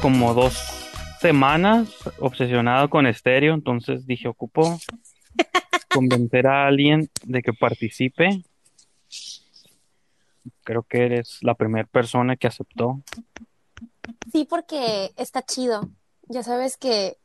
como 0.00 0.34
dos 0.34 0.56
semanas 1.20 1.88
obsesionado 2.18 2.90
con 2.90 3.06
estéreo, 3.06 3.54
entonces 3.54 4.06
dije, 4.06 4.28
ocupo 4.28 4.78
convencer 5.88 6.46
a 6.46 6.66
alguien 6.66 7.08
de 7.24 7.42
que 7.42 7.52
participe. 7.52 8.42
Creo 10.64 10.82
que 10.82 11.04
eres 11.04 11.38
la 11.42 11.54
primera 11.54 11.86
persona 11.86 12.36
que 12.36 12.46
aceptó. 12.46 13.00
Sí, 14.32 14.46
porque 14.48 15.12
está 15.16 15.42
chido. 15.42 15.88
Ya 16.28 16.42
sabes 16.42 16.76
que 16.76 17.16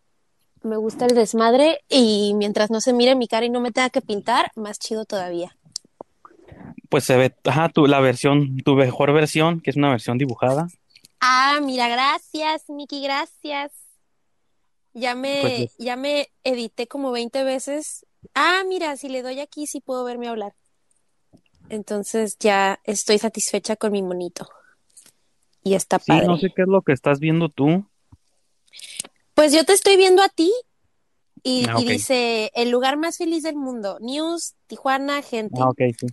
me 0.64 0.78
gusta 0.78 1.06
el 1.06 1.16
desmadre 1.16 1.80
y 1.90 2.34
mientras 2.36 2.70
no 2.70 2.82
se 2.82 2.94
mire 2.94 3.16
mi 3.16 3.28
cara 3.28 3.46
y 3.46 3.50
no 3.50 3.62
me 3.62 3.71
tenga 3.71 3.90
que 3.90 4.01
pintar, 4.01 4.51
más 4.56 4.79
chido 4.79 5.06
todavía. 5.06 5.56
Pues 6.90 7.04
se 7.04 7.18
ve, 7.18 7.36
ajá, 7.46 7.70
tu, 7.70 7.86
la 7.86 8.00
versión, 8.00 8.57
tu 8.57 8.76
mejor 8.76 9.14
versión, 9.14 9.62
que 9.62 9.70
es 9.70 9.78
una 9.78 9.90
versión 9.90 10.18
dibujada. 10.18 10.68
Ah, 11.19 11.59
mira, 11.61 11.87
gracias, 11.89 12.69
Miki, 12.69 13.01
gracias. 13.04 13.71
Ya 14.93 15.15
me, 15.15 15.42
Pues, 15.42 15.75
ya 15.78 15.95
me 15.95 16.29
edité 16.43 16.87
como 16.87 17.11
20 17.11 17.43
veces. 17.43 18.05
Ah, 18.33 18.64
mira, 18.68 18.97
si 18.97 19.09
le 19.09 19.21
doy 19.21 19.39
aquí 19.39 19.68
sí 19.68 19.82
puedo 19.82 20.04
verme 20.04 20.28
hablar. 20.28 20.54
Entonces 21.69 22.37
ya 22.39 22.79
estoy 22.83 23.19
satisfecha 23.19 23.75
con 23.75 23.92
mi 23.92 24.01
monito. 24.01 24.47
Y 25.64 25.75
está 25.75 26.00
Sí, 26.00 26.05
padre. 26.07 26.28
no 26.28 26.37
sé 26.37 26.51
qué 26.55 26.64
es 26.64 26.68
lo 26.68 26.82
que 26.82 26.93
estás 26.93 27.20
viendo 27.20 27.50
tú. 27.50 27.86
Pues 29.36 29.54
yo 29.54 29.64
te 29.64 29.73
estoy 29.73 29.95
viendo 29.97 30.23
a 30.23 30.29
ti 30.29 30.51
y, 31.43 31.65
Ah, 31.67 31.75
y 31.79 31.86
dice 31.86 32.52
el 32.56 32.72
lugar 32.72 32.97
más 32.97 33.17
feliz 33.17 33.44
del 33.44 33.56
mundo, 33.56 33.97
News, 34.02 34.56
Tijuana, 34.67 35.22
gente. 35.22 35.61
Ah, 35.61 35.70
ok, 35.70 35.80
sí. 35.98 36.08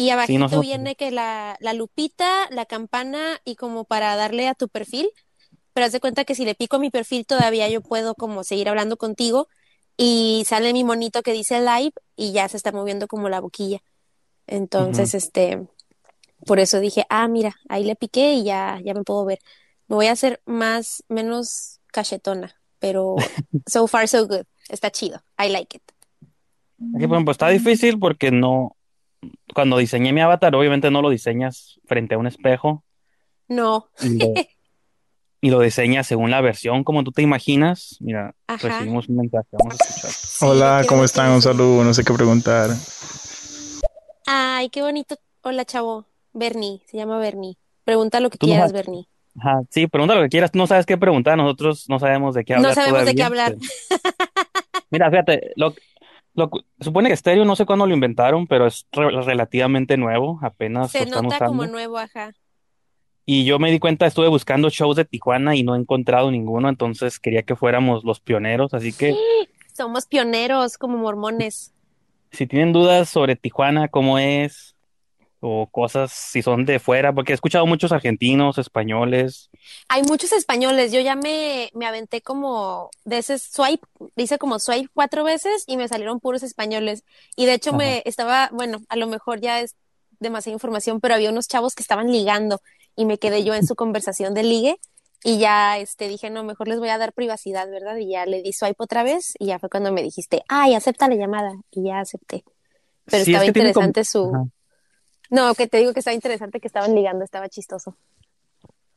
Y 0.00 0.08
abajito 0.08 0.38
no 0.38 0.48
se 0.48 0.56
me 0.56 0.62
viene 0.62 0.96
que 0.96 1.10
la, 1.10 1.58
la 1.60 1.74
lupita, 1.74 2.48
la 2.50 2.64
campana 2.64 3.38
y 3.44 3.54
como 3.54 3.84
para 3.84 4.16
darle 4.16 4.48
a 4.48 4.54
tu 4.54 4.68
perfil. 4.70 5.10
Pero 5.74 5.84
haz 5.84 5.92
de 5.92 6.00
cuenta 6.00 6.24
que 6.24 6.34
si 6.34 6.46
le 6.46 6.54
pico 6.54 6.76
a 6.76 6.78
mi 6.78 6.88
perfil 6.88 7.26
todavía 7.26 7.68
yo 7.68 7.82
puedo 7.82 8.14
como 8.14 8.42
seguir 8.42 8.70
hablando 8.70 8.96
contigo 8.96 9.48
y 9.98 10.44
sale 10.46 10.72
mi 10.72 10.84
monito 10.84 11.22
que 11.22 11.34
dice 11.34 11.60
live 11.60 11.92
y 12.16 12.32
ya 12.32 12.48
se 12.48 12.56
está 12.56 12.72
moviendo 12.72 13.08
como 13.08 13.28
la 13.28 13.40
boquilla. 13.40 13.80
Entonces, 14.46 15.12
este, 15.12 15.68
por 16.46 16.60
eso 16.60 16.80
dije, 16.80 17.04
ah, 17.10 17.28
mira, 17.28 17.56
ahí 17.68 17.84
le 17.84 17.94
piqué 17.94 18.32
y 18.32 18.44
ya, 18.44 18.80
ya 18.82 18.94
me 18.94 19.04
puedo 19.04 19.26
ver. 19.26 19.40
Me 19.86 19.96
voy 19.96 20.06
a 20.06 20.12
hacer 20.12 20.40
más, 20.46 21.04
menos 21.08 21.80
cachetona, 21.88 22.56
pero 22.78 23.16
so 23.66 23.86
far 23.86 24.08
so 24.08 24.26
good. 24.26 24.46
Está 24.70 24.90
chido. 24.90 25.22
I 25.38 25.50
like 25.50 25.76
it. 25.76 25.82
Aquí, 26.96 27.06
por 27.06 27.16
ejemplo, 27.16 27.32
está 27.32 27.50
difícil 27.50 27.98
porque 27.98 28.30
no, 28.30 28.76
cuando 29.54 29.76
diseñé 29.78 30.12
mi 30.12 30.20
avatar, 30.20 30.54
obviamente 30.54 30.90
no 30.90 31.02
lo 31.02 31.10
diseñas 31.10 31.78
frente 31.86 32.14
a 32.14 32.18
un 32.18 32.26
espejo 32.26 32.84
No, 33.48 33.88
y 34.02 34.18
lo, 34.18 34.32
y 35.42 35.50
lo 35.50 35.60
diseñas 35.60 36.06
según 36.06 36.30
la 36.30 36.40
versión 36.40 36.84
como 36.84 37.02
tú 37.04 37.12
te 37.12 37.22
imaginas. 37.22 37.96
Mira, 38.00 38.34
Ajá. 38.46 38.68
recibimos 38.68 39.08
un 39.08 39.16
mensaje, 39.16 39.48
vamos 39.52 39.74
a 39.80 39.84
escuchar. 39.84 40.10
Sí, 40.10 40.44
Hola, 40.44 40.84
¿cómo 40.88 41.04
están? 41.04 41.30
Un 41.32 41.42
saludo, 41.42 41.82
no 41.84 41.92
sé 41.94 42.04
qué 42.04 42.12
preguntar. 42.14 42.70
Ay, 44.26 44.68
qué 44.70 44.82
bonito. 44.82 45.16
Hola, 45.42 45.64
chavo. 45.64 46.06
Bernie, 46.32 46.82
se 46.86 46.96
llama 46.96 47.18
Bernie. 47.18 47.56
Pregunta 47.84 48.20
lo 48.20 48.30
que 48.30 48.38
Tú 48.38 48.46
no 48.46 48.52
quieras, 48.52 48.70
sabes, 48.70 48.86
Bernie. 48.86 49.08
ajá, 49.40 49.62
sí, 49.70 49.86
pregunta 49.88 50.14
lo 50.14 50.22
que 50.22 50.28
quieras, 50.28 50.52
tú 50.52 50.58
no 50.58 50.66
sabes 50.68 50.86
qué 50.86 50.96
preguntar, 50.96 51.36
nosotros 51.36 51.86
no 51.88 51.98
sabemos 51.98 52.34
de 52.36 52.44
qué 52.44 52.52
No 52.52 52.58
hablar 52.60 52.74
sabemos 52.74 53.04
de 53.06 53.14
qué 53.16 53.22
hablar. 53.24 53.56
pero- 53.58 54.00
Mira, 54.92 55.10
fíjate, 55.10 55.52
lo, 55.56 55.74
lo, 56.40 56.50
supone 56.80 57.08
que 57.08 57.14
estéreo, 57.14 57.44
no 57.44 57.54
sé 57.56 57.64
cuándo 57.66 57.86
lo 57.86 57.94
inventaron, 57.94 58.46
pero 58.46 58.66
es 58.66 58.86
re- 58.92 59.10
relativamente 59.22 59.96
nuevo, 59.96 60.38
apenas 60.42 60.92
lo 60.92 60.98
Se 60.98 61.04
están 61.04 61.22
nota 61.24 61.46
como 61.46 61.66
nuevo, 61.66 61.98
ajá. 61.98 62.32
Y 63.26 63.44
yo 63.44 63.58
me 63.60 63.70
di 63.70 63.78
cuenta, 63.78 64.06
estuve 64.06 64.26
buscando 64.28 64.70
shows 64.70 64.96
de 64.96 65.04
Tijuana 65.04 65.54
y 65.54 65.62
no 65.62 65.74
he 65.76 65.78
encontrado 65.78 66.30
ninguno, 66.30 66.68
entonces 66.68 67.20
quería 67.20 67.42
que 67.42 67.54
fuéramos 67.54 68.02
los 68.02 68.18
pioneros. 68.20 68.74
Así 68.74 68.92
que 68.92 69.14
Somos 69.76 70.06
pioneros 70.06 70.76
como 70.76 70.98
mormones. 70.98 71.72
si 72.32 72.46
tienen 72.46 72.72
dudas 72.72 73.08
sobre 73.08 73.36
Tijuana, 73.36 73.88
cómo 73.88 74.18
es, 74.18 74.69
o 75.40 75.66
cosas, 75.70 76.12
si 76.12 76.42
son 76.42 76.66
de 76.66 76.78
fuera, 76.78 77.14
porque 77.14 77.32
he 77.32 77.34
escuchado 77.34 77.66
muchos 77.66 77.92
argentinos, 77.92 78.58
españoles. 78.58 79.50
Hay 79.88 80.02
muchos 80.02 80.32
españoles. 80.32 80.92
Yo 80.92 81.00
ya 81.00 81.16
me, 81.16 81.70
me 81.74 81.86
aventé 81.86 82.20
como 82.22 82.90
de 83.04 83.18
ese 83.18 83.38
swipe, 83.38 83.86
hice 84.16 84.38
como 84.38 84.58
swipe 84.58 84.88
cuatro 84.92 85.24
veces 85.24 85.64
y 85.66 85.76
me 85.76 85.88
salieron 85.88 86.20
puros 86.20 86.42
españoles. 86.42 87.04
Y 87.36 87.46
de 87.46 87.54
hecho 87.54 87.70
Ajá. 87.70 87.78
me 87.78 88.02
estaba, 88.04 88.50
bueno, 88.52 88.80
a 88.88 88.96
lo 88.96 89.06
mejor 89.06 89.40
ya 89.40 89.60
es 89.60 89.76
demasiada 90.18 90.54
información, 90.54 91.00
pero 91.00 91.14
había 91.14 91.30
unos 91.30 91.48
chavos 91.48 91.74
que 91.74 91.82
estaban 91.82 92.12
ligando 92.12 92.60
y 92.94 93.06
me 93.06 93.18
quedé 93.18 93.42
yo 93.44 93.54
en 93.54 93.66
su 93.66 93.74
conversación 93.76 94.34
de 94.34 94.42
ligue 94.42 94.76
y 95.24 95.38
ya 95.38 95.78
este 95.78 96.08
dije, 96.08 96.30
no, 96.30 96.44
mejor 96.44 96.68
les 96.68 96.78
voy 96.78 96.88
a 96.90 96.98
dar 96.98 97.12
privacidad, 97.12 97.68
¿verdad? 97.70 97.96
Y 97.96 98.10
ya 98.10 98.26
le 98.26 98.42
di 98.42 98.52
swipe 98.52 98.76
otra 98.82 99.02
vez 99.02 99.34
y 99.38 99.46
ya 99.46 99.58
fue 99.58 99.68
cuando 99.70 99.92
me 99.92 100.02
dijiste, 100.02 100.42
ay, 100.48 100.74
acepta 100.74 101.08
la 101.08 101.14
llamada 101.16 101.52
y 101.70 101.84
ya 101.84 102.00
acepté. 102.00 102.44
Pero 103.06 103.24
Sí, 103.24 103.32
es 103.34 103.36
estaba 103.36 103.44
que 103.46 103.52
tiene 103.52 103.72
como... 103.72 103.86
interesante 103.86 104.04
su... 104.04 104.34
Ajá. 104.34 104.44
No, 105.30 105.54
que 105.54 105.68
te 105.68 105.78
digo 105.78 105.92
que 105.92 106.00
estaba 106.00 106.14
interesante 106.14 106.60
que 106.60 106.66
estaban 106.66 106.94
ligando, 106.94 107.24
estaba 107.24 107.48
chistoso. 107.48 107.96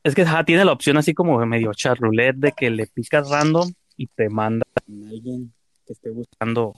Es 0.02 0.14
que 0.14 0.22
ajá, 0.22 0.44
tiene 0.44 0.64
la 0.64 0.72
opción 0.72 0.96
así 0.98 1.14
como 1.14 1.40
de 1.40 1.46
medio 1.46 1.72
chat 1.72 1.98
roulette 1.98 2.36
de 2.36 2.52
que 2.52 2.70
le 2.70 2.86
picas 2.86 3.30
random 3.30 3.72
y 3.96 4.08
te 4.08 4.28
manda 4.28 4.66
a 4.76 5.08
alguien 5.08 5.54
que 5.86 5.92
esté 5.94 6.10
buscando 6.10 6.74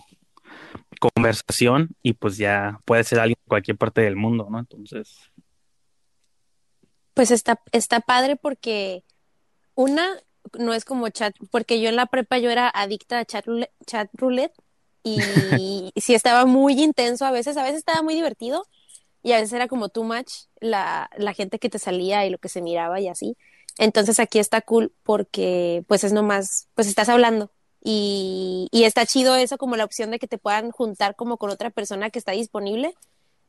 conversación 1.01 1.91
y 2.03 2.13
pues 2.13 2.37
ya 2.37 2.81
puede 2.85 3.05
ser 3.05 3.19
alguien 3.19 3.39
de 3.43 3.49
cualquier 3.49 3.77
parte 3.77 4.03
del 4.03 4.17
mundo, 4.17 4.47
¿no? 4.51 4.59
Entonces, 4.59 5.31
Pues 7.15 7.31
está, 7.31 7.61
está 7.73 8.01
padre 8.01 8.37
porque 8.37 9.03
una 9.75 10.07
no 10.59 10.75
es 10.75 10.85
como 10.85 11.09
chat, 11.09 11.35
porque 11.51 11.81
yo 11.81 11.89
en 11.89 11.97
la 11.97 12.07
prepa 12.07 12.39
yo 12.39 12.51
era 12.51 12.69
adicta 12.69 13.19
a 13.19 13.25
chat 13.25 13.47
roulette, 13.47 13.73
chat 13.87 14.09
roulette 14.13 14.55
y 15.03 15.91
sí 15.97 16.15
estaba 16.15 16.45
muy 16.47 16.83
intenso 16.83 17.25
a 17.25 17.31
veces, 17.31 17.57
a 17.57 17.63
veces 17.63 17.79
estaba 17.79 18.03
muy 18.03 18.15
divertido 18.15 18.67
y 19.27 19.33
a 19.33 19.39
veces 19.39 19.55
era 19.55 19.67
como 19.67 19.89
too 19.89 20.05
much 20.05 20.45
la, 20.61 21.11
la 21.17 21.33
gente 21.35 21.59
que 21.59 21.69
te 21.69 21.81
salía 21.81 22.25
y 22.25 22.31
lo 22.31 22.39
que 22.39 22.49
se 22.49 22.63
miraba 22.63 23.01
y 23.01 23.09
así. 23.09 23.37
Entonces 23.77 24.21
aquí 24.21 24.39
está 24.39 24.61
cool 24.61 24.93
porque 25.03 25.85
pues 25.89 26.05
es 26.05 26.13
nomás, 26.13 26.69
pues 26.77 26.87
estás 26.87 27.09
hablando 27.09 27.51
y, 27.83 28.69
y 28.71 28.85
está 28.85 29.05
chido 29.05 29.35
eso 29.35 29.59
como 29.59 29.75
la 29.75 29.85
opción 29.85 30.13
de 30.13 30.21
que 30.21 30.29
te 30.29 30.39
puedan 30.39 30.71
juntar 30.71 31.17
como 31.17 31.39
con 31.39 31.51
otra 31.51 31.71
persona 31.71 32.11
que 32.11 32.21
está 32.21 32.33
disponible. 32.33 32.95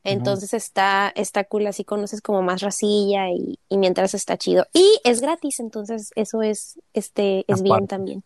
Entonces 0.02 0.52
está, 0.52 1.12
está 1.14 1.44
cool, 1.44 1.68
así 1.68 1.84
conoces 1.84 2.22
como 2.22 2.42
más 2.42 2.60
racilla 2.60 3.30
y, 3.30 3.60
y 3.68 3.78
mientras 3.78 4.14
está 4.14 4.36
chido. 4.36 4.66
Y 4.72 4.98
es 5.04 5.20
gratis, 5.20 5.60
entonces 5.60 6.10
eso 6.16 6.42
es, 6.42 6.80
este, 6.92 7.44
es 7.46 7.62
bien 7.62 7.86
también. 7.86 8.24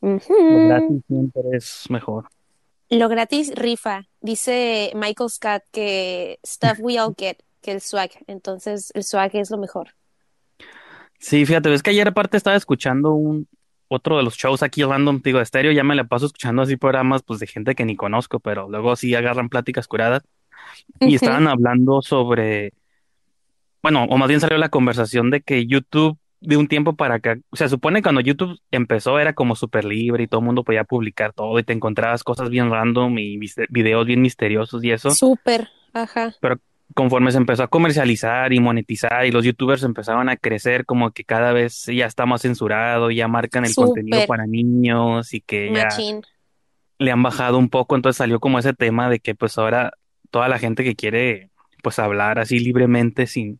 lo 0.00 0.18
gratis 0.66 1.02
siempre 1.06 1.42
es 1.52 1.84
mejor. 1.88 2.24
Lo 2.90 3.08
gratis 3.08 3.52
rifa. 3.54 4.08
Dice 4.20 4.92
Michael 4.94 5.30
Scott 5.30 5.62
que 5.72 6.38
stuff 6.44 6.78
we 6.80 6.98
all 6.98 7.14
get, 7.16 7.38
que 7.62 7.72
el 7.72 7.80
swag. 7.80 8.10
Entonces 8.26 8.90
el 8.94 9.04
swag 9.04 9.34
es 9.36 9.50
lo 9.50 9.58
mejor. 9.58 9.94
Sí, 11.18 11.46
fíjate, 11.46 11.72
es 11.72 11.82
que 11.82 11.90
ayer 11.90 12.08
aparte 12.08 12.36
estaba 12.36 12.56
escuchando 12.56 13.12
un 13.12 13.46
otro 13.88 14.16
de 14.16 14.22
los 14.22 14.36
shows 14.36 14.62
aquí 14.62 14.84
random, 14.84 15.20
digo, 15.22 15.38
de 15.38 15.44
estéreo, 15.44 15.72
ya 15.72 15.82
me 15.82 15.96
la 15.96 16.04
paso 16.04 16.26
escuchando 16.26 16.62
así 16.62 16.76
programas 16.76 17.22
pues 17.22 17.40
de 17.40 17.46
gente 17.46 17.74
que 17.74 17.84
ni 17.84 17.96
conozco, 17.96 18.38
pero 18.38 18.68
luego 18.68 18.94
sí 18.94 19.14
agarran 19.14 19.48
pláticas 19.48 19.88
curadas 19.88 20.22
y 21.00 21.16
estaban 21.16 21.48
hablando 21.48 22.00
sobre, 22.00 22.72
bueno, 23.82 24.04
o 24.04 24.16
más 24.16 24.28
bien 24.28 24.40
salió 24.40 24.58
la 24.58 24.68
conversación 24.68 25.30
de 25.30 25.40
que 25.42 25.66
YouTube 25.66 26.19
de 26.40 26.56
un 26.56 26.68
tiempo 26.68 26.94
para 26.94 27.16
acá, 27.16 27.38
o 27.50 27.56
sea, 27.56 27.68
supone 27.68 28.02
cuando 28.02 28.20
YouTube 28.20 28.58
empezó 28.70 29.18
era 29.18 29.34
como 29.34 29.54
súper 29.54 29.84
libre 29.84 30.24
y 30.24 30.26
todo 30.26 30.40
el 30.40 30.46
mundo 30.46 30.64
podía 30.64 30.84
publicar 30.84 31.32
todo 31.32 31.58
y 31.58 31.62
te 31.64 31.72
encontrabas 31.72 32.24
cosas 32.24 32.48
bien 32.48 32.70
random 32.70 33.18
y 33.18 33.38
videos 33.68 34.06
bien 34.06 34.22
misteriosos 34.22 34.82
y 34.82 34.90
eso, 34.90 35.10
Súper, 35.10 35.68
ajá. 35.92 36.34
pero 36.40 36.58
conforme 36.94 37.30
se 37.30 37.38
empezó 37.38 37.62
a 37.62 37.68
comercializar 37.68 38.52
y 38.52 38.60
monetizar 38.60 39.24
y 39.26 39.30
los 39.30 39.44
YouTubers 39.44 39.82
empezaron 39.84 40.28
a 40.28 40.36
crecer 40.36 40.86
como 40.86 41.10
que 41.12 41.24
cada 41.24 41.52
vez 41.52 41.84
ya 41.86 42.06
está 42.06 42.26
más 42.26 42.42
censurado, 42.42 43.10
ya 43.10 43.28
marcan 43.28 43.64
el 43.64 43.74
contenido 43.74 44.26
para 44.26 44.46
niños 44.46 45.32
y 45.34 45.40
que 45.40 45.70
ya 45.72 45.84
machín. 45.84 46.22
le 46.98 47.12
han 47.12 47.22
bajado 47.22 47.58
un 47.58 47.68
poco, 47.68 47.96
entonces 47.96 48.16
salió 48.16 48.40
como 48.40 48.58
ese 48.58 48.72
tema 48.72 49.08
de 49.10 49.20
que 49.20 49.34
pues 49.34 49.58
ahora 49.58 49.92
toda 50.30 50.48
la 50.48 50.58
gente 50.58 50.84
que 50.84 50.96
quiere 50.96 51.50
pues 51.82 51.98
hablar 51.98 52.38
así 52.38 52.58
libremente 52.58 53.26
sin 53.26 53.59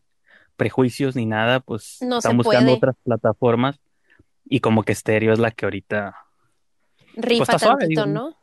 prejuicios 0.61 1.15
ni 1.15 1.25
nada, 1.25 1.59
pues 1.59 1.97
No 2.01 2.19
están 2.19 2.37
buscando 2.37 2.67
puede. 2.67 2.77
otras 2.77 2.95
plataformas 3.03 3.79
y 4.45 4.59
como 4.59 4.83
que 4.83 4.93
Stereo 4.93 5.33
es 5.33 5.39
la 5.39 5.49
que 5.49 5.65
ahorita 5.65 6.15
pues 7.15 7.25
Rifa 7.25 7.57
suave, 7.57 7.79
tantito, 7.79 8.05
¿no? 8.05 8.35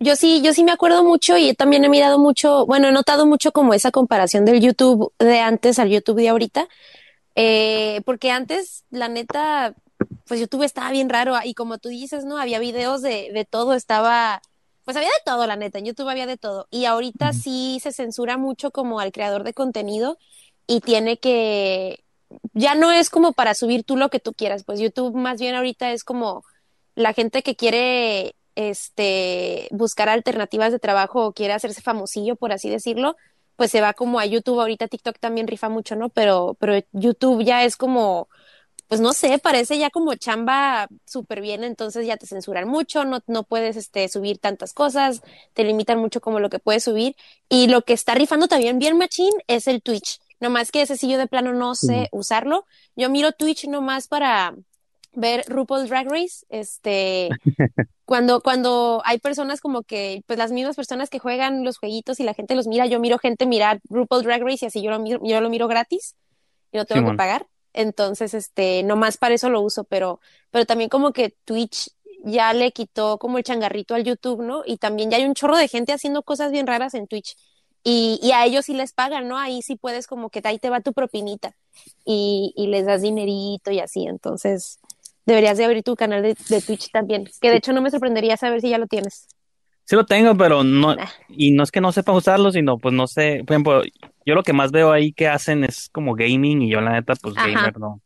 Yo 0.00 0.16
sí, 0.16 0.42
yo 0.42 0.52
sí 0.52 0.64
me 0.64 0.72
acuerdo 0.72 1.04
mucho 1.04 1.36
y 1.38 1.54
también 1.54 1.84
he 1.84 1.88
mirado 1.88 2.18
mucho, 2.18 2.66
bueno, 2.66 2.88
he 2.88 2.92
notado 2.92 3.24
mucho 3.24 3.52
como 3.52 3.72
esa 3.72 3.92
comparación 3.92 4.44
del 4.44 4.60
YouTube 4.60 5.12
de 5.20 5.38
antes 5.38 5.78
al 5.78 5.90
YouTube 5.90 6.16
de 6.16 6.28
ahorita, 6.28 6.66
eh, 7.36 8.00
porque 8.04 8.32
antes, 8.32 8.84
la 8.90 9.06
neta, 9.06 9.74
pues 10.26 10.40
YouTube 10.40 10.64
estaba 10.64 10.90
bien 10.90 11.08
raro 11.08 11.34
y 11.44 11.54
como 11.54 11.78
tú 11.78 11.88
dices, 11.88 12.24
¿no? 12.24 12.38
Había 12.38 12.58
videos 12.58 13.00
de, 13.00 13.30
de 13.32 13.44
todo, 13.44 13.74
estaba, 13.74 14.42
pues 14.84 14.96
había 14.96 15.08
de 15.10 15.22
todo, 15.24 15.46
la 15.46 15.54
neta, 15.54 15.78
en 15.78 15.84
YouTube 15.84 16.08
había 16.08 16.26
de 16.26 16.36
todo 16.36 16.66
y 16.72 16.86
ahorita 16.86 17.32
sí 17.32 17.78
se 17.80 17.92
censura 17.92 18.36
mucho 18.38 18.72
como 18.72 18.98
al 18.98 19.12
creador 19.12 19.44
de 19.44 19.54
contenido 19.54 20.18
y 20.66 20.80
tiene 20.80 21.18
que, 21.18 22.04
ya 22.52 22.74
no 22.74 22.92
es 22.92 23.10
como 23.10 23.32
para 23.32 23.54
subir 23.54 23.84
tú 23.84 23.96
lo 23.96 24.08
que 24.10 24.20
tú 24.20 24.32
quieras, 24.32 24.64
pues 24.64 24.80
YouTube 24.80 25.14
más 25.14 25.40
bien 25.40 25.54
ahorita 25.54 25.92
es 25.92 26.04
como 26.04 26.44
la 26.94 27.12
gente 27.12 27.42
que 27.42 27.56
quiere 27.56 28.34
este 28.54 29.68
buscar 29.70 30.08
alternativas 30.08 30.72
de 30.72 30.78
trabajo 30.78 31.26
o 31.26 31.32
quiere 31.32 31.54
hacerse 31.54 31.82
famosillo, 31.82 32.36
por 32.36 32.52
así 32.52 32.70
decirlo, 32.70 33.16
pues 33.56 33.70
se 33.70 33.80
va 33.80 33.94
como 33.94 34.20
a 34.20 34.26
YouTube. 34.26 34.60
Ahorita 34.60 34.88
TikTok 34.88 35.18
también 35.18 35.46
rifa 35.46 35.68
mucho, 35.68 35.96
¿no? 35.96 36.08
Pero, 36.08 36.56
pero 36.58 36.74
YouTube 36.92 37.42
ya 37.44 37.64
es 37.64 37.76
como, 37.76 38.28
pues 38.88 39.00
no 39.00 39.12
sé, 39.12 39.38
parece 39.38 39.78
ya 39.78 39.90
como 39.90 40.14
chamba 40.14 40.88
súper 41.04 41.40
bien, 41.40 41.64
entonces 41.64 42.06
ya 42.06 42.16
te 42.16 42.26
censuran 42.26 42.68
mucho, 42.68 43.04
no, 43.04 43.20
no 43.26 43.44
puedes 43.44 43.76
este, 43.76 44.08
subir 44.08 44.38
tantas 44.38 44.72
cosas, 44.72 45.22
te 45.54 45.64
limitan 45.64 45.98
mucho 45.98 46.20
como 46.20 46.40
lo 46.40 46.50
que 46.50 46.58
puedes 46.58 46.84
subir. 46.84 47.16
Y 47.48 47.68
lo 47.68 47.82
que 47.82 47.92
está 47.94 48.14
rifando 48.14 48.48
también 48.48 48.78
bien 48.78 48.98
machín 48.98 49.32
es 49.46 49.66
el 49.68 49.82
Twitch. 49.82 50.20
No 50.44 50.50
más 50.50 50.70
que 50.70 50.82
ese 50.82 50.98
sí 50.98 51.08
yo 51.08 51.16
de 51.16 51.26
plano 51.26 51.54
no 51.54 51.74
sé 51.74 52.10
usarlo. 52.12 52.66
Yo 52.96 53.08
miro 53.08 53.32
Twitch 53.32 53.66
nomás 53.66 54.08
para 54.08 54.54
ver 55.14 55.42
RuPaul's 55.48 55.88
Drag 55.88 56.06
Race, 56.06 56.44
este, 56.50 57.30
cuando, 58.04 58.42
cuando 58.42 59.00
hay 59.06 59.20
personas 59.20 59.62
como 59.62 59.84
que, 59.84 60.22
pues 60.26 60.38
las 60.38 60.52
mismas 60.52 60.76
personas 60.76 61.08
que 61.08 61.18
juegan 61.18 61.64
los 61.64 61.78
jueguitos 61.78 62.20
y 62.20 62.24
la 62.24 62.34
gente 62.34 62.54
los 62.54 62.66
mira, 62.66 62.84
yo 62.84 63.00
miro 63.00 63.16
gente 63.16 63.46
mirar 63.46 63.80
RuPaul's 63.88 64.24
Drag 64.24 64.42
Race 64.42 64.66
y 64.66 64.66
así 64.66 64.82
yo 64.82 64.90
lo 64.90 64.98
miro, 64.98 65.18
yo 65.24 65.40
lo 65.40 65.48
miro 65.48 65.66
gratis 65.66 66.14
y 66.72 66.76
no 66.76 66.84
tengo 66.84 67.10
que 67.10 67.16
pagar. 67.16 67.46
Entonces, 67.72 68.34
este, 68.34 68.82
nomás 68.82 69.16
para 69.16 69.34
eso 69.34 69.48
lo 69.48 69.62
uso, 69.62 69.84
pero, 69.84 70.20
pero 70.50 70.66
también 70.66 70.90
como 70.90 71.14
que 71.14 71.30
Twitch 71.46 71.88
ya 72.22 72.52
le 72.52 72.70
quitó 72.72 73.16
como 73.16 73.38
el 73.38 73.44
changarrito 73.44 73.94
al 73.94 74.04
YouTube, 74.04 74.42
¿no? 74.42 74.62
Y 74.66 74.76
también 74.76 75.10
ya 75.10 75.16
hay 75.16 75.24
un 75.24 75.32
chorro 75.32 75.56
de 75.56 75.68
gente 75.68 75.94
haciendo 75.94 76.22
cosas 76.22 76.52
bien 76.52 76.66
raras 76.66 76.92
en 76.92 77.06
Twitch. 77.06 77.34
Y, 77.86 78.18
y 78.22 78.32
a 78.32 78.46
ellos 78.46 78.64
sí 78.64 78.74
les 78.74 78.92
pagan, 78.94 79.28
¿no? 79.28 79.38
Ahí 79.38 79.60
sí 79.60 79.76
puedes 79.76 80.06
como 80.06 80.30
que 80.30 80.40
ahí 80.44 80.58
te 80.58 80.70
va 80.70 80.80
tu 80.80 80.94
propinita 80.94 81.54
y, 82.04 82.54
y 82.56 82.68
les 82.68 82.86
das 82.86 83.02
dinerito 83.02 83.70
y 83.70 83.80
así. 83.80 84.06
Entonces, 84.06 84.80
deberías 85.26 85.58
de 85.58 85.64
abrir 85.64 85.82
tu 85.82 85.96
canal 85.96 86.22
de, 86.22 86.34
Twitch 86.34 86.90
también, 86.90 87.28
que 87.40 87.50
de 87.50 87.56
hecho 87.56 87.72
no 87.72 87.82
me 87.82 87.90
sorprendería 87.90 88.36
saber 88.36 88.60
si 88.60 88.70
ya 88.70 88.78
lo 88.78 88.86
tienes. 88.86 89.28
Sí 89.84 89.96
lo 89.96 90.06
tengo, 90.06 90.34
pero 90.36 90.64
no, 90.64 90.90
ah. 90.90 91.10
y 91.28 91.52
no 91.52 91.62
es 91.62 91.70
que 91.70 91.80
no 91.80 91.92
sepa 91.92 92.12
usarlo, 92.12 92.50
sino 92.50 92.78
pues 92.78 92.94
no 92.94 93.06
sé, 93.06 93.42
por 93.46 93.54
ejemplo, 93.54 93.82
yo 94.24 94.34
lo 94.34 94.42
que 94.42 94.54
más 94.54 94.72
veo 94.72 94.92
ahí 94.92 95.12
que 95.12 95.28
hacen 95.28 95.62
es 95.64 95.90
como 95.90 96.14
gaming 96.14 96.62
y 96.62 96.70
yo 96.70 96.80
la 96.80 96.92
neta 96.92 97.14
pues 97.16 97.34
gamer 97.34 97.78
no. 97.78 98.00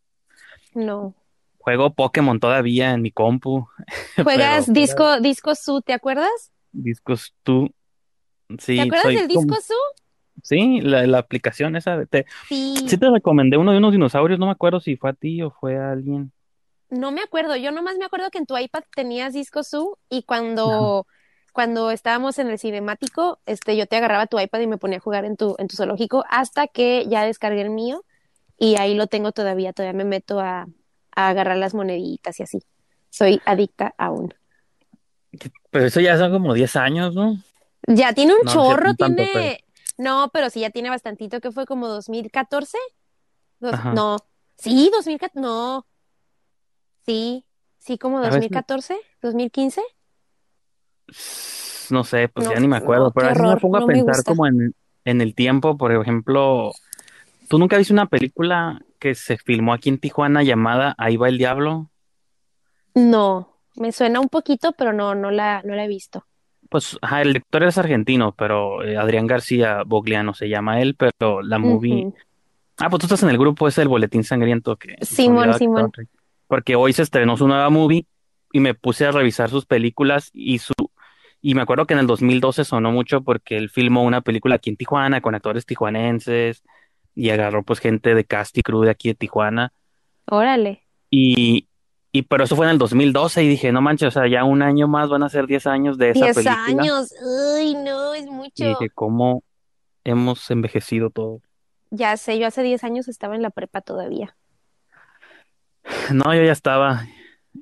No. 0.75 1.15
Juego 1.59 1.93
Pokémon 1.95 2.41
todavía 2.41 2.93
en 2.93 3.03
mi 3.03 3.11
compu. 3.11 3.69
¿Juegas 4.23 4.73
disco, 4.73 5.21
disco 5.21 5.55
Su, 5.55 5.83
te 5.83 5.93
acuerdas? 5.93 6.53
Discos 6.73 7.35
tú. 7.43 7.71
Sí, 8.59 8.77
¿Te 8.77 8.83
acuerdas 8.83 9.15
del 9.15 9.29
disco 9.29 9.57
Su? 9.61 9.75
Sí, 10.43 10.81
la, 10.81 11.19
aplicación 11.19 11.77
esa. 11.77 12.05
Te, 12.07 12.27
sí. 12.49 12.77
sí 12.87 12.97
te 12.97 13.11
recomendé 13.11 13.57
uno 13.57 13.73
de 13.73 13.79
unos 13.79 13.93
dinosaurios, 13.93 14.39
no 14.39 14.47
me 14.47 14.53
acuerdo 14.53 14.81
si 14.81 14.97
fue 14.97 15.11
a 15.11 15.13
ti 15.13 15.43
o 15.43 15.51
fue 15.51 15.77
a 15.77 15.91
alguien. 15.91 16.33
No 16.91 17.13
me 17.13 17.21
acuerdo, 17.21 17.57
yo 17.57 17.71
nomás 17.71 17.99
me 17.99 18.07
acuerdo 18.07 18.31
que 18.31 18.39
en 18.39 18.47
tu 18.47 18.57
iPad 18.57 18.83
tenías 18.95 19.35
disco 19.35 19.63
su 19.63 19.99
y 20.09 20.23
cuando, 20.23 21.07
cuando 21.53 21.91
estábamos 21.91 22.39
en 22.39 22.49
el 22.49 22.59
cinemático, 22.59 23.41
este, 23.45 23.77
yo 23.77 23.87
te 23.87 23.97
agarraba 23.97 24.27
tu 24.27 24.41
iPad 24.41 24.61
y 24.61 24.67
me 24.67 24.79
ponía 24.79 24.99
a 24.99 25.03
jugar 25.03 25.27
en 25.27 25.37
tu, 25.37 25.55
en 25.59 25.69
tu 25.69 25.77
zoológico 25.77 26.25
hasta 26.31 26.67
que 26.67 27.05
ya 27.09 27.25
descargué 27.25 27.61
el 27.61 27.71
mío 27.71 28.05
y 28.57 28.77
ahí 28.77 28.95
lo 28.95 29.07
tengo 29.07 29.33
todavía, 29.33 29.75
todavía 29.75 29.97
me 29.97 30.05
meto 30.05 30.41
a, 30.41 30.67
a 31.15 31.29
agarrar 31.29 31.59
las 31.59 31.75
moneditas 31.75 32.41
y 32.41 32.43
así. 32.43 32.63
Soy 33.11 33.41
adicta 33.45 33.95
aún. 33.99 34.33
Pero 35.71 35.85
eso 35.87 36.01
ya 36.01 36.17
son 36.17 36.33
como 36.33 36.55
10 36.55 36.75
años, 36.77 37.15
¿no? 37.15 37.37
Ya 37.89 38.13
tiene 38.13 38.35
un 38.35 38.47
chorro, 38.47 38.95
tiene... 38.95 39.65
No, 39.97 40.31
pero 40.33 40.49
sí, 40.49 40.61
ya 40.61 40.71
tiene 40.71 40.91
bastantito, 40.91 41.41
que 41.41 41.51
fue 41.51 41.67
como 41.67 41.89
2014. 41.89 42.79
No, 43.61 44.17
sí, 44.57 44.91
2014, 44.93 45.41
no, 45.41 45.85
Sí, 47.09 47.47
sí, 47.79 47.97
como 47.97 48.21
2014, 48.21 48.99
2015. 49.23 49.81
No 51.91 52.05
sé, 52.05 52.29
pues 52.29 52.47
ya 52.47 52.61
ni 52.61 52.69
me 52.69 52.77
acuerdo, 52.77 53.11
pero 53.13 53.29
a 53.29 53.31
veces 53.31 53.47
me 53.47 53.57
pongo 53.57 53.79
a 53.79 53.87
pensar 53.87 54.23
como 54.25 54.47
en, 54.47 54.75
en 55.07 55.21
el 55.23 55.35
tiempo, 55.35 55.79
por 55.79 55.91
ejemplo, 55.91 56.73
¿tú 57.49 57.59
nunca 57.59 57.79
viste 57.79 57.95
una 57.95 58.05
película 58.05 58.83
que 58.99 59.15
se 59.15 59.39
filmó 59.39 59.73
aquí 59.73 59.89
en 59.89 59.99
Tijuana 59.99 60.43
llamada 60.43 60.95
Ahí 60.99 61.17
va 61.17 61.29
el 61.29 61.39
diablo? 61.39 61.91
No, 62.95 63.57
me 63.77 63.91
suena 63.93 64.21
un 64.21 64.29
poquito, 64.29 64.73
pero 64.73 64.93
no, 64.93 65.15
no 65.15 65.31
la, 65.31 65.63
no 65.65 65.75
la 65.75 65.87
he 65.87 65.89
visto. 65.89 66.27
Pues, 66.69 66.99
ajá, 67.01 67.23
el 67.23 67.33
lector 67.33 67.63
es 67.63 67.79
argentino, 67.79 68.33
pero 68.37 68.83
eh, 68.85 68.97
Adrián 68.97 69.27
García 69.27 69.83
Bogliano 69.87 70.35
se 70.35 70.49
llama 70.49 70.81
él, 70.81 70.97
pero 70.97 71.43
la 71.43 71.59
movie... 71.59 72.13
Ah, 72.77 72.91
pues 72.91 73.01
tú 73.01 73.07
estás 73.07 73.23
en 73.23 73.31
el 73.31 73.39
grupo 73.39 73.67
ese 73.67 73.81
del 73.81 73.89
Boletín 73.89 74.23
Sangriento 74.23 74.77
que... 74.77 74.97
Simón, 75.03 75.55
Simón 75.55 75.91
porque 76.49 76.75
hoy 76.75 76.93
se 76.93 77.03
estrenó 77.03 77.37
su 77.37 77.47
nueva 77.47 77.71
movie 77.71 78.07
y 78.53 78.59
me 78.59 78.75
puse 78.75 79.07
a 79.07 79.13
revisar 79.13 79.51
sus 79.51 79.67
películas 79.67 80.31
y 80.33 80.59
su 80.59 80.73
y 81.41 81.55
me 81.55 81.63
acuerdo 81.63 81.87
que 81.87 81.95
en 81.95 82.01
el 82.01 82.09
2012 82.09 82.65
sonó 82.65 82.91
mucho 82.91 83.23
porque 83.23 83.57
él 83.57 83.71
filmó 83.71 84.03
una 84.03 84.23
película 84.23 84.57
aquí 84.57 84.71
en 84.71 84.77
Tijuana 84.77 85.21
con 85.21 85.37
actores 85.37 85.67
tijuanenses 85.67 86.65
y 87.15 87.31
agarró 87.31 87.63
pues 87.63 87.79
gente 87.79 88.15
de 88.15 88.25
cast 88.25 88.59
y 88.59 88.63
crew 88.63 88.81
de 88.83 88.91
aquí 88.91 89.09
de 89.09 89.15
Tijuana. 89.15 89.73
Órale. 90.27 90.83
Y, 91.11 91.68
y 92.11 92.23
pero 92.23 92.45
eso 92.45 92.57
fue 92.57 92.67
en 92.67 92.73
el 92.73 92.79
2012 92.79 93.45
y 93.45 93.49
dije, 93.49 93.71
no 93.73 93.83
manches, 93.83 94.09
o 94.09 94.11
sea, 94.11 94.29
ya 94.29 94.45
un 94.45 94.63
año 94.63 94.89
más 94.89 95.09
van 95.11 95.23
a 95.23 95.29
ser 95.29 95.47
10 95.47 95.67
años 95.67 95.99
de 95.99 96.11
esa 96.11 96.33
película. 96.33 96.65
10 96.67 96.79
años, 96.79 97.15
uy, 97.23 97.75
no, 97.75 98.15
es 98.15 98.27
mucho. 98.27 98.65
Y 98.65 98.69
dije, 98.69 98.91
¿cómo 98.91 99.43
hemos 100.05 100.51
envejecido 100.51 101.11
todo? 101.11 101.41
Ya 101.91 102.17
sé, 102.17 102.39
yo 102.39 102.47
hace 102.47 102.63
10 102.63 102.83
años 102.85 103.09
estaba 103.09 103.35
en 103.35 103.43
la 103.43 103.51
prepa 103.51 103.81
todavía. 103.81 104.37
No, 106.13 106.35
yo 106.35 106.43
ya 106.43 106.53
estaba 106.53 107.07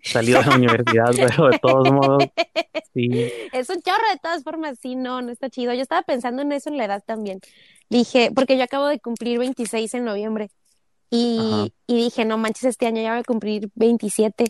salido 0.03 0.41
de 0.41 0.47
la 0.47 0.57
universidad, 0.57 1.11
pero 1.15 1.49
de 1.49 1.59
todos 1.59 1.93
modos, 1.93 2.25
sí. 2.93 3.31
Es 3.53 3.71
un 3.71 3.81
chorro 3.83 4.09
de 4.13 4.19
todas 4.21 4.43
formas, 4.43 4.79
sí, 4.81 4.97
no, 4.97 5.23
no 5.23 5.31
está 5.31 5.49
chido. 5.51 5.73
Yo 5.75 5.83
estaba 5.83 6.03
pensando 6.03 6.43
en 6.43 6.53
eso 6.53 6.71
en 6.71 6.77
la 6.77 6.85
edad 6.85 7.05
también. 7.05 7.41
Dije, 7.89 8.31
porque 8.35 8.57
yo 8.57 8.65
acabo 8.65 8.87
de 8.87 8.99
cumplir 9.01 9.39
26 9.39 9.95
en 9.95 10.05
noviembre. 10.05 10.51
Y, 11.11 11.73
y 11.87 11.97
dije, 11.97 12.25
no 12.25 12.39
manches, 12.39 12.65
este 12.65 12.87
año 12.87 13.03
ya 13.03 13.11
voy 13.11 13.21
a 13.21 13.25
cumplir 13.25 13.71
27. 13.75 14.47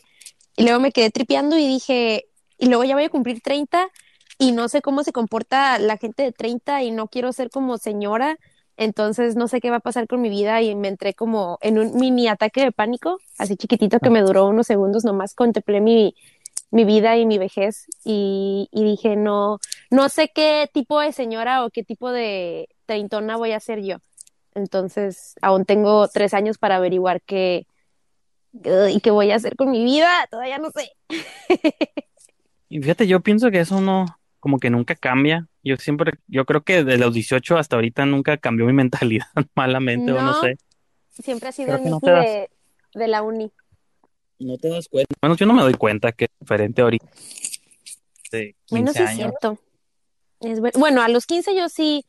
Y 0.57 0.63
luego 0.65 0.81
me 0.81 0.93
quedé 0.93 1.11
tripeando 1.11 1.59
y 1.59 1.67
dije, 1.67 2.27
y 2.59 2.67
luego 2.67 2.85
ya 2.85 2.95
voy 2.95 3.05
a 3.05 3.11
cumplir 3.11 3.41
30 3.41 3.89
y 4.39 4.53
no 4.53 4.69
sé 4.69 4.83
cómo 4.83 5.05
se 5.05 5.13
comporta 5.13 5.79
la 5.79 5.97
gente 5.97 6.23
de 6.23 6.33
30 6.33 6.83
y 6.83 6.91
no 6.91 7.09
quiero 7.09 7.33
ser 7.33 7.51
como 7.51 7.79
señora 7.79 8.39
entonces 8.77 9.37
no 9.37 9.49
sé 9.49 9.61
qué 9.61 9.71
va 9.71 9.77
a 9.77 9.81
pasar 9.81 10.07
con 10.07 10.21
mi 10.21 10.29
vida 10.29 10.61
y 10.63 10.75
me 10.75 10.89
entré 10.89 11.15
como 11.15 11.59
en 11.63 11.79
un 11.79 11.97
mini 11.97 12.29
ataque 12.29 12.63
de 12.63 12.73
pánico, 12.73 13.19
así 13.39 13.57
chiquitito 13.57 14.01
que 14.01 14.11
me 14.11 14.21
duró 14.21 14.47
unos 14.47 14.67
segundos, 14.67 15.05
nomás 15.05 15.35
contemplé 15.35 15.81
mi, 15.81 16.15
mi 16.71 16.85
vida 16.85 17.17
y 17.17 17.25
mi 17.25 17.39
vejez 17.39 17.87
y, 18.05 18.69
y, 18.71 18.85
dije, 18.85 19.17
no, 19.17 19.59
no 19.91 20.09
sé 20.09 20.31
qué 20.35 20.69
tipo 20.73 21.01
de 21.01 21.13
señora 21.13 21.65
o 21.65 21.71
qué 21.71 21.85
tipo 21.85 22.13
de 22.13 22.69
treintona 22.85 23.37
voy 23.37 23.53
a 23.53 23.61
ser 23.61 23.83
yo. 23.83 23.99
Entonces, 24.57 25.35
aún 25.43 25.67
tengo 25.67 26.09
tres 26.09 26.33
años 26.33 26.57
para 26.57 26.77
averiguar 26.77 27.21
qué, 27.21 27.67
y 28.91 29.01
qué 29.01 29.11
voy 29.11 29.31
a 29.31 29.37
hacer 29.37 29.55
con 29.55 29.71
mi 29.71 29.85
vida, 29.85 30.11
todavía 30.31 30.57
no 30.57 30.71
sé. 30.71 30.93
y 32.71 32.81
fíjate, 32.81 33.07
yo 33.07 33.21
pienso 33.21 33.51
que 33.51 33.61
eso 33.61 33.83
no, 33.83 34.07
como 34.41 34.59
que 34.59 34.71
nunca 34.71 34.95
cambia. 34.95 35.47
Yo 35.63 35.77
siempre, 35.77 36.15
yo 36.27 36.47
creo 36.47 36.63
que 36.63 36.85
de 36.85 36.97
los 36.97 37.13
18 37.13 37.59
hasta 37.59 37.77
ahorita 37.77 38.07
nunca 38.07 38.39
cambió 38.39 38.65
mi 38.65 38.73
mentalidad 38.73 39.27
malamente 39.55 40.11
o 40.13 40.23
no 40.23 40.41
sé. 40.41 40.57
Siempre 41.11 41.51
ha 41.51 41.53
sido 41.53 41.77
el 41.77 41.83
mismo 41.83 42.01
de, 42.01 42.49
la 42.95 43.21
uni. 43.21 43.53
No 44.39 44.57
te 44.57 44.71
das 44.71 44.89
cuenta. 44.89 45.15
Bueno, 45.21 45.37
yo 45.37 45.45
no 45.45 45.53
me 45.53 45.63
doy 45.63 45.75
cuenta 45.75 46.13
que 46.13 46.25
es 46.25 46.31
diferente 46.41 46.81
ahorita. 46.81 47.07
De 48.33 48.57
15 48.67 49.05
es 49.05 49.11
cierto. 49.17 49.59
bueno. 50.79 51.03
a 51.03 51.09
los 51.09 51.27
15 51.27 51.55
yo 51.55 51.69
sí, 51.69 52.07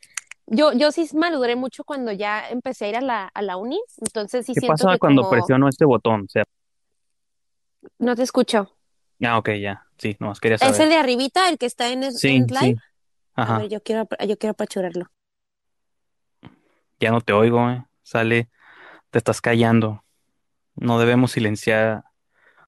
yo, 0.48 0.74
yo 0.74 0.92
sí 0.92 1.08
maduré 1.14 1.56
mucho 1.56 1.84
cuando 1.84 2.12
ya 2.12 2.50
empecé 2.50 2.86
a 2.86 2.90
ir 2.90 2.96
a 2.96 3.02
la, 3.02 3.26
a 3.26 3.42
la 3.42 3.58
uni. 3.58 3.80
Entonces 3.98 4.46
sí 4.46 4.54
¿Qué 4.54 4.66
pasa 4.66 4.98
cuando 4.98 5.30
presiono 5.30 5.68
este 5.68 5.86
botón? 5.86 6.22
O 6.22 6.30
sea, 6.30 6.44
no 8.00 8.16
te 8.16 8.24
escucho. 8.24 8.72
Ah, 9.24 9.38
ok, 9.38 9.50
ya. 9.62 9.86
Sí, 9.98 10.16
no, 10.20 10.34
quería 10.36 10.58
saber. 10.58 10.74
¿Es 10.74 10.80
el 10.80 10.90
de 10.90 10.96
arribita, 10.96 11.50
el 11.50 11.58
que 11.58 11.66
está 11.66 11.90
en, 11.90 12.04
el, 12.04 12.14
live? 12.14 12.76
Ajá. 13.34 13.56
A 13.56 13.60
ver, 13.60 13.70
yo 13.70 13.82
quiero, 13.82 14.08
yo 14.28 14.38
quiero 14.38 14.52
apachurarlo. 14.52 15.08
Ya 17.00 17.12
no 17.12 17.22
te 17.22 17.34
oigo, 17.34 17.70
eh. 17.70 17.86
Sale, 18.04 18.50
te 19.10 19.18
estás 19.18 19.42
callando. 19.42 20.04
No 20.76 21.00
debemos 21.00 21.32
silenciar 21.32 22.04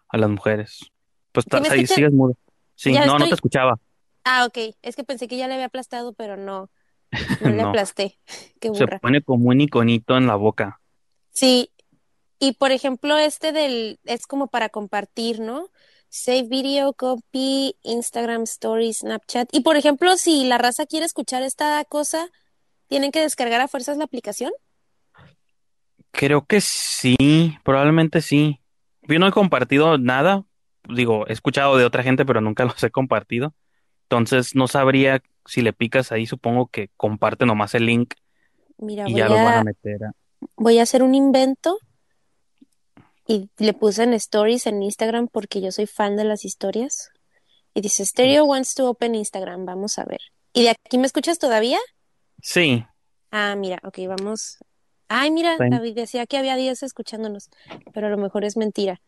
a 0.09 0.17
las 0.17 0.29
mujeres. 0.29 0.91
Pues 1.31 1.45
ahí 1.69 1.88
sigues 1.88 2.12
mudo. 2.12 2.36
Sí, 2.75 2.91
no, 2.93 3.19
no 3.19 3.27
te 3.27 3.36
escuchaba. 3.36 3.79
Ah, 4.24 4.45
ok. 4.45 4.75
Es 4.81 4.95
que 4.95 5.03
pensé 5.03 5.27
que 5.27 5.38
ya 5.38 5.48
le 5.48 5.53
había 5.53 5.67
aplastado, 5.67 6.13
pero 6.13 6.36
no. 6.36 6.69
No 7.42 7.50
le 7.50 7.62
aplasté. 7.62 8.18
Qué 8.60 8.70
burra. 8.70 8.96
Se 8.96 9.00
pone 9.00 9.22
como 9.22 9.50
un 9.50 9.62
iconito 9.62 10.18
en 10.18 10.28
la 10.28 10.36
boca. 10.36 10.82
Sí. 11.32 11.72
Y 12.39 12.54
por 12.54 12.72
ejemplo, 12.72 13.18
este 13.18 13.51
del, 13.51 14.00
es 14.06 14.25
como 14.28 14.48
para 14.48 14.70
compartir, 14.70 15.39
¿no? 15.39 15.70
Save 16.10 16.48
Video, 16.50 16.94
Copy, 16.94 17.75
Instagram 17.84 18.44
Stories, 18.44 19.00
Snapchat. 19.00 19.50
Y 19.51 19.62
por 19.62 19.78
ejemplo, 19.78 20.18
si 20.18 20.46
la 20.46 20.58
raza 20.58 20.86
quiere 20.86 21.06
escuchar 21.06 21.44
esta 21.44 21.84
cosa, 21.86 22.30
¿tienen 22.88 23.12
que 23.12 23.20
descargar 23.20 23.62
a 23.62 23.68
fuerzas 23.68 23.98
la 23.98 24.06
aplicación? 24.06 24.51
Creo 26.12 26.46
que 26.46 26.62
sí, 26.62 27.58
probablemente 27.63 28.22
sí. 28.22 28.60
Yo 29.04 29.20
no 29.20 29.28
he 29.28 29.32
compartido 29.32 29.98
nada, 29.98 30.46
digo, 30.88 31.28
he 31.28 31.34
escuchado 31.34 31.78
de 31.78 31.86
otra 31.86 32.04
gente, 32.04 32.25
pero 32.25 32.42
nunca 32.42 32.66
los 32.66 32.84
he 32.84 32.89
compartido. 32.89 33.54
Entonces 34.10 34.56
no 34.56 34.68
sabría 34.68 35.22
si 35.46 35.62
le 35.62 35.74
picas 35.74 36.12
ahí, 36.12 36.25
supongo 36.25 36.68
que 36.68 36.89
comparte 36.98 37.46
nomás 37.46 37.75
el 37.75 37.86
link 37.86 38.16
Mira, 38.78 39.08
y 39.08 39.13
voy 39.13 39.22
ya 39.22 39.28
van 39.28 39.60
a 39.60 39.63
meter 39.63 40.04
a... 40.04 40.12
voy 40.56 40.80
a 40.80 40.84
hacer 40.84 41.04
un 41.04 41.16
invento 41.16 41.78
y 43.28 43.50
le 43.58 43.74
puse 43.74 44.04
en 44.04 44.13
stories 44.13 44.66
en 44.66 44.82
Instagram 44.82 45.28
porque 45.28 45.62
yo 45.62 45.72
soy 45.72 45.86
fan 45.86 46.16
de 46.16 46.24
las 46.24 46.46
historias. 46.46 47.12
Y 47.75 47.82
dice, 47.82 48.04
Stereo 48.04 48.46
wants 48.46 48.74
to 48.74 48.89
open 48.89 49.13
Instagram, 49.13 49.66
vamos 49.66 50.00
a 50.00 50.06
ver. 50.06 50.22
¿Y 50.54 50.63
de 50.63 50.70
aquí 50.72 50.98
me 50.98 51.06
escuchas 51.06 51.38
todavía? 51.38 51.78
Sí, 52.42 52.84
Ah, 53.32 53.56
mira, 53.56 53.80
ok, 53.84 54.00
vamos. 54.08 54.58
Ay, 55.08 55.32
mira, 55.32 55.56
David 55.58 55.96
decía 55.96 56.25
que 56.25 56.38
había 56.38 56.56
10 56.56 56.84
escuchándonos, 56.84 57.50
pero 57.94 58.08
a 58.08 58.10
lo 58.10 58.18
mejor 58.18 58.44
es 58.44 58.58
mentira. 58.58 59.01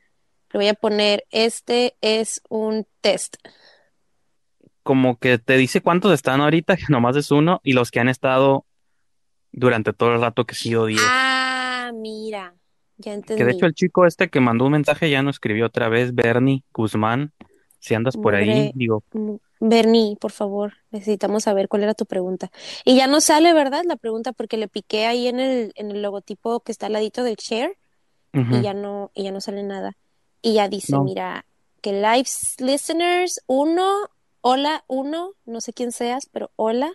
Le 0.52 0.60
voy 0.60 0.68
a 0.68 0.74
poner, 0.74 1.26
este 1.32 1.96
es 2.02 2.42
un 2.50 2.88
test. 3.02 3.38
Como 4.84 5.18
que 5.18 5.38
te 5.38 5.58
dice 5.58 5.82
cuántos 5.82 6.12
están 6.14 6.42
ahorita, 6.42 6.78
que 6.78 6.86
nomás 6.90 7.16
es 7.16 7.32
uno, 7.32 7.60
y 7.64 7.74
los 7.74 7.92
que 7.92 8.00
han 8.00 8.10
estado 8.10 8.66
durante 9.52 9.94
todo 9.94 10.14
el 10.14 10.22
rato 10.22 10.46
que 10.46 10.54
ha 10.54 10.58
sido 10.58 10.86
10. 10.86 11.02
Ah, 11.04 11.92
mira, 11.94 12.54
ya 12.98 13.20
Que 13.22 13.36
de 13.36 13.52
hecho 13.52 13.66
entendí. 13.66 13.66
el 13.66 13.74
chico 13.74 14.06
este 14.06 14.30
que 14.30 14.40
mandó 14.40 14.66
un 14.66 14.72
mensaje 14.74 15.10
ya 15.10 15.22
no 15.24 15.30
escribió 15.30 15.66
otra 15.66 15.90
vez, 15.90 16.14
Bernie 16.16 16.64
Guzmán, 16.74 17.34
si 17.80 17.96
andas 17.96 18.16
por 18.16 18.36
ahí, 18.36 18.72
digo, 18.76 19.04
mu- 19.14 19.40
Bernie, 19.60 20.16
por 20.20 20.32
favor, 20.32 20.74
necesitamos 20.92 21.44
saber 21.44 21.68
cuál 21.68 21.84
era 21.84 21.94
tu 21.94 22.06
pregunta. 22.06 22.50
Y 22.86 22.96
ya 22.96 23.06
no 23.08 23.22
sale, 23.22 23.54
¿verdad? 23.54 23.84
La 23.86 23.96
pregunta 23.96 24.32
porque 24.34 24.58
le 24.58 24.68
piqué 24.68 25.06
ahí 25.06 25.28
en 25.28 25.40
el, 25.40 25.72
en 25.76 25.92
el 25.92 26.02
logotipo 26.02 26.62
que 26.62 26.72
está 26.72 26.88
al 26.88 26.94
ladito 26.94 27.24
del 27.24 27.36
share 27.36 27.78
y 28.34 28.62
ya 28.62 28.74
no, 28.74 29.12
y 29.14 29.24
ya 29.24 29.32
no 29.32 29.42
sale 29.42 29.62
nada. 29.64 29.98
Y 30.42 30.54
ya 30.54 30.68
dice, 30.70 30.94
no, 30.94 31.04
mira, 31.04 31.46
que 31.82 31.92
live 31.94 32.26
listeners, 32.60 33.42
uno, 33.46 34.10
hola, 34.42 34.84
uno, 34.88 35.34
no 35.46 35.62
sé 35.62 35.74
quién 35.74 35.92
seas, 35.92 36.28
pero 36.32 36.52
hola, 36.56 36.92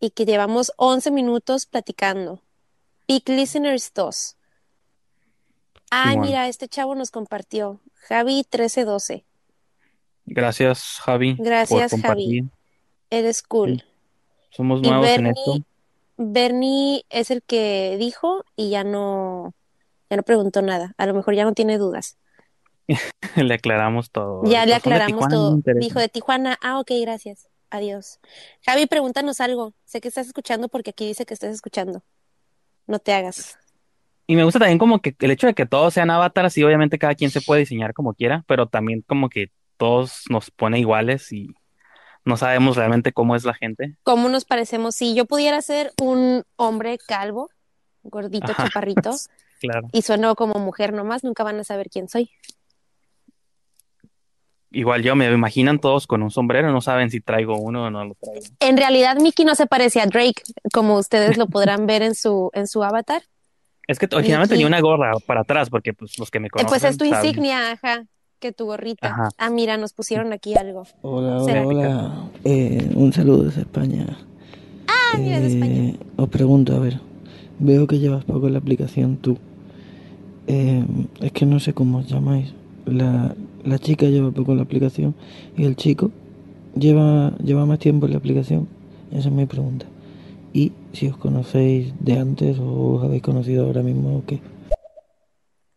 y 0.00 0.10
que 0.10 0.24
llevamos 0.24 0.72
11 0.76 1.10
minutos 1.10 1.66
platicando. 1.66 2.42
Peak 3.06 3.28
listeners 3.28 3.92
2. 3.94 4.36
Ay, 5.90 6.18
mira, 6.18 6.48
este 6.48 6.68
chavo 6.68 6.94
nos 6.94 7.10
compartió. 7.10 7.80
Javi 7.94 8.36
1312. 8.36 9.24
Gracias, 10.24 10.98
Javi, 11.02 11.36
Gracias, 11.38 11.92
Javi. 12.00 12.48
Eres 13.10 13.38
Sí, 13.38 13.44
cool. 13.48 13.84
Somos 14.50 14.80
Y 14.82 14.88
nuevos 14.88 15.06
en 15.08 15.26
esto. 15.26 15.50
Bernie, 15.50 15.64
Bernie 16.16 17.04
es 17.10 17.30
el 17.30 17.42
que 17.42 17.96
dijo 17.98 18.44
y 18.56 18.70
ya 18.70 18.84
no, 18.84 19.54
ya 20.08 20.16
no 20.16 20.22
preguntó 20.22 20.62
nada. 20.62 20.94
A 20.96 21.06
lo 21.06 21.14
mejor 21.14 21.34
ya 21.34 21.44
no 21.44 21.52
tiene 21.52 21.78
dudas. 21.78 22.16
Le 23.36 23.54
aclaramos 23.54 24.10
todo. 24.10 24.42
Ya 24.44 24.66
le 24.66 24.74
aclaramos 24.74 25.28
todo. 25.28 25.58
Dijo 25.64 25.98
de 25.98 26.08
Tijuana. 26.08 26.58
Ah, 26.60 26.78
ok, 26.78 26.90
gracias. 27.00 27.48
Adiós. 27.70 28.20
Javi, 28.64 28.86
pregúntanos 28.86 29.40
algo. 29.40 29.72
Sé 29.84 30.00
que 30.00 30.08
estás 30.08 30.26
escuchando 30.26 30.68
porque 30.68 30.90
aquí 30.90 31.06
dice 31.06 31.24
que 31.24 31.34
estás 31.34 31.54
escuchando. 31.54 32.02
No 32.86 32.98
te 32.98 33.12
hagas. 33.12 33.58
Y 34.26 34.36
me 34.36 34.44
gusta 34.44 34.58
también 34.58 34.78
como 34.78 35.00
que 35.00 35.16
el 35.18 35.30
hecho 35.30 35.46
de 35.46 35.54
que 35.54 35.66
todos 35.66 35.94
sean 35.94 36.10
avatars 36.10 36.56
y 36.58 36.64
obviamente 36.64 36.98
cada 36.98 37.14
quien 37.14 37.30
se 37.30 37.40
puede 37.40 37.60
diseñar 37.60 37.94
como 37.94 38.14
quiera, 38.14 38.44
pero 38.46 38.66
también 38.66 39.02
como 39.02 39.28
que 39.28 39.50
todos 39.76 40.24
nos 40.28 40.50
pone 40.50 40.78
iguales 40.78 41.32
y 41.32 41.54
no 42.24 42.36
sabemos 42.36 42.76
realmente 42.76 43.12
cómo 43.12 43.34
es 43.34 43.44
la 43.44 43.54
gente. 43.54 43.96
¿Cómo 44.04 44.28
nos 44.28 44.44
parecemos? 44.44 44.94
Si 44.94 45.14
yo 45.14 45.24
pudiera 45.24 45.60
ser 45.60 45.92
un 46.00 46.44
hombre 46.56 46.98
calvo, 46.98 47.50
gordito, 48.02 48.52
Ajá, 48.52 48.64
chaparrito, 48.64 49.10
claro. 49.60 49.88
y 49.92 50.02
sueno 50.02 50.34
como 50.36 50.58
mujer 50.60 50.92
nomás, 50.92 51.24
nunca 51.24 51.42
van 51.42 51.58
a 51.58 51.64
saber 51.64 51.88
quién 51.90 52.08
soy. 52.08 52.30
Igual 54.72 55.02
yo 55.02 55.14
me 55.14 55.30
imaginan 55.30 55.78
todos 55.78 56.06
con 56.06 56.22
un 56.22 56.30
sombrero, 56.30 56.72
no 56.72 56.80
saben 56.80 57.10
si 57.10 57.20
traigo 57.20 57.58
uno 57.58 57.84
o 57.84 57.90
no 57.90 58.04
lo 58.04 58.14
traigo. 58.14 58.44
En 58.60 58.76
realidad, 58.76 59.16
Mickey 59.20 59.44
no 59.44 59.54
se 59.54 59.66
parece 59.66 60.00
a 60.00 60.06
Drake, 60.06 60.42
como 60.72 60.96
ustedes 60.96 61.36
lo 61.36 61.46
podrán 61.48 61.86
ver 61.86 62.02
en 62.02 62.14
su, 62.14 62.50
en 62.54 62.66
su 62.66 62.82
avatar. 62.82 63.22
Es 63.86 63.98
que 63.98 64.06
originalmente 64.06 64.54
Mickey, 64.54 64.64
tenía 64.64 64.66
una 64.66 64.80
gorra 64.80 65.12
para 65.26 65.42
atrás 65.42 65.68
porque 65.68 65.92
pues 65.92 66.18
los 66.18 66.30
que 66.30 66.40
me 66.40 66.46
eh, 66.46 66.50
pues 66.52 66.64
es 66.64 66.68
conocen 66.68 66.98
tu 66.98 67.04
saben. 67.08 67.26
insignia, 67.26 67.72
ajá, 67.72 68.06
que 68.38 68.52
tu 68.52 68.64
gorrita. 68.66 69.08
Ajá. 69.08 69.28
Ah, 69.38 69.50
mira, 69.50 69.76
nos 69.76 69.92
pusieron 69.92 70.32
aquí 70.32 70.54
algo. 70.54 70.84
Hola, 71.02 71.42
hola. 71.42 72.30
Eh, 72.44 72.90
un 72.94 73.12
saludo 73.12 73.44
desde 73.44 73.62
España. 73.62 74.06
Ah, 74.88 75.18
mira, 75.18 75.36
es 75.36 75.42
de 75.42 75.48
España. 75.48 75.88
Eh, 75.90 75.96
os 76.16 76.28
pregunto, 76.28 76.74
a 76.74 76.78
ver, 76.78 77.00
veo 77.58 77.86
que 77.86 77.98
llevas 77.98 78.24
poco 78.24 78.48
la 78.48 78.58
aplicación 78.58 79.16
tú. 79.18 79.36
Eh, 80.46 80.84
es 81.20 81.32
que 81.32 81.46
no 81.46 81.60
sé 81.60 81.74
cómo 81.74 81.98
os 81.98 82.08
llamáis. 82.08 82.54
La, 82.84 83.34
la 83.64 83.78
chica 83.78 84.06
lleva 84.06 84.30
poco 84.30 84.52
en 84.52 84.58
la 84.58 84.64
aplicación 84.64 85.14
y 85.56 85.64
el 85.64 85.76
chico 85.76 86.10
lleva, 86.74 87.32
lleva 87.38 87.66
más 87.66 87.78
tiempo 87.78 88.06
en 88.06 88.12
la 88.12 88.18
aplicación. 88.18 88.68
Esa 89.10 89.28
es 89.28 89.34
mi 89.34 89.46
pregunta. 89.46 89.86
Y 90.52 90.72
si 90.92 91.08
os 91.08 91.16
conocéis 91.16 91.92
de 92.00 92.18
antes 92.18 92.58
o 92.58 92.94
os 92.94 93.04
habéis 93.04 93.22
conocido 93.22 93.66
ahora 93.66 93.82
mismo 93.82 94.18
o 94.18 94.24
qué. 94.26 94.40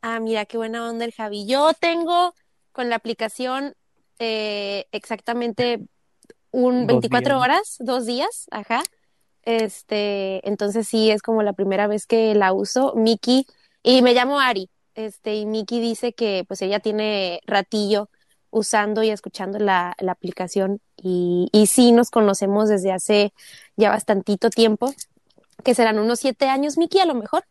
Ah, 0.02 0.20
mira, 0.20 0.46
qué 0.46 0.58
buena 0.58 0.88
onda 0.90 1.06
el 1.06 1.14
Javi. 1.14 1.46
Yo 1.46 1.72
tengo 1.80 2.34
con 2.72 2.90
la 2.90 2.96
aplicación 2.98 3.74
eh, 4.20 4.86
exactamente 4.92 5.80
un 6.52 6.88
Dos 6.88 6.88
24 6.88 7.36
días. 7.36 7.44
horas, 7.44 7.76
dos 7.80 8.06
días, 8.06 8.48
ajá. 8.52 8.84
Este, 9.44 10.48
entonces 10.48 10.88
sí, 10.88 11.12
es 11.12 11.22
como 11.22 11.44
la 11.44 11.54
primera 11.54 11.88
vez 11.88 12.06
que 12.08 12.34
la 12.36 12.54
uso. 12.54 12.94
Miki, 12.96 13.46
y 13.84 14.02
me 14.02 14.14
llamo 14.14 14.40
Ari, 14.40 14.70
este, 14.96 15.36
y 15.36 15.46
Miki 15.46 15.80
dice 15.80 16.14
que 16.14 16.46
pues 16.48 16.62
ella 16.62 16.80
tiene 16.80 17.42
ratillo 17.46 18.10
usando 18.50 19.04
y 19.04 19.10
escuchando 19.10 19.60
la, 19.60 19.96
la 20.00 20.14
aplicación 20.14 20.80
y, 20.98 21.50
y 21.52 21.68
sí 21.68 21.92
nos 21.92 22.10
conocemos 22.10 22.70
desde 22.70 22.92
hace 22.94 23.34
ya 23.76 23.90
bastantito 23.90 24.50
tiempo, 24.50 24.94
que 25.64 25.76
serán 25.76 26.00
unos 26.00 26.20
siete 26.20 26.48
años, 26.48 26.78
Miki, 26.78 27.00
a 27.00 27.06
lo 27.06 27.16
mejor. 27.16 27.44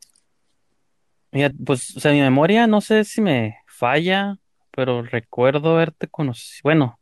Mira, 1.31 1.51
pues, 1.65 1.97
o 1.97 2.01
sea, 2.01 2.13
mi 2.13 2.21
memoria 2.21 2.67
no 2.67 2.81
sé 2.81 3.05
si 3.05 3.21
me 3.21 3.59
falla, 3.67 4.39
pero 4.71 5.03
recuerdo 5.03 5.73
haberte 5.73 6.09
conocido. 6.09 6.61
Bueno, 6.63 6.99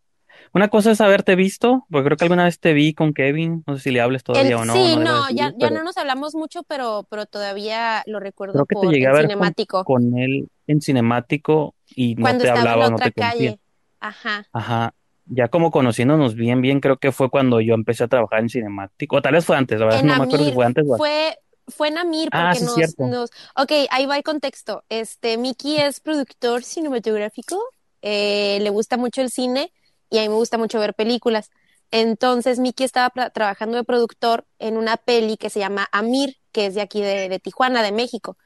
una 0.54 0.68
cosa 0.68 0.90
es 0.90 1.00
haberte 1.00 1.34
visto, 1.34 1.86
porque 1.90 2.04
creo 2.04 2.16
que 2.16 2.24
alguna 2.24 2.44
vez 2.44 2.60
te 2.60 2.74
vi 2.74 2.92
con 2.92 3.14
Kevin, 3.14 3.64
no 3.66 3.76
sé 3.76 3.84
si 3.84 3.90
le 3.90 4.00
hables 4.00 4.20
El, 4.20 4.24
todavía 4.24 4.58
o 4.58 4.64
no, 4.64 4.74
sí, 4.74 4.96
no 4.96 5.30
ya, 5.30 5.46
decir, 5.46 5.58
ya 5.58 5.68
pero 5.68 5.74
no 5.76 5.84
nos 5.84 5.96
hablamos 5.96 6.34
mucho, 6.34 6.62
pero, 6.64 7.06
pero 7.08 7.26
todavía 7.26 8.02
lo 8.06 8.20
recuerdo 8.20 8.52
creo 8.52 8.66
que 8.66 8.86
te 8.86 8.92
llegué 8.92 9.06
a 9.06 9.12
ver 9.12 9.22
con, 9.22 9.30
cinemático, 9.30 9.84
con 9.84 10.18
él 10.18 10.48
en 10.66 10.80
cinemático 10.80 11.74
y 11.94 12.14
no 12.16 12.22
cuando 12.22 12.42
te 12.42 12.48
estaba 12.48 12.60
en 12.60 12.64
la 12.64 12.72
hablaba 12.72 12.86
o 12.86 12.90
no 12.90 12.96
otra 12.96 13.10
te 13.10 13.20
calle. 13.20 13.58
Ajá. 14.00 14.46
Ajá. 14.52 14.94
Ya 15.26 15.48
como 15.48 15.70
conociéndonos 15.70 16.34
bien, 16.34 16.60
bien, 16.60 16.80
creo 16.80 16.98
que 16.98 17.12
fue 17.12 17.30
cuando 17.30 17.60
yo 17.60 17.74
empecé 17.74 18.04
a 18.04 18.08
trabajar 18.08 18.40
en 18.40 18.48
cinemático. 18.48 19.16
O 19.16 19.22
tal 19.22 19.34
vez 19.34 19.44
fue 19.46 19.56
antes, 19.56 19.78
la 19.78 19.86
verdad 19.86 20.00
En 20.00 20.06
no 20.08 20.18
me 20.18 20.24
acuerdo 20.24 20.44
si 20.44 20.52
fue 20.52 20.66
antes 20.66 20.84
o 20.86 20.96
fue, 20.96 21.38
fue 21.68 21.88
en 21.88 21.98
Amir 21.98 22.28
Ah, 22.32 22.50
porque 22.52 22.58
sí, 22.58 22.64
es 22.64 22.66
nos, 22.66 22.74
cierto. 22.74 23.06
nos, 23.06 23.30
ok, 23.56 23.72
ahí 23.90 24.06
va 24.06 24.16
el 24.16 24.22
contexto. 24.22 24.84
Este, 24.88 25.38
Miki 25.38 25.76
es 25.78 26.00
productor 26.00 26.64
cinematográfico, 26.64 27.62
eh, 28.02 28.58
le 28.60 28.70
gusta 28.70 28.96
mucho 28.96 29.22
el 29.22 29.30
cine 29.30 29.72
y 30.12 30.18
a 30.18 30.22
mí 30.22 30.28
me 30.28 30.34
gusta 30.34 30.58
mucho 30.58 30.78
ver 30.78 30.94
películas. 30.94 31.50
Entonces, 31.90 32.58
Miki 32.58 32.84
estaba 32.84 33.10
trabajando 33.30 33.76
de 33.76 33.84
productor 33.84 34.46
en 34.58 34.76
una 34.76 34.96
peli 34.98 35.36
que 35.36 35.50
se 35.50 35.58
llama 35.58 35.88
Amir, 35.90 36.36
que 36.52 36.66
es 36.66 36.74
de 36.74 36.82
aquí 36.82 37.00
de, 37.00 37.28
de 37.28 37.38
Tijuana, 37.38 37.82
de 37.82 37.92
México. 37.92 38.36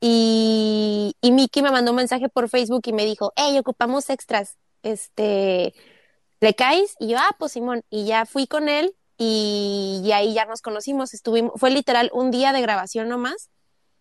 Y, 0.00 1.16
y 1.20 1.32
Miki 1.32 1.62
me 1.62 1.70
mandó 1.70 1.90
un 1.90 1.96
mensaje 1.96 2.28
por 2.28 2.48
Facebook 2.48 2.82
y 2.84 2.92
me 2.92 3.04
dijo, 3.04 3.32
hey, 3.36 3.58
ocupamos 3.58 4.10
extras, 4.10 4.56
este, 4.82 5.74
¿le 6.40 6.54
caes? 6.54 6.94
Y 7.00 7.08
yo, 7.08 7.18
ah, 7.18 7.34
pues 7.38 7.52
Simón, 7.52 7.82
y 7.90 8.04
ya 8.04 8.24
fui 8.24 8.46
con 8.46 8.68
él 8.68 8.94
y, 9.16 10.00
y 10.04 10.12
ahí 10.12 10.34
ya 10.34 10.44
nos 10.44 10.62
conocimos, 10.62 11.14
estuvimos, 11.14 11.52
fue 11.56 11.70
literal 11.70 12.10
un 12.12 12.30
día 12.30 12.52
de 12.52 12.60
grabación 12.60 13.08
nomás, 13.08 13.48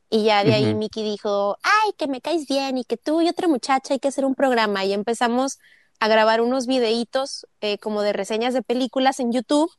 y 0.09 0.23
ya 0.23 0.43
de 0.43 0.53
ahí. 0.53 0.75
Miki 0.75 1.03
dijo, 1.03 1.57
ay, 1.63 1.91
que 1.97 2.07
me 2.07 2.21
caes 2.21 2.45
bien 2.47 2.77
y 2.77 2.83
que 2.83 2.97
tú 2.97 3.21
y 3.21 3.27
otra 3.27 3.47
muchacha 3.47 3.93
hay 3.93 3.99
que 3.99 4.09
hacer 4.09 4.23
un 4.23 4.35
programa, 4.35 4.85
y 4.85 4.93
empezamos 4.93 5.57
a 5.99 6.07
grabar 6.07 6.41
unos 6.41 6.67
videitos 6.67 7.47
eh, 7.61 7.77
como 7.79 8.01
de 8.01 8.13
reseñas 8.13 8.53
de 8.53 8.61
películas 8.61 9.19
en 9.19 9.31
YouTube, 9.31 9.71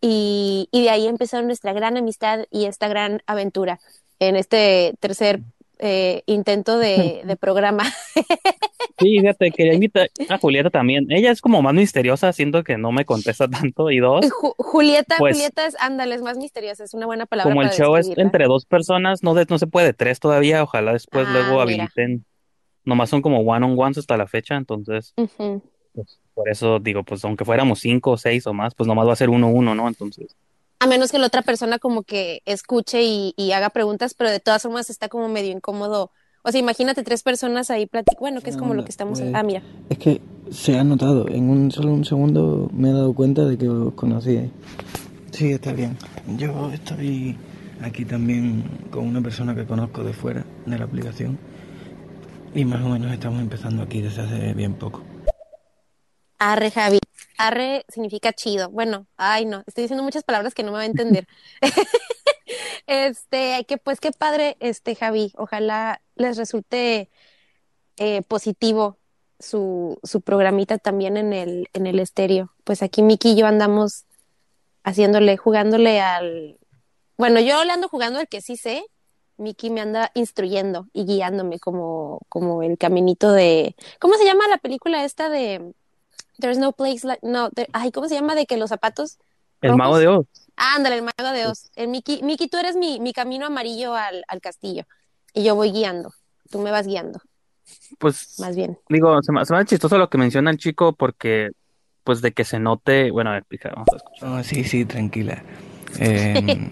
y, 0.00 0.68
y 0.72 0.82
de 0.82 0.90
ahí 0.90 1.06
empezó 1.06 1.42
nuestra 1.42 1.72
gran 1.72 1.96
amistad 1.96 2.44
y 2.50 2.66
esta 2.66 2.88
gran 2.88 3.22
aventura 3.26 3.80
en 4.18 4.36
este 4.36 4.94
tercer 5.00 5.40
eh, 5.78 6.22
intento 6.26 6.78
de, 6.78 7.22
de 7.24 7.36
programa. 7.40 7.84
Sí, 8.98 9.20
fíjate, 9.20 9.52
quería 9.52 9.74
invitar 9.74 10.08
a 10.28 10.38
Julieta 10.38 10.70
también. 10.70 11.06
Ella 11.10 11.30
es 11.30 11.40
como 11.42 11.60
más 11.60 11.74
misteriosa, 11.74 12.32
siento 12.32 12.64
que 12.64 12.78
no 12.78 12.92
me 12.92 13.04
contesta 13.04 13.46
tanto. 13.48 13.90
Y 13.90 13.98
dos, 13.98 14.26
Ju- 14.26 14.54
Julieta, 14.56 15.18
pues 15.18 15.34
Julieta 15.36 15.66
es, 15.66 15.76
ándale, 15.78 16.14
es 16.14 16.22
más 16.22 16.38
misteriosa, 16.38 16.84
es 16.84 16.94
una 16.94 17.06
buena 17.06 17.26
palabra 17.26 17.50
como 17.50 17.62
el 17.62 17.68
para 17.68 17.76
show 17.78 17.96
es 17.96 18.08
entre 18.16 18.46
dos 18.46 18.64
personas, 18.64 19.22
no, 19.22 19.34
de- 19.34 19.46
no 19.50 19.58
se 19.58 19.66
puede 19.66 19.86
de 19.88 19.92
tres 19.94 20.18
todavía. 20.18 20.62
Ojalá 20.62 20.92
después 20.92 21.26
Ah, 21.28 21.32
luego 21.32 21.64
mira. 21.66 21.84
habiliten. 21.84 22.24
Nomás 22.86 23.10
son 23.10 23.20
como 23.20 23.40
one 23.40 23.66
on 23.66 23.78
ones 23.78 23.98
hasta 23.98 24.16
la 24.16 24.26
fecha, 24.26 24.54
entonces, 24.56 25.12
pues, 25.92 26.18
por 26.34 26.48
eso 26.48 26.78
digo, 26.78 27.02
pues 27.02 27.24
aunque 27.24 27.44
fuéramos 27.44 27.80
cinco 27.80 28.12
o 28.12 28.16
seis 28.16 28.46
o 28.46 28.54
más, 28.54 28.74
pues 28.74 28.86
nomás 28.86 29.06
va 29.06 29.12
a 29.12 29.16
ser 29.16 29.28
uno 29.28 29.48
uno, 29.48 29.74
¿no? 29.74 29.88
Entonces, 29.88 30.36
A 30.78 30.86
menos 30.86 31.10
que 31.10 31.18
la 31.18 31.26
otra 31.26 31.42
persona 31.42 31.78
como 31.78 32.04
que 32.04 32.42
escuche 32.44 33.02
y, 33.02 33.34
y 33.36 33.52
haga 33.52 33.70
preguntas, 33.70 34.14
pero 34.14 34.30
de 34.30 34.40
todas 34.40 34.62
formas 34.62 34.88
está 34.88 35.08
como 35.08 35.28
medio 35.28 35.50
incómodo. 35.50 36.10
O 36.42 36.52
sea, 36.52 36.60
imagínate 36.60 37.02
tres 37.02 37.24
personas 37.24 37.70
ahí 37.70 37.86
platicando. 37.86 38.20
Bueno, 38.20 38.40
que 38.40 38.50
es 38.50 38.56
como 38.56 38.72
lo 38.74 38.84
que 38.84 38.90
estamos... 38.90 39.20
Ah, 39.34 39.42
mira. 39.42 39.62
Es 39.90 39.98
que 39.98 40.20
se 40.50 40.78
ha 40.78 40.84
notado, 40.84 41.28
en 41.28 41.50
un 41.50 41.72
solo 41.72 41.92
un 41.92 42.04
segundo 42.04 42.70
me 42.72 42.90
he 42.90 42.92
dado 42.92 43.12
cuenta 43.14 43.44
de 43.46 43.58
que 43.58 43.68
os 43.68 43.94
conocíais. 43.94 44.50
Sí, 45.32 45.50
está 45.50 45.72
bien. 45.72 45.96
Yo 46.36 46.70
estoy 46.72 47.36
aquí 47.82 48.04
también 48.04 48.62
con 48.90 49.08
una 49.08 49.20
persona 49.20 49.56
que 49.56 49.64
conozco 49.64 50.04
de 50.04 50.12
fuera 50.12 50.44
de 50.66 50.78
la 50.78 50.84
aplicación 50.84 51.36
y 52.56 52.64
más 52.64 52.82
o 52.82 52.88
menos 52.88 53.12
estamos 53.12 53.40
empezando 53.40 53.82
aquí 53.82 54.00
desde 54.00 54.22
hace 54.22 54.54
bien 54.54 54.74
poco. 54.74 55.02
Arre, 56.38 56.70
Javi. 56.70 56.98
Arre 57.36 57.84
significa 57.88 58.32
chido. 58.32 58.70
Bueno, 58.70 59.06
ay, 59.16 59.44
no, 59.44 59.62
estoy 59.66 59.82
diciendo 59.82 60.02
muchas 60.02 60.24
palabras 60.24 60.54
que 60.54 60.62
no 60.62 60.72
me 60.72 60.78
va 60.78 60.82
a 60.82 60.86
entender. 60.86 61.26
Este, 62.88 63.64
que 63.66 63.78
pues 63.78 63.98
qué 63.98 64.12
padre, 64.12 64.56
este, 64.60 64.94
Javi. 64.94 65.32
Ojalá 65.36 66.00
les 66.14 66.36
resulte 66.36 67.10
eh, 67.96 68.22
positivo 68.22 68.98
su, 69.40 69.98
su 70.04 70.20
programita 70.20 70.78
también 70.78 71.16
en 71.16 71.32
el, 71.32 71.68
en 71.72 71.88
el 71.88 71.98
estéreo. 71.98 72.54
Pues 72.62 72.84
aquí 72.84 73.02
Miki 73.02 73.32
y 73.32 73.36
yo 73.36 73.48
andamos 73.48 74.04
haciéndole, 74.84 75.36
jugándole 75.36 76.00
al. 76.00 76.58
Bueno, 77.18 77.40
yo 77.40 77.64
le 77.64 77.72
ando 77.72 77.88
jugando 77.88 78.20
al 78.20 78.28
que 78.28 78.40
sí 78.40 78.56
sé. 78.56 78.84
Miki 79.38 79.70
me 79.70 79.80
anda 79.80 80.10
instruyendo 80.14 80.86
y 80.92 81.04
guiándome 81.04 81.58
como, 81.58 82.20
como 82.28 82.62
el 82.62 82.78
caminito 82.78 83.32
de. 83.32 83.74
¿Cómo 84.00 84.14
se 84.14 84.24
llama 84.24 84.48
la 84.48 84.58
película 84.58 85.04
esta 85.04 85.28
de 85.28 85.72
There's 86.38 86.58
no 86.58 86.72
place 86.72 87.06
like. 87.06 87.26
No, 87.26 87.50
there- 87.50 87.68
ay, 87.72 87.90
¿cómo 87.92 88.08
se 88.08 88.14
llama? 88.14 88.34
De 88.34 88.46
que 88.46 88.56
los 88.56 88.70
zapatos. 88.70 89.18
El 89.60 89.70
rojos? 89.70 89.78
mago 89.78 89.98
de 89.98 90.08
Oz. 90.08 90.26
Ándale, 90.56 90.96
el 90.96 91.02
mago 91.02 91.32
de 91.34 91.46
Oz. 91.46 91.70
El 91.76 91.88
Miki, 91.88 92.22
Miki, 92.22 92.48
tú 92.48 92.56
eres 92.58 92.76
mi, 92.76 93.00
mi 93.00 93.12
camino 93.12 93.46
amarillo 93.46 93.94
al, 93.94 94.24
al 94.28 94.40
castillo. 94.40 94.84
Y 95.34 95.44
yo 95.44 95.54
voy 95.54 95.70
guiando. 95.72 96.12
Tú 96.50 96.60
me 96.60 96.70
vas 96.70 96.86
guiando, 96.86 97.20
Pues 97.98 98.38
más 98.38 98.54
bien. 98.54 98.78
digo, 98.88 99.20
se 99.22 99.32
me, 99.32 99.44
se 99.44 99.52
me 99.52 99.58
hace 99.58 99.66
chistoso 99.70 99.98
lo 99.98 100.08
que 100.08 100.16
menciona 100.16 100.50
el 100.50 100.58
chico 100.58 100.92
porque, 100.94 101.50
pues 102.04 102.22
de 102.22 102.32
que 102.32 102.44
se 102.44 102.60
note, 102.60 103.10
bueno, 103.10 103.30
a 103.30 103.34
ver, 103.34 103.44
fija, 103.48 103.70
vamos 103.70 103.88
a 103.92 103.96
escuchar. 103.96 104.28
Oh, 104.30 104.42
sí, 104.44 104.62
sí, 104.64 104.84
tranquila. 104.84 105.42
Eh, 105.98 106.68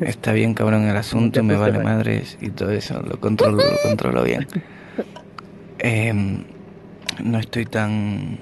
está 0.00 0.32
bien 0.32 0.54
cabrón 0.54 0.84
el 0.84 0.96
asunto, 0.96 1.42
me 1.42 1.56
vale 1.56 1.78
madres 1.78 2.36
y 2.40 2.50
todo 2.50 2.70
eso, 2.70 3.00
lo 3.02 3.18
controlo, 3.20 3.58
lo 3.58 3.78
controlo 3.82 4.22
bien. 4.22 4.46
Eh, 5.78 6.12
no 7.22 7.38
estoy 7.38 7.66
tan 7.66 8.38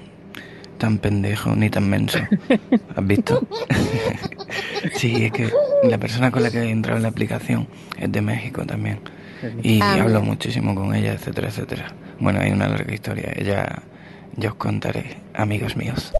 tan 0.77 0.97
pendejo 0.97 1.55
ni 1.55 1.69
tan 1.69 1.89
menso. 1.89 2.19
¿Has 2.95 3.05
visto? 3.05 3.45
sí, 4.95 5.25
es 5.25 5.31
que 5.31 5.51
la 5.83 5.97
persona 5.97 6.31
con 6.31 6.41
la 6.41 6.49
que 6.49 6.59
he 6.59 6.69
entrado 6.69 6.97
en 6.97 7.03
la 7.03 7.09
aplicación 7.09 7.67
es 7.97 8.11
de 8.11 8.21
México 8.21 8.65
también. 8.65 8.99
Y 9.61 9.79
Ah, 9.81 10.01
hablo 10.01 10.21
muchísimo 10.21 10.73
con 10.75 10.95
ella, 10.95 11.13
etcétera, 11.13 11.49
etcétera. 11.49 11.93
Bueno, 12.19 12.39
hay 12.41 12.51
una 12.51 12.67
larga 12.67 12.93
historia. 12.93 13.31
Ella, 13.35 13.83
ya 14.35 14.49
os 14.49 14.55
contaré, 14.55 15.17
amigos 15.33 15.75
míos. 15.75 16.13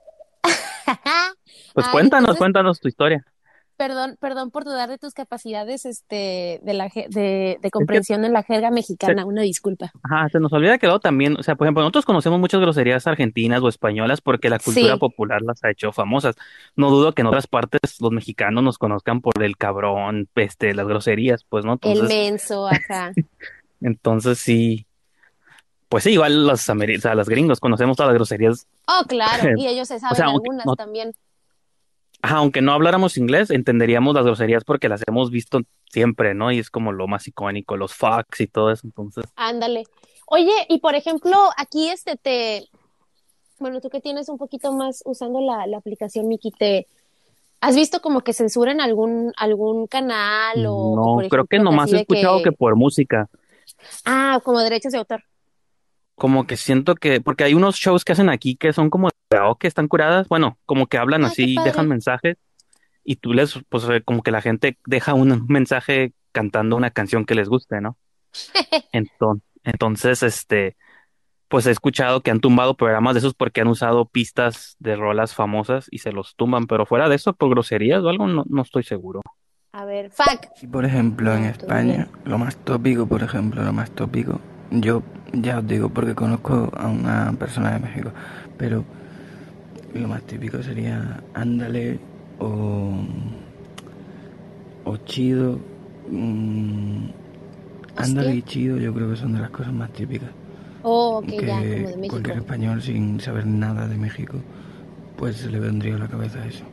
Pues 1.74 1.88
cuéntanos, 1.90 2.36
cuéntanos 2.36 2.80
tu 2.82 2.88
historia. 2.88 3.24
Perdón, 3.80 4.18
perdón 4.20 4.52
por 4.52 4.66
dudar 4.66 4.90
de 4.90 4.98
tus 4.98 5.14
capacidades 5.14 5.86
este, 5.86 6.60
de, 6.64 6.74
la, 6.74 6.90
de, 7.08 7.58
de 7.62 7.72
comprensión 7.72 8.26
en 8.26 8.34
la 8.34 8.44
jerga 8.44 8.72
mexicana. 8.72 9.24
Una 9.24 9.42
disculpa. 9.42 9.90
Ajá, 10.04 10.28
se 10.28 10.42
nos 10.42 10.52
olvida 10.52 10.78
que 10.78 10.86
luego 10.86 11.00
también, 11.00 11.38
o 11.40 11.44
sea, 11.44 11.56
por 11.56 11.66
ejemplo, 11.66 11.82
nosotros 11.82 12.04
conocemos 12.04 12.42
muchas 12.42 12.60
groserías 12.60 13.08
argentinas 13.08 13.62
o 13.62 13.70
españolas 13.70 14.20
porque 14.20 14.50
la 14.50 14.60
cultura 14.60 14.96
Sí. 14.96 15.00
popular 15.00 15.42
las 15.44 15.64
ha 15.64 15.72
hecho 15.72 15.94
famosas. 15.94 16.36
No 16.76 16.90
dudo 16.90 17.14
que 17.14 17.22
en 17.22 17.28
otras 17.28 17.48
partes 17.48 17.80
los 18.02 18.12
mexicanos 18.12 18.62
nos 18.66 18.78
conozcan 18.78 19.22
por 19.22 19.42
el 19.42 19.56
cabrón, 19.56 20.28
este, 20.36 20.74
las 20.74 20.86
groserías, 20.86 21.46
pues, 21.46 21.64
¿no? 21.64 21.80
El 21.82 21.92
Entonces, 21.94 22.10
menso, 22.18 22.68
ajá. 22.68 23.14
entonces 23.82 24.40
sí, 24.40 24.86
pues 25.88 26.04
sí, 26.04 26.12
igual 26.12 26.46
los 26.48 26.70
o 26.70 26.76
sea, 27.00 27.16
los 27.16 27.30
gringos 27.30 27.62
conocemos 27.62 27.96
todas 27.96 28.10
las 28.10 28.16
groserías. 28.18 28.68
Oh, 28.88 29.06
claro. 29.08 29.52
Y 29.58 29.68
ellos 29.68 29.88
se 29.88 30.02
saben 30.02 30.18
sea, 30.18 30.26
algunas 30.26 30.66
no- 30.66 30.76
también. 30.76 31.14
Aunque 32.22 32.62
no 32.62 32.74
habláramos 32.74 33.18
inglés, 33.18 33.50
entenderíamos 33.50 34.14
las 34.14 34.26
groserías 34.26 34.64
porque 34.66 34.90
las 34.90 35.02
hemos 35.08 35.32
visto 35.32 35.62
siempre, 35.90 36.34
¿no? 36.34 36.52
Y 36.52 36.60
es 36.60 36.70
como 36.70 36.92
lo 36.92 37.08
más 37.08 37.28
icónico, 37.28 37.78
los 37.78 37.94
fucks 37.94 38.42
y 38.42 38.48
todo 38.48 38.72
eso, 38.72 38.86
entonces. 38.86 39.26
Ándale. 39.36 39.86
Oye, 40.28 40.52
y 40.68 40.80
por 40.80 40.96
ejemplo, 40.96 41.38
aquí 41.58 41.90
este 41.90 42.18
te, 42.18 42.68
bueno, 43.58 43.80
tú 43.82 43.90
que 43.90 44.02
tienes 44.02 44.28
un 44.30 44.38
poquito 44.38 44.72
más 44.74 45.02
usando 45.06 45.40
la, 45.42 45.66
la 45.66 45.78
aplicación 45.78 46.28
Miki, 46.28 46.52
te, 46.52 46.88
¿has 47.62 47.76
visto 47.76 48.02
como 48.02 48.22
que 48.22 48.34
censuran 48.34 48.82
algún, 48.82 49.32
algún 49.38 49.88
canal 49.88 50.66
o, 50.66 50.76
o, 50.76 50.96
No, 50.96 51.14
por 51.16 51.28
creo 51.30 51.46
que 51.46 51.56
ejemplo, 51.56 51.72
nomás 51.72 51.86
así 51.86 51.96
he 51.96 52.00
escuchado 52.02 52.44
que 52.44 52.52
por 52.52 52.76
música. 52.76 53.30
Ah, 54.06 54.40
como 54.44 54.60
derechos 54.60 54.92
de 54.92 54.98
autor. 55.00 55.24
como 56.16 56.46
que 56.46 56.58
siento 56.58 56.96
que, 56.96 57.22
porque 57.22 57.46
hay 57.46 57.54
unos 57.54 57.76
shows 57.78 58.04
que 58.04 58.12
hacen 58.12 58.30
aquí 58.30 58.56
que 58.56 58.74
son 58.74 58.90
como 58.90 59.10
de 59.30 59.38
karaoke, 59.38 59.68
están 59.68 59.88
curadas, 59.88 60.28
bueno, 60.28 60.58
como 60.66 60.88
que 60.88 60.98
hablan 60.98 61.24
Ah, 61.24 61.28
así, 61.28 61.56
dejan 61.64 61.88
mensajes 61.88 62.38
y 63.04 63.18
tú 63.18 63.34
les, 63.34 63.60
pues 63.70 63.88
eh, 63.90 64.02
como 64.04 64.24
que 64.24 64.32
la 64.32 64.42
gente 64.42 64.78
deja 64.86 65.14
un 65.14 65.46
mensaje 65.48 66.14
cantando 66.32 66.76
una 66.76 66.92
canción 66.92 67.26
que 67.26 67.36
les 67.36 67.48
guste, 67.48 67.82
¿no? 67.82 67.98
Entonces, 68.92 69.44
entonces, 69.64 70.24
este, 70.24 70.78
pues 71.48 71.68
he 71.68 71.72
escuchado 71.72 72.22
que 72.22 72.32
han 72.32 72.40
tumbado 72.40 72.76
programas 72.78 73.14
de 73.14 73.20
esos 73.20 73.34
porque 73.34 73.62
han 73.62 73.68
usado 73.68 74.06
pistas 74.06 74.78
de 74.80 74.96
rolas 74.96 75.36
famosas 75.36 75.88
y 75.92 76.00
se 76.00 76.12
los 76.12 76.36
tumban, 76.36 76.66
pero 76.66 76.86
fuera 76.86 77.10
de 77.10 77.16
eso, 77.16 77.34
por 77.34 77.50
groserías 77.50 78.02
o 78.04 78.10
algo, 78.10 78.26
no, 78.26 78.46
no 78.48 78.62
estoy 78.62 78.84
seguro. 78.84 79.22
A 79.74 79.86
ver, 79.86 80.10
fuck. 80.10 80.48
Y 80.62 80.68
por 80.68 80.86
ejemplo, 80.86 81.36
en 81.36 81.44
España, 81.46 82.08
lo 82.24 82.38
más 82.38 82.56
tópico, 82.58 83.06
por 83.06 83.22
ejemplo, 83.22 83.62
lo 83.64 83.74
más 83.74 83.92
tópico, 83.92 84.40
yo 84.72 85.04
ya 85.34 85.60
os 85.60 85.68
digo 85.68 85.90
porque 85.90 86.16
conozco 86.16 86.72
a 86.76 86.88
una 86.88 87.34
persona 87.38 87.74
de 87.74 87.80
México, 87.80 88.12
pero 88.58 88.86
lo 89.94 90.08
más 90.08 90.22
típico 90.24 90.62
sería 90.64 91.24
ándale 91.34 92.00
o, 92.40 92.94
o 94.86 94.98
chido. 94.98 95.60
mm, 96.10 97.06
ándale 97.98 98.36
y 98.36 98.42
chido, 98.44 98.78
yo 98.78 98.94
creo 98.94 99.10
que 99.10 99.16
son 99.18 99.34
de 99.34 99.40
las 99.40 99.50
cosas 99.50 99.74
más 99.74 99.92
típicas. 99.92 100.30
Oh, 100.84 101.18
ok, 101.18 101.28
que 101.30 101.46
ya, 101.46 101.56
como 101.62 101.88
de 101.90 101.98
México. 101.98 102.08
cualquier 102.10 102.38
español 102.38 102.82
sin 102.82 103.20
saber 103.20 103.46
nada 103.46 103.88
de 103.88 103.98
México, 103.98 104.38
pues 105.18 105.38
se 105.38 105.50
le 105.50 105.60
vendría 105.60 105.96
a 105.96 106.00
la 106.00 106.08
cabeza 106.08 106.46
eso. 106.48 106.64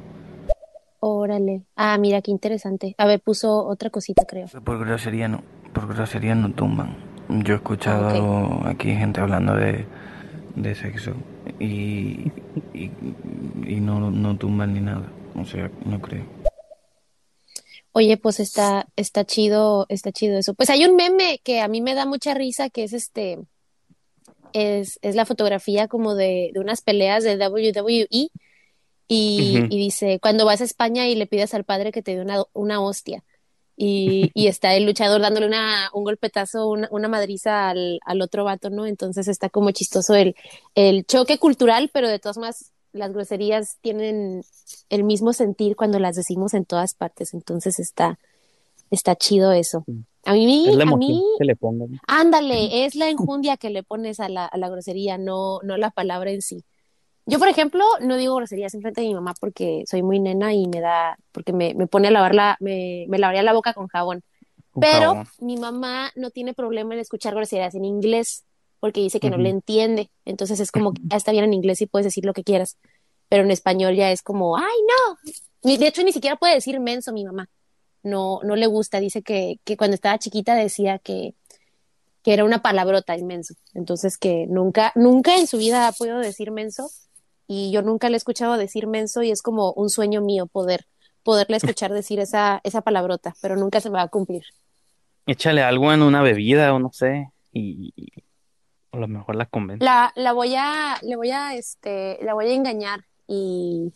Órale. 1.00 1.62
Ah, 1.76 1.96
mira, 1.98 2.22
qué 2.22 2.30
interesante. 2.30 2.94
A 2.98 3.06
ver, 3.06 3.20
puso 3.20 3.64
otra 3.66 3.90
cosita, 3.90 4.24
creo. 4.24 4.46
Por 4.64 4.78
grosería 4.78 5.28
no, 5.28 5.42
por 5.72 5.86
grosería 5.88 6.34
no 6.34 6.50
tumban. 6.52 6.96
Yo 7.28 7.54
he 7.54 7.56
escuchado 7.56 8.08
Ah, 8.64 8.68
aquí 8.70 8.94
gente 8.94 9.20
hablando 9.20 9.54
de, 9.56 9.84
de 10.54 10.74
sexo 10.74 11.12
y, 11.58 12.30
y, 12.74 12.90
y 13.66 13.80
no, 13.80 14.10
no 14.10 14.36
tumban 14.36 14.74
ni 14.74 14.80
nada. 14.80 15.12
O 15.34 15.44
sea, 15.44 15.70
no 15.84 16.00
creo. 16.00 16.24
Oye, 17.92 18.16
pues 18.18 18.40
está, 18.40 18.86
está 18.96 19.24
chido, 19.24 19.86
está 19.88 20.12
chido 20.12 20.38
eso. 20.38 20.54
Pues 20.54 20.68
hay 20.68 20.84
un 20.84 20.96
meme 20.96 21.40
que 21.42 21.60
a 21.60 21.68
mí 21.68 21.80
me 21.80 21.94
da 21.94 22.04
mucha 22.04 22.34
risa, 22.34 22.68
que 22.68 22.84
es 22.84 22.92
este, 22.92 23.38
es, 24.52 24.98
es 25.02 25.14
la 25.14 25.24
fotografía 25.24 25.88
como 25.88 26.14
de, 26.14 26.50
de 26.52 26.60
unas 26.60 26.82
peleas 26.82 27.24
de 27.24 27.36
WWE 27.36 28.06
y, 28.10 28.30
y 29.08 29.68
dice, 29.68 30.18
cuando 30.20 30.44
vas 30.44 30.60
a 30.60 30.64
España 30.64 31.08
y 31.08 31.14
le 31.14 31.26
pides 31.26 31.54
al 31.54 31.64
padre 31.64 31.92
que 31.92 32.02
te 32.02 32.16
dé 32.16 32.20
una, 32.20 32.42
una 32.52 32.82
hostia. 32.82 33.24
Y, 33.78 34.30
y 34.34 34.46
está 34.46 34.74
el 34.74 34.86
luchador 34.86 35.20
dándole 35.20 35.46
una, 35.46 35.90
un 35.92 36.04
golpetazo, 36.04 36.68
una, 36.68 36.88
una 36.90 37.08
madriza 37.08 37.68
al, 37.68 38.00
al 38.06 38.22
otro 38.22 38.44
vato, 38.44 38.70
¿no? 38.70 38.86
Entonces 38.86 39.28
está 39.28 39.50
como 39.50 39.70
chistoso 39.70 40.14
el, 40.14 40.34
el 40.74 41.04
choque 41.04 41.38
cultural, 41.38 41.90
pero 41.92 42.08
de 42.08 42.18
todas 42.18 42.38
maneras 42.38 42.72
las 42.92 43.12
groserías 43.12 43.76
tienen 43.82 44.42
el 44.88 45.04
mismo 45.04 45.34
sentir 45.34 45.76
cuando 45.76 45.98
las 45.98 46.16
decimos 46.16 46.54
en 46.54 46.64
todas 46.64 46.94
partes. 46.94 47.34
Entonces 47.34 47.78
está, 47.78 48.18
está 48.90 49.14
chido 49.14 49.52
eso. 49.52 49.84
A 50.24 50.32
mí, 50.32 50.68
Es 50.68 50.74
la 50.76 50.84
a 50.84 50.96
mí, 50.96 51.22
que 51.38 51.44
le 51.44 51.54
pongan. 51.54 52.00
ándale, 52.06 52.86
es 52.86 52.94
la 52.94 53.10
enjundia 53.10 53.58
que 53.58 53.70
le 53.70 53.82
pones 53.82 54.18
a 54.20 54.28
la, 54.28 54.46
a 54.46 54.56
la 54.56 54.68
grosería, 54.70 55.18
no, 55.18 55.60
no 55.62 55.76
la 55.76 55.90
palabra 55.90 56.30
en 56.30 56.40
sí. 56.40 56.64
Yo, 57.28 57.40
por 57.40 57.48
ejemplo, 57.48 57.84
no 58.00 58.16
digo 58.16 58.36
groserías 58.36 58.72
enfrente 58.74 59.00
de 59.00 59.08
mi 59.08 59.14
mamá 59.14 59.34
porque 59.40 59.82
soy 59.86 60.02
muy 60.02 60.20
nena 60.20 60.54
y 60.54 60.68
me 60.68 60.80
da, 60.80 61.18
porque 61.32 61.52
me, 61.52 61.74
me 61.74 61.88
pone 61.88 62.08
a 62.08 62.12
lavar 62.12 62.34
la, 62.36 62.56
me, 62.60 63.04
me 63.08 63.18
lavaría 63.18 63.42
la 63.42 63.52
boca 63.52 63.74
con 63.74 63.88
jabón. 63.88 64.22
Pero 64.80 65.24
mi 65.40 65.56
mamá 65.56 66.12
no 66.14 66.30
tiene 66.30 66.54
problema 66.54 66.94
en 66.94 67.00
escuchar 67.00 67.34
groserías 67.34 67.74
en 67.74 67.84
inglés 67.84 68.44
porque 68.78 69.00
dice 69.00 69.18
que 69.20 69.30
no 69.30 69.38
le 69.38 69.48
entiende. 69.48 70.10
Entonces 70.24 70.60
es 70.60 70.70
como 70.70 70.92
que 70.92 71.00
ya 71.04 71.16
está 71.16 71.32
bien 71.32 71.44
en 71.44 71.54
inglés 71.54 71.80
y 71.80 71.86
puedes 71.86 72.04
decir 72.04 72.24
lo 72.24 72.32
que 72.32 72.44
quieras. 72.44 72.76
Pero 73.28 73.42
en 73.42 73.50
español 73.50 73.96
ya 73.96 74.12
es 74.12 74.22
como, 74.22 74.56
ay, 74.56 74.64
no. 74.64 75.16
De 75.62 75.86
hecho, 75.86 76.04
ni 76.04 76.12
siquiera 76.12 76.36
puede 76.36 76.54
decir 76.54 76.78
menso 76.78 77.12
mi 77.12 77.24
mamá. 77.24 77.48
No, 78.02 78.40
no 78.44 78.54
le 78.54 78.66
gusta. 78.66 79.00
Dice 79.00 79.22
que, 79.22 79.58
que 79.64 79.76
cuando 79.76 79.94
estaba 79.94 80.18
chiquita 80.18 80.54
decía 80.54 80.98
que, 80.98 81.34
que 82.22 82.34
era 82.34 82.44
una 82.44 82.62
palabrota 82.62 83.16
inmenso. 83.16 83.54
Entonces 83.74 84.18
que 84.18 84.46
nunca, 84.46 84.92
nunca 84.94 85.36
en 85.36 85.46
su 85.46 85.56
vida 85.58 85.88
ha 85.88 85.92
podido 85.92 86.18
decir 86.18 86.52
menso 86.52 86.88
y 87.46 87.70
yo 87.72 87.82
nunca 87.82 88.08
le 88.08 88.14
he 88.14 88.16
escuchado 88.18 88.56
decir 88.56 88.86
menso 88.86 89.22
y 89.22 89.30
es 89.30 89.42
como 89.42 89.72
un 89.72 89.88
sueño 89.90 90.20
mío 90.20 90.46
poder, 90.46 90.86
poderle 91.22 91.56
escuchar 91.56 91.92
decir 91.92 92.18
esa, 92.20 92.60
esa 92.64 92.80
palabrota, 92.82 93.34
pero 93.40 93.56
nunca 93.56 93.80
se 93.80 93.90
me 93.90 93.96
va 93.96 94.02
a 94.02 94.08
cumplir. 94.08 94.44
Échale 95.26 95.62
algo 95.62 95.92
en 95.92 96.02
una 96.02 96.22
bebida 96.22 96.72
o 96.74 96.78
no 96.78 96.92
sé, 96.92 97.30
y, 97.52 97.92
y 97.96 98.12
a 98.92 98.98
lo 98.98 99.08
mejor 99.08 99.34
la 99.36 99.46
convence. 99.46 99.84
La, 99.84 100.12
la 100.14 100.32
voy 100.32 100.54
a, 100.56 100.98
le 101.02 101.16
voy 101.16 101.30
a, 101.30 101.54
este, 101.54 102.18
la 102.22 102.34
voy 102.34 102.46
a 102.46 102.54
engañar 102.54 103.00
y 103.26 103.92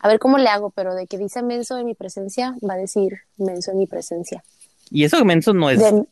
a 0.00 0.08
ver 0.08 0.18
cómo 0.18 0.38
le 0.38 0.48
hago, 0.48 0.70
pero 0.70 0.94
de 0.94 1.06
que 1.06 1.18
dice 1.18 1.42
menso 1.42 1.76
en 1.78 1.84
mi 1.84 1.94
presencia, 1.94 2.54
va 2.66 2.74
a 2.74 2.78
decir 2.78 3.18
menso 3.36 3.72
en 3.72 3.78
mi 3.78 3.86
presencia. 3.86 4.42
Y 4.90 5.04
eso 5.04 5.22
menso 5.24 5.52
no 5.52 5.68
es, 5.70 5.78
De- 5.78 6.04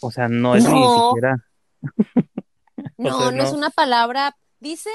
o 0.00 0.10
sea, 0.10 0.28
no 0.28 0.56
es 0.56 0.64
ni 0.64 0.84
siquiera. 0.88 1.44
No, 2.96 3.18
sea, 3.18 3.30
no 3.30 3.42
es 3.44 3.52
una 3.52 3.70
palabra. 3.70 4.36
Dice, 4.58 4.90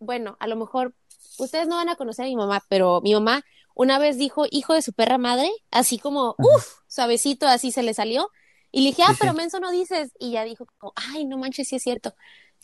bueno, 0.00 0.36
a 0.40 0.46
lo 0.48 0.56
mejor 0.56 0.94
ustedes 1.38 1.68
no 1.68 1.76
van 1.76 1.88
a 1.88 1.96
conocer 1.96 2.26
a 2.26 2.28
mi 2.28 2.36
mamá, 2.36 2.62
pero 2.68 3.00
mi 3.02 3.14
mamá 3.14 3.42
una 3.74 3.98
vez 3.98 4.18
dijo 4.18 4.44
hijo 4.50 4.74
de 4.74 4.82
su 4.82 4.92
perra 4.92 5.18
madre, 5.18 5.50
así 5.70 5.98
como, 5.98 6.36
uff, 6.40 6.80
suavecito, 6.88 7.46
así 7.46 7.72
se 7.72 7.82
le 7.82 7.94
salió. 7.94 8.30
Y 8.72 8.82
le 8.82 8.88
dije, 8.90 9.02
ah, 9.04 9.12
pero 9.18 9.34
menso 9.34 9.58
no 9.60 9.70
dices. 9.70 10.12
Y 10.18 10.32
ya 10.32 10.44
dijo, 10.44 10.66
como, 10.78 10.92
ay, 10.96 11.24
no 11.24 11.38
manches, 11.38 11.68
sí 11.68 11.76
es 11.76 11.82
cierto. 11.82 12.14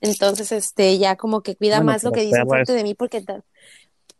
Entonces, 0.00 0.52
este, 0.52 0.98
ya 0.98 1.16
como 1.16 1.42
que 1.42 1.56
cuida 1.56 1.78
Bueno, 1.78 1.92
más 1.92 2.04
lo 2.04 2.12
que 2.12 2.20
dice 2.20 2.44
frente 2.46 2.72
es- 2.72 2.78
de 2.78 2.82
mí, 2.82 2.94
porque 2.94 3.24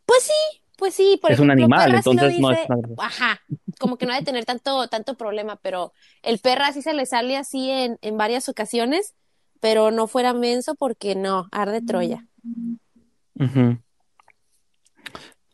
Pues 0.07 0.22
sí, 0.22 0.33
pues 0.79 0.94
sí, 0.94 1.18
por 1.20 1.33
Es 1.33 1.40
un 1.40 1.50
animal, 1.50 1.90
sí 2.02 2.11
entonces 2.11 2.38
no 2.40 2.52
es 2.52 2.59
ajá, 2.98 3.40
como 3.79 3.98
que 3.98 4.07
no 4.07 4.12
ha 4.12 4.16
de 4.16 4.24
tener 4.24 4.44
tanto, 4.44 4.88
tanto 4.88 5.16
problema, 5.16 5.57
pero 5.57 5.92
el 6.22 6.38
perra 6.38 6.72
sí 6.72 6.83
se 6.83 6.94
le 6.94 7.05
sale 7.07 7.37
así 7.37 7.70
en, 7.70 7.98
en 8.00 8.16
varias 8.16 8.48
ocasiones, 8.48 9.14
pero 9.61 9.90
no 9.90 10.07
fuera 10.07 10.33
menso 10.33 10.74
porque 10.74 11.14
no, 11.14 11.48
arde 11.52 11.83
Troya. 11.83 12.26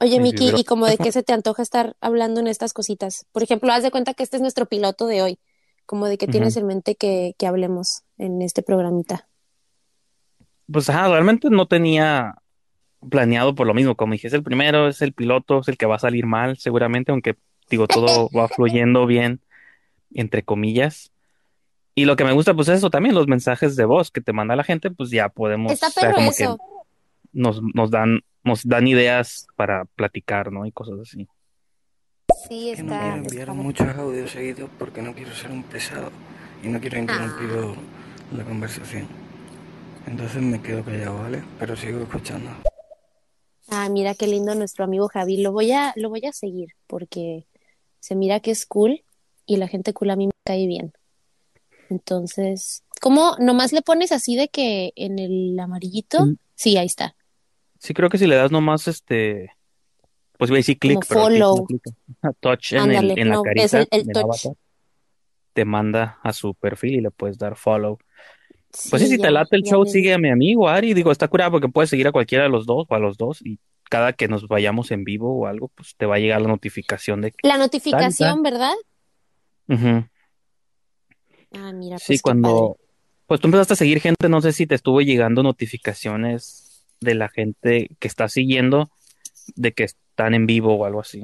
Oye, 0.01 0.21
Miki, 0.21 0.47
pero- 0.47 0.59
¿y 0.59 0.65
como 0.65 0.87
de 0.87 0.99
qué 0.99 1.13
se 1.13 1.23
te 1.23 1.33
antoja 1.33 1.63
estar 1.63 1.97
hablando 2.01 2.41
en 2.41 2.49
estas 2.49 2.73
cositas? 2.73 3.27
Por 3.33 3.43
ejemplo, 3.43 3.73
haz 3.73 3.83
de 3.83 3.91
cuenta 3.91 4.15
que 4.15 4.23
este 4.23 4.37
es 4.37 4.43
nuestro 4.43 4.67
piloto 4.67 5.07
de 5.07 5.23
hoy, 5.23 5.39
como 5.87 6.07
de 6.07 6.19
qué 6.19 6.27
tienes 6.27 6.57
en 6.57 6.67
mente 6.67 6.95
que, 6.97 7.35
que 7.39 7.47
hablemos 7.47 8.03
en 8.19 8.43
este 8.43 8.63
programita. 8.63 9.29
Pues 10.71 10.89
ajá, 10.89 11.09
realmente 11.09 11.51
no 11.51 11.67
tenía 11.67 12.37
planeado 13.09 13.55
por 13.55 13.67
lo 13.67 13.75
mismo. 13.75 13.97
Como 13.97 14.13
dije, 14.13 14.29
es 14.29 14.33
el 14.33 14.43
primero, 14.43 14.89
es 14.89 15.03
el 15.03 15.13
piloto, 15.13 15.61
es 15.61 15.69
el 15.69 15.77
que 15.77 15.87
va 15.87 15.97
a 15.97 16.01
salir 16.01 16.27
mal, 16.27 16.57
seguramente, 16.59 17.13
aunque 17.13 17.37
digo, 17.69 17.87
todo 17.87 18.29
va 18.37 18.49
fluyendo 18.49 19.07
bien, 19.07 19.41
entre 20.13 20.43
comillas. 20.43 21.11
Y 21.95 22.07
lo 22.07 22.17
que 22.17 22.25
me 22.25 22.33
gusta, 22.33 22.55
pues 22.55 22.69
es 22.69 22.79
eso 22.79 22.91
también, 22.91 23.15
los 23.15 23.27
mensajes 23.29 23.77
de 23.77 23.85
voz 23.85 24.11
que 24.11 24.21
te 24.23 24.33
manda 24.33 24.57
la 24.57 24.65
gente, 24.65 24.91
pues 24.91 25.11
ya 25.11 25.29
podemos, 25.29 25.73
Está 25.73 25.89
o 25.89 25.91
sea, 25.91 26.03
perro 26.03 26.15
como 26.17 26.31
que 26.33 26.45
eso. 26.45 26.59
Nos, 27.33 27.61
nos 27.75 27.91
dan, 27.91 28.21
nos 28.45 28.65
dan 28.67 28.87
ideas 28.87 29.47
para 29.57 29.85
platicar, 29.85 30.53
¿no? 30.53 30.67
Y 30.67 30.73
cosas 30.73 30.99
así. 31.01 31.27
Sí, 32.49 32.73
Que 32.75 32.83
no 32.83 32.93
está. 32.95 33.01
quiero 33.01 33.17
enviar 33.17 33.41
está- 33.49 33.53
muchos 33.55 33.89
audios 33.97 34.31
seguidos 34.31 34.71
porque 34.79 35.03
no 35.03 35.15
quiero 35.15 35.33
ser 35.35 35.51
un 35.51 35.63
pesado 35.63 36.11
y 36.63 36.69
no 36.69 36.81
quiero 36.81 36.99
interrumpir 36.99 37.49
Ah. 37.53 37.75
la 38.37 38.45
conversación. 38.45 39.07
Entonces 40.07 40.43
me 40.43 40.61
quedo 40.61 40.85
callado, 40.85 41.19
¿vale? 41.19 41.43
Pero 41.59 41.77
sigo 41.77 42.01
escuchando. 42.01 42.51
Ah, 43.69 43.89
mira 43.89 44.15
qué 44.15 44.27
lindo 44.27 44.55
nuestro 44.55 44.85
amigo 44.85 45.09
Javi. 45.09 45.37
Lo 45.41 45.53
voy 45.53 45.73
a, 45.73 45.93
lo 45.97 46.11
voy 46.11 46.25
a 46.27 46.33
seguir 46.33 46.71
porque 46.89 47.47
se 48.01 48.17
mira 48.17 48.41
que 48.41 48.51
es 48.51 48.67
cool 48.67 49.05
y 49.47 49.57
la 49.57 49.69
gente 49.69 49.93
cool 49.93 50.11
a 50.11 50.17
mí 50.17 50.27
me 50.27 50.33
cae 50.45 50.67
bien. 50.67 50.93
Entonces, 51.89 52.83
¿cómo 53.01 53.37
nomás 53.39 53.73
le 53.73 53.83
pones 53.83 54.13
así 54.13 54.35
de 54.37 54.49
que 54.49 54.93
en 54.97 55.19
el 55.19 55.59
amarillito? 55.59 56.27
Mm. 56.27 56.37
Sí, 56.55 56.77
ahí 56.77 56.87
está. 56.87 57.15
Sí, 57.83 57.95
creo 57.95 58.09
que 58.09 58.17
si 58.19 58.29
le 58.29 58.37
das 58.37 58.53
nomás 58.53 58.87
este, 58.87 59.51
pues 60.39 60.51
voy 60.51 60.59
a 60.59 60.61
decir 60.61 60.79
clic, 60.79 61.05
pero 61.09 61.23
follow. 61.23 61.67
no. 62.23 62.33
Touch 62.39 62.75
en 62.75 62.79
el, 62.79 62.97
Ándale, 62.97 63.15
en 63.21 63.29
la 63.29 63.43
carita 63.43 63.65
es 63.65 63.89
el, 63.91 64.07
touch. 64.13 64.25
avatar, 64.25 64.53
te 65.53 65.65
manda 65.65 66.21
a 66.23 66.33
su 66.33 66.55
perfil 66.55 66.95
y 66.95 67.01
le 67.01 67.11
puedes 67.11 67.39
dar 67.39 67.57
follow. 67.57 67.99
Pues 68.89 69.03
sí, 69.03 69.09
Sí, 69.09 69.09
si 69.09 69.19
ya, 69.19 69.25
te 69.25 69.31
late 69.33 69.57
el 69.57 69.63
show, 69.65 69.83
me- 69.83 69.91
sigue 69.91 70.15
a 70.15 70.19
mi 70.19 70.31
amigo 70.31 70.69
Ari. 70.69 70.95
Digo, 70.95 71.11
está 71.11 71.27
curado 71.27 71.51
porque 71.51 71.69
puedes 71.69 71.91
seguir 71.91 72.07
a 72.07 72.13
cualquiera 72.13 72.45
de 72.45 72.51
los 72.51 72.67
dos 72.67 72.87
o 72.89 72.95
a 72.95 73.01
los 73.01 73.17
dos 73.17 73.45
y 73.45 73.59
cada 73.91 74.13
que 74.13 74.29
nos 74.29 74.47
vayamos 74.47 74.93
en 74.93 75.03
vivo 75.03 75.37
o 75.41 75.47
algo, 75.47 75.67
pues 75.75 75.97
te 75.97 76.07
va 76.07 76.15
a 76.15 76.19
llegar 76.21 76.41
la 76.41 76.49
notificación 76.49 77.21
de 77.21 77.33
que... 77.33 77.47
La 77.49 77.59
notificación, 77.59 78.45
¿verdad? 78.45 78.75
Ah, 81.53 81.73
mira, 81.73 81.99
Sí, 81.99 82.05
pues 82.07 82.19
qué 82.21 82.23
cuando... 82.23 82.77
Pues 83.27 83.41
tú 83.41 83.49
empezaste 83.49 83.73
a 83.73 83.77
seguir 83.77 84.01
gente, 84.01 84.29
no 84.29 84.41
sé 84.41 84.53
si 84.53 84.67
te 84.69 84.77
estuvo 84.77 85.01
llegando 85.01 85.43
notificaciones 85.43 86.72
de 87.03 87.15
la 87.15 87.29
gente 87.29 87.91
que 87.99 88.09
está 88.09 88.29
siguiendo 88.29 88.91
de 89.57 89.73
que 89.73 89.85
están 89.85 90.35
en 90.35 90.47
vivo 90.47 90.75
o 90.75 90.85
algo 90.85 91.01
así. 91.01 91.23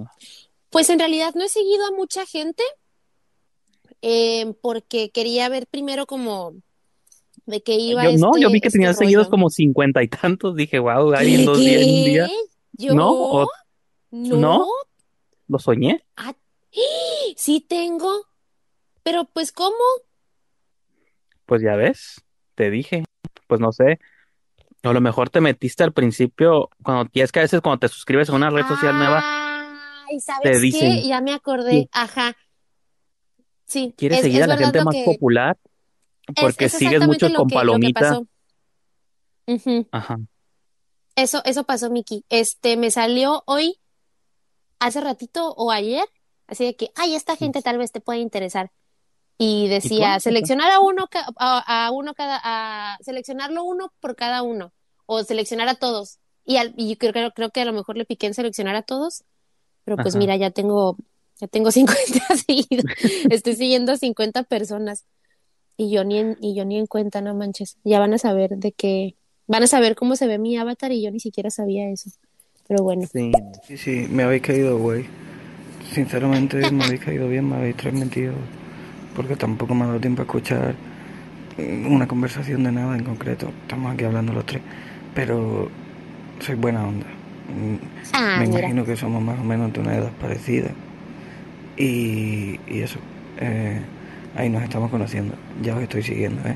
Pues 0.70 0.90
en 0.90 0.98
realidad 0.98 1.34
no 1.34 1.44
he 1.44 1.48
seguido 1.48 1.86
a 1.86 1.90
mucha 1.92 2.26
gente 2.26 2.62
eh, 4.02 4.52
porque 4.60 5.10
quería 5.10 5.48
ver 5.48 5.66
primero 5.66 6.06
como 6.06 6.54
de 7.46 7.62
qué 7.62 7.74
iba 7.76 8.04
Yo 8.04 8.18
no, 8.18 8.30
este, 8.30 8.40
yo 8.42 8.50
vi 8.50 8.60
que 8.60 8.68
este 8.68 8.78
tenías 8.78 8.98
seguidos 8.98 9.28
como 9.28 9.48
cincuenta 9.50 10.02
y 10.02 10.08
tantos. 10.08 10.54
Dije, 10.54 10.78
wow, 10.78 11.12
Ari 11.14 11.34
en 11.34 11.40
¿Qué? 11.40 11.46
dos 11.46 11.58
días, 11.58 11.82
en 11.82 11.88
un 11.88 12.04
día. 12.04 12.28
¿Yo? 12.72 12.94
¿No? 12.94 13.10
¿O 13.12 13.48
No. 14.10 14.36
no? 14.36 14.66
lo 15.48 15.58
soñé? 15.58 16.04
Ah, 16.16 16.34
sí 17.36 17.60
tengo. 17.60 18.26
Pero 19.02 19.24
pues 19.24 19.52
¿cómo? 19.52 19.76
Pues 21.46 21.62
ya 21.62 21.76
ves, 21.76 22.22
te 22.54 22.70
dije. 22.70 23.04
Pues 23.46 23.60
no 23.60 23.72
sé. 23.72 23.98
O 24.84 24.90
a 24.90 24.92
lo 24.92 25.00
mejor 25.00 25.28
te 25.30 25.40
metiste 25.40 25.82
al 25.82 25.92
principio, 25.92 26.70
cuando 26.82 27.10
y 27.12 27.20
es 27.20 27.32
que 27.32 27.40
a 27.40 27.42
veces 27.42 27.60
cuando 27.60 27.80
te 27.80 27.88
suscribes 27.88 28.30
a 28.30 28.34
una 28.34 28.50
red 28.50 28.64
social 28.66 28.96
nueva, 28.96 29.22
Ay, 30.08 30.20
¿sabes 30.20 30.42
te 30.42 30.52
qué? 30.52 30.58
dicen, 30.58 31.02
Ya 31.02 31.20
me 31.20 31.32
acordé. 31.32 31.70
Sí. 31.72 31.88
Ajá. 31.92 32.36
Sí, 33.66 33.94
¿quieres 33.96 34.18
es, 34.18 34.24
seguir 34.24 34.38
es 34.38 34.44
a 34.44 34.46
la 34.46 34.56
gente 34.56 34.82
más 34.84 34.94
que 34.94 35.04
popular? 35.04 35.58
Porque 36.40 36.66
es 36.66 36.72
sigues 36.72 37.00
lo 37.00 37.06
con 37.06 37.16
que, 37.16 37.28
lo 37.28 37.46
que 37.46 37.54
palomita. 37.54 38.20
Ajá. 39.92 40.18
Eso, 41.16 41.42
eso 41.44 41.64
pasó, 41.64 41.90
Miki. 41.90 42.24
Este, 42.28 42.76
me 42.76 42.90
salió 42.90 43.42
hoy, 43.46 43.80
hace 44.78 45.00
ratito 45.00 45.52
o 45.54 45.72
ayer, 45.72 46.04
así 46.46 46.64
de 46.64 46.76
que, 46.76 46.90
ay, 46.94 47.14
esta 47.14 47.34
gente 47.36 47.60
tal 47.60 47.78
vez 47.78 47.90
te 47.90 48.00
puede 48.00 48.20
interesar. 48.20 48.70
Y 49.40 49.68
decía, 49.68 50.18
seleccionar 50.18 50.72
a 50.72 50.80
uno, 50.80 51.08
a, 51.36 51.86
a 51.86 51.90
uno 51.92 52.14
cada, 52.14 52.40
a 52.42 52.98
seleccionarlo 53.00 53.62
uno 53.62 53.92
por 54.00 54.16
cada 54.16 54.42
uno, 54.42 54.72
o 55.06 55.22
seleccionar 55.22 55.68
a 55.68 55.76
todos. 55.76 56.18
Y, 56.44 56.56
al, 56.56 56.74
y 56.76 56.88
yo 56.88 56.96
creo, 56.98 57.12
creo, 57.12 57.30
creo 57.30 57.50
que 57.50 57.60
a 57.60 57.64
lo 57.64 57.72
mejor 57.72 57.96
le 57.96 58.04
piqué 58.04 58.26
en 58.26 58.34
seleccionar 58.34 58.74
a 58.74 58.82
todos, 58.82 59.22
pero 59.84 59.96
pues 59.96 60.14
Ajá. 60.14 60.18
mira, 60.18 60.36
ya 60.36 60.50
tengo, 60.50 60.96
ya 61.38 61.46
tengo 61.46 61.70
50 61.72 62.20
seguidos, 62.46 62.84
estoy 63.30 63.54
siguiendo 63.54 63.92
a 63.92 63.96
50 63.96 64.42
personas. 64.42 65.04
Y 65.76 65.90
yo 65.90 66.02
ni 66.02 66.18
en, 66.18 66.36
y 66.40 66.56
yo 66.56 66.64
ni 66.64 66.76
en 66.76 66.86
cuenta, 66.86 67.20
no 67.20 67.34
manches. 67.36 67.76
Ya 67.84 68.00
van 68.00 68.12
a 68.12 68.18
saber 68.18 68.56
de 68.56 68.72
qué, 68.72 69.14
van 69.46 69.62
a 69.62 69.68
saber 69.68 69.94
cómo 69.94 70.16
se 70.16 70.26
ve 70.26 70.38
mi 70.38 70.56
avatar 70.56 70.90
y 70.90 71.02
yo 71.02 71.12
ni 71.12 71.20
siquiera 71.20 71.50
sabía 71.50 71.88
eso. 71.88 72.10
Pero 72.66 72.82
bueno, 72.82 73.06
Sí. 73.12 73.30
Sí, 73.66 73.76
sí, 73.78 74.06
me 74.10 74.24
habéis 74.24 74.42
caído, 74.42 74.78
güey. 74.78 75.06
Sinceramente, 75.94 76.70
me 76.70 76.84
habéis 76.84 77.00
caído 77.00 77.28
bien, 77.28 77.48
me 77.48 77.56
habéis 77.56 77.76
transmitido. 77.76 78.34
Porque 79.18 79.34
tampoco 79.34 79.74
me 79.74 79.82
ha 79.82 79.88
dado 79.88 79.98
tiempo 79.98 80.22
a 80.22 80.26
escuchar 80.26 80.76
mm, 81.56 81.92
una 81.92 82.06
conversación 82.06 82.62
de 82.62 82.70
nada 82.70 82.96
en 82.96 83.02
concreto. 83.02 83.50
Estamos 83.62 83.92
aquí 83.92 84.04
hablando 84.04 84.32
los 84.32 84.46
tres. 84.46 84.62
Pero 85.12 85.68
soy 86.38 86.54
buena 86.54 86.86
onda. 86.86 87.06
Mm, 87.48 87.74
ah, 88.12 88.36
Me 88.38 88.46
mira, 88.46 88.60
imagino 88.60 88.84
que 88.84 88.94
somos 88.94 89.20
más 89.20 89.40
o 89.40 89.42
menos 89.42 89.72
de 89.72 89.80
una 89.80 89.96
edad 89.96 90.12
parecida. 90.20 90.70
Y, 91.76 92.60
y 92.68 92.78
eso, 92.78 93.00
eh, 93.40 93.80
ahí 94.36 94.48
nos 94.48 94.62
estamos 94.62 94.88
conociendo. 94.88 95.34
Ya 95.62 95.74
os 95.74 95.82
estoy 95.82 96.04
siguiendo, 96.04 96.40
¿eh? 96.48 96.54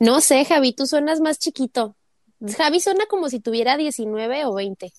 no 0.00 0.20
sé, 0.20 0.44
Javi, 0.44 0.72
tú 0.72 0.88
suenas 0.88 1.20
más 1.20 1.38
chiquito. 1.38 1.94
Javi 2.56 2.80
suena 2.80 3.06
como 3.06 3.28
si 3.28 3.38
tuviera 3.38 3.76
19 3.76 4.44
o 4.46 4.54
20. 4.54 4.92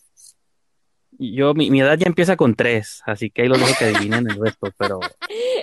Yo, 1.23 1.53
mi, 1.53 1.69
mi 1.69 1.81
edad 1.81 1.97
ya 1.99 2.07
empieza 2.07 2.35
con 2.35 2.55
tres, 2.55 3.01
así 3.05 3.29
que 3.29 3.43
ahí 3.43 3.47
los 3.47 3.59
dejo 3.59 3.73
que 3.77 3.85
adivinen 3.85 4.27
el 4.29 4.39
resto, 4.41 4.69
pero 4.77 4.99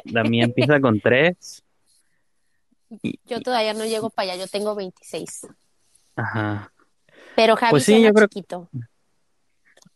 la 0.05 0.23
mía 0.23 0.44
empieza 0.44 0.81
con 0.81 1.01
tres. 1.01 1.64
Y, 3.03 3.18
Yo 3.27 3.40
todavía 3.40 3.75
no 3.75 3.85
llego 3.85 4.09
para 4.11 4.33
allá, 4.33 4.44
yo 4.44 4.49
tengo 4.49 4.75
26. 4.75 5.49
ajá. 6.16 6.73
Pero 7.35 7.57
Javi 7.57 7.71
Pues 7.71 7.85
sí, 7.85 8.03
yo 8.03 8.12
creo- 8.12 8.29
chiquito. 8.29 8.68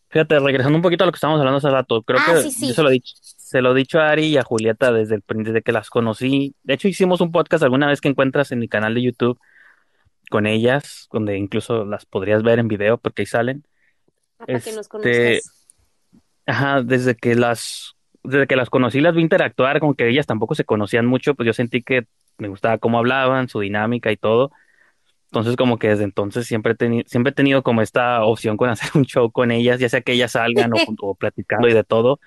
Fíjate, 0.09 0.39
regresando 0.39 0.75
un 0.77 0.81
poquito 0.83 1.03
a 1.03 1.07
lo 1.07 1.11
que 1.11 1.17
estábamos 1.17 1.39
hablando 1.39 1.57
hace 1.57 1.69
rato, 1.69 2.03
creo 2.03 2.19
Ah, 2.21 2.33
que 2.35 2.41
sí, 2.43 2.51
sí. 2.51 2.67
yo 2.67 2.73
se 2.73 2.83
lo 2.83 2.89
he 2.89 2.93
dicho, 2.93 3.13
se 3.21 3.61
lo 3.61 3.71
he 3.71 3.75
dicho 3.75 3.99
a 3.99 4.09
Ari 4.11 4.27
y 4.27 4.37
a 4.37 4.43
Julieta 4.43 4.91
desde 4.91 5.15
el, 5.15 5.23
desde 5.43 5.61
que 5.63 5.71
las 5.71 5.89
conocí. 5.89 6.55
De 6.63 6.75
hecho, 6.75 6.87
hicimos 6.87 7.19
un 7.21 7.31
podcast 7.31 7.63
alguna 7.63 7.87
vez 7.87 7.99
que 7.99 8.09
encuentras 8.09 8.51
en 8.51 8.59
mi 8.59 8.67
canal 8.67 8.93
de 8.93 9.01
YouTube 9.01 9.39
con 10.29 10.45
ellas, 10.45 11.07
donde 11.11 11.37
incluso 11.37 11.83
las 11.85 12.05
podrías 12.05 12.43
ver 12.43 12.59
en 12.59 12.67
video 12.67 12.97
porque 12.97 13.23
ahí 13.23 13.25
salen. 13.25 13.65
Para 14.45 14.61
que 14.61 14.71
nos 14.71 14.87
Este, 14.87 14.89
conozcas. 14.89 15.67
Ajá, 16.45 16.81
desde 16.83 17.15
que 17.15 17.35
las, 17.35 17.95
desde 18.23 18.47
que 18.47 18.55
las 18.55 18.69
conocí, 18.69 18.99
las 19.01 19.15
vi 19.15 19.21
interactuar, 19.21 19.79
como 19.79 19.95
que 19.95 20.07
ellas 20.09 20.25
tampoco 20.25 20.55
se 20.55 20.65
conocían 20.65 21.05
mucho, 21.05 21.35
pues 21.35 21.47
yo 21.47 21.53
sentí 21.53 21.81
que 21.83 22.05
me 22.37 22.49
gustaba 22.49 22.77
cómo 22.77 22.97
hablaban, 22.99 23.47
su 23.49 23.59
dinámica 23.61 24.11
y 24.11 24.17
todo. 24.17 24.51
Entonces, 25.31 25.55
como 25.57 25.79
que 25.79 25.89
desde 25.89 26.03
entonces 26.05 26.47
siempre 26.47 26.73
he 26.73 26.75
tenido, 26.75 27.03
siempre 27.07 27.31
he 27.31 27.33
tenido 27.35 27.63
como 27.63 27.81
esta 27.81 28.23
opción 28.25 28.57
con 28.57 28.69
hacer 28.71 28.91
un 28.95 29.05
show 29.05 29.31
con 29.31 29.51
ellas, 29.51 29.79
ya 29.79 29.89
sea 29.89 30.01
que 30.01 30.13
ellas 30.13 30.33
salgan 30.33 30.73
o, 30.73 30.77
o 31.01 31.15
platicando 31.17 31.67
y 31.69 31.73
de 31.73 31.83
todo. 31.83 32.19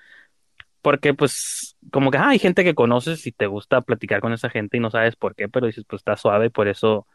Porque, 0.81 1.13
pues, 1.13 1.75
como 1.91 2.11
que 2.11 2.17
ah, 2.17 2.29
hay 2.29 2.39
gente 2.39 2.63
que 2.63 2.75
conoces 2.75 3.25
y 3.27 3.31
te 3.31 3.47
gusta 3.47 3.81
platicar 3.81 4.21
con 4.21 4.33
esa 4.33 4.49
gente 4.49 4.77
y 4.77 4.79
no 4.79 4.91
sabes 4.91 5.15
por 5.15 5.35
qué, 5.35 5.49
pero 5.49 5.67
dices, 5.67 5.85
pues 5.87 6.01
está 6.01 6.15
suave, 6.17 6.49
por 6.49 6.67
eso. 6.67 7.07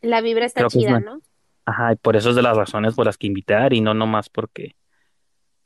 La 0.00 0.20
vibra 0.20 0.46
está 0.46 0.60
Creo 0.60 0.70
que 0.70 0.78
es 0.78 0.84
chida, 0.84 1.00
¿no? 1.00 1.20
Ajá, 1.68 1.92
y 1.92 1.96
por 1.96 2.16
eso 2.16 2.30
es 2.30 2.36
de 2.36 2.42
las 2.42 2.56
razones 2.56 2.94
por 2.94 3.04
las 3.06 3.18
que 3.18 3.26
invitar 3.26 3.74
y 3.74 3.82
no 3.82 3.92
nomás 3.94 4.30
porque. 4.30 4.76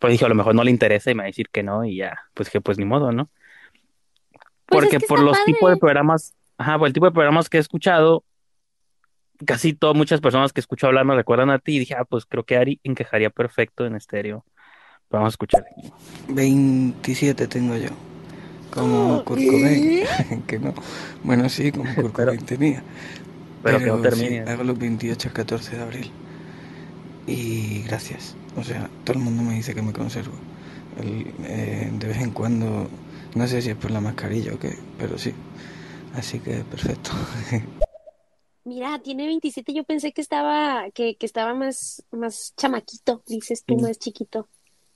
Pues 0.01 0.13
dije, 0.13 0.25
a 0.25 0.29
lo 0.29 0.35
mejor 0.35 0.55
no 0.55 0.65
le 0.65 0.71
interesa 0.73 1.11
y 1.13 1.15
me 1.15 1.21
va 1.23 1.27
a 1.27 1.29
decir 1.29 1.49
que 1.51 1.63
no 1.63 1.85
y 1.85 1.97
ya, 1.97 2.19
pues 2.35 2.51
que 2.51 2.61
pues 2.61 2.77
ni 2.79 2.85
modo, 2.85 3.13
¿no? 3.13 3.31
Pues 4.67 4.83
es 4.83 4.91
Porque 4.91 4.99
que 4.99 5.07
por 5.07 5.21
está 5.21 5.25
los 5.25 5.45
tipos 5.45 5.71
de 5.71 5.77
padre. 5.77 5.79
programas, 5.79 6.35
ajá, 6.59 6.79
por 6.79 6.89
el 6.89 6.93
tipo 6.93 7.07
de 7.07 7.13
programas 7.13 7.49
que 7.49 7.59
he 7.59 7.61
escuchado, 7.61 8.25
casi 9.47 9.75
todas, 9.75 9.97
muchas 9.97 10.21
personas 10.21 10.53
que 10.53 10.61
escucho 10.61 10.89
hablar 10.89 11.05
me 11.05 11.15
recuerdan 11.15 11.51
a 11.51 11.59
ti 11.61 11.77
y 11.77 11.79
dije, 11.81 11.95
ah, 11.97 12.05
pues 12.05 12.27
creo 12.27 12.45
que 12.45 12.57
Ari 12.57 12.81
encajaría 12.85 13.31
perfecto 13.31 13.87
en 13.87 13.95
estéreo. 13.97 14.45
Vamos 15.11 15.29
a 15.29 15.31
escuchar. 15.31 15.65
27 16.29 17.47
tengo 17.49 17.77
yo. 17.77 17.91
Como 18.71 19.23
Kurt 19.25 19.45
Cobain. 19.47 20.01
que 20.47 20.59
no. 20.59 20.75
Bueno, 21.23 21.49
sí, 21.49 21.73
como 21.73 21.95
Kurt 21.99 22.15
Cobain 22.15 22.45
tenía. 22.47 22.83
Pero 23.63 23.79
que 23.79 23.87
no 23.87 23.97
sí, 23.97 24.03
termine. 24.03 24.41
hago 24.51 24.65
los 24.65 24.79
28 24.79 25.29
al 25.29 25.35
14 25.35 25.77
de 25.77 25.83
abril. 25.83 26.11
Y 27.27 27.83
gracias. 27.83 28.35
O 28.57 28.65
sea, 28.65 28.91
todo 29.05 29.17
el 29.17 29.23
mundo 29.23 29.43
me 29.43 29.55
dice 29.55 29.75
que 29.75 29.83
me 29.83 29.93
conservo. 29.93 30.35
El- 31.01 31.27
eh, 31.45 31.91
de 31.93 32.07
vez 32.07 32.19
en 32.19 32.33
cuando, 32.33 32.89
no 33.35 33.47
sé 33.47 33.63
si 33.63 33.71
es 33.71 33.77
por 33.77 33.91
la 33.91 34.01
mascarilla 34.01 34.53
o 34.55 34.59
qué, 34.59 34.77
pero 34.99 35.17
sí. 35.19 35.33
Así 36.15 36.39
que 36.41 36.57
perfecto. 36.65 37.11
Mira, 38.65 39.01
tiene 39.01 39.27
27, 39.27 39.73
yo 39.75 39.83
pensé 39.83 40.13
que 40.13 40.21
estaba, 40.21 40.89
que, 40.95 41.17
que 41.17 41.27
estaba 41.27 41.53
más, 41.53 42.05
más 42.13 42.55
chamaquito, 42.57 43.23
dices 43.27 43.65
tú, 43.65 43.77
Sí. 43.77 43.83
más 43.83 43.99
chiquito. 43.99 44.49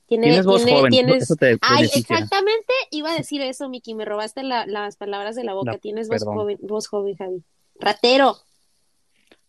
Tiene, 0.06 0.28
Tienes 0.28 0.46
voz 0.46 0.62
tiene, 0.64 0.78
joven, 0.78 0.90
tienes... 0.92 1.22
eso 1.24 1.34
te 1.34 1.58
Ay, 1.62 1.78
beneficia. 1.78 1.98
exactamente, 2.16 2.72
iba 2.92 3.10
a 3.10 3.16
decir 3.16 3.40
eso, 3.40 3.68
Miki, 3.68 3.94
me 3.96 4.04
robaste 4.04 4.44
la- 4.44 4.66
las 4.66 4.96
palabras 4.96 5.34
de 5.34 5.42
la 5.42 5.54
boca. 5.54 5.72
No, 5.72 5.78
Tienes 5.78 6.08
voz 6.08 6.20
perdón. 6.20 6.36
joven, 6.36 6.58
voz 6.62 6.86
joven, 6.86 7.16
Javi. 7.16 7.42
Ratero. 7.80 8.36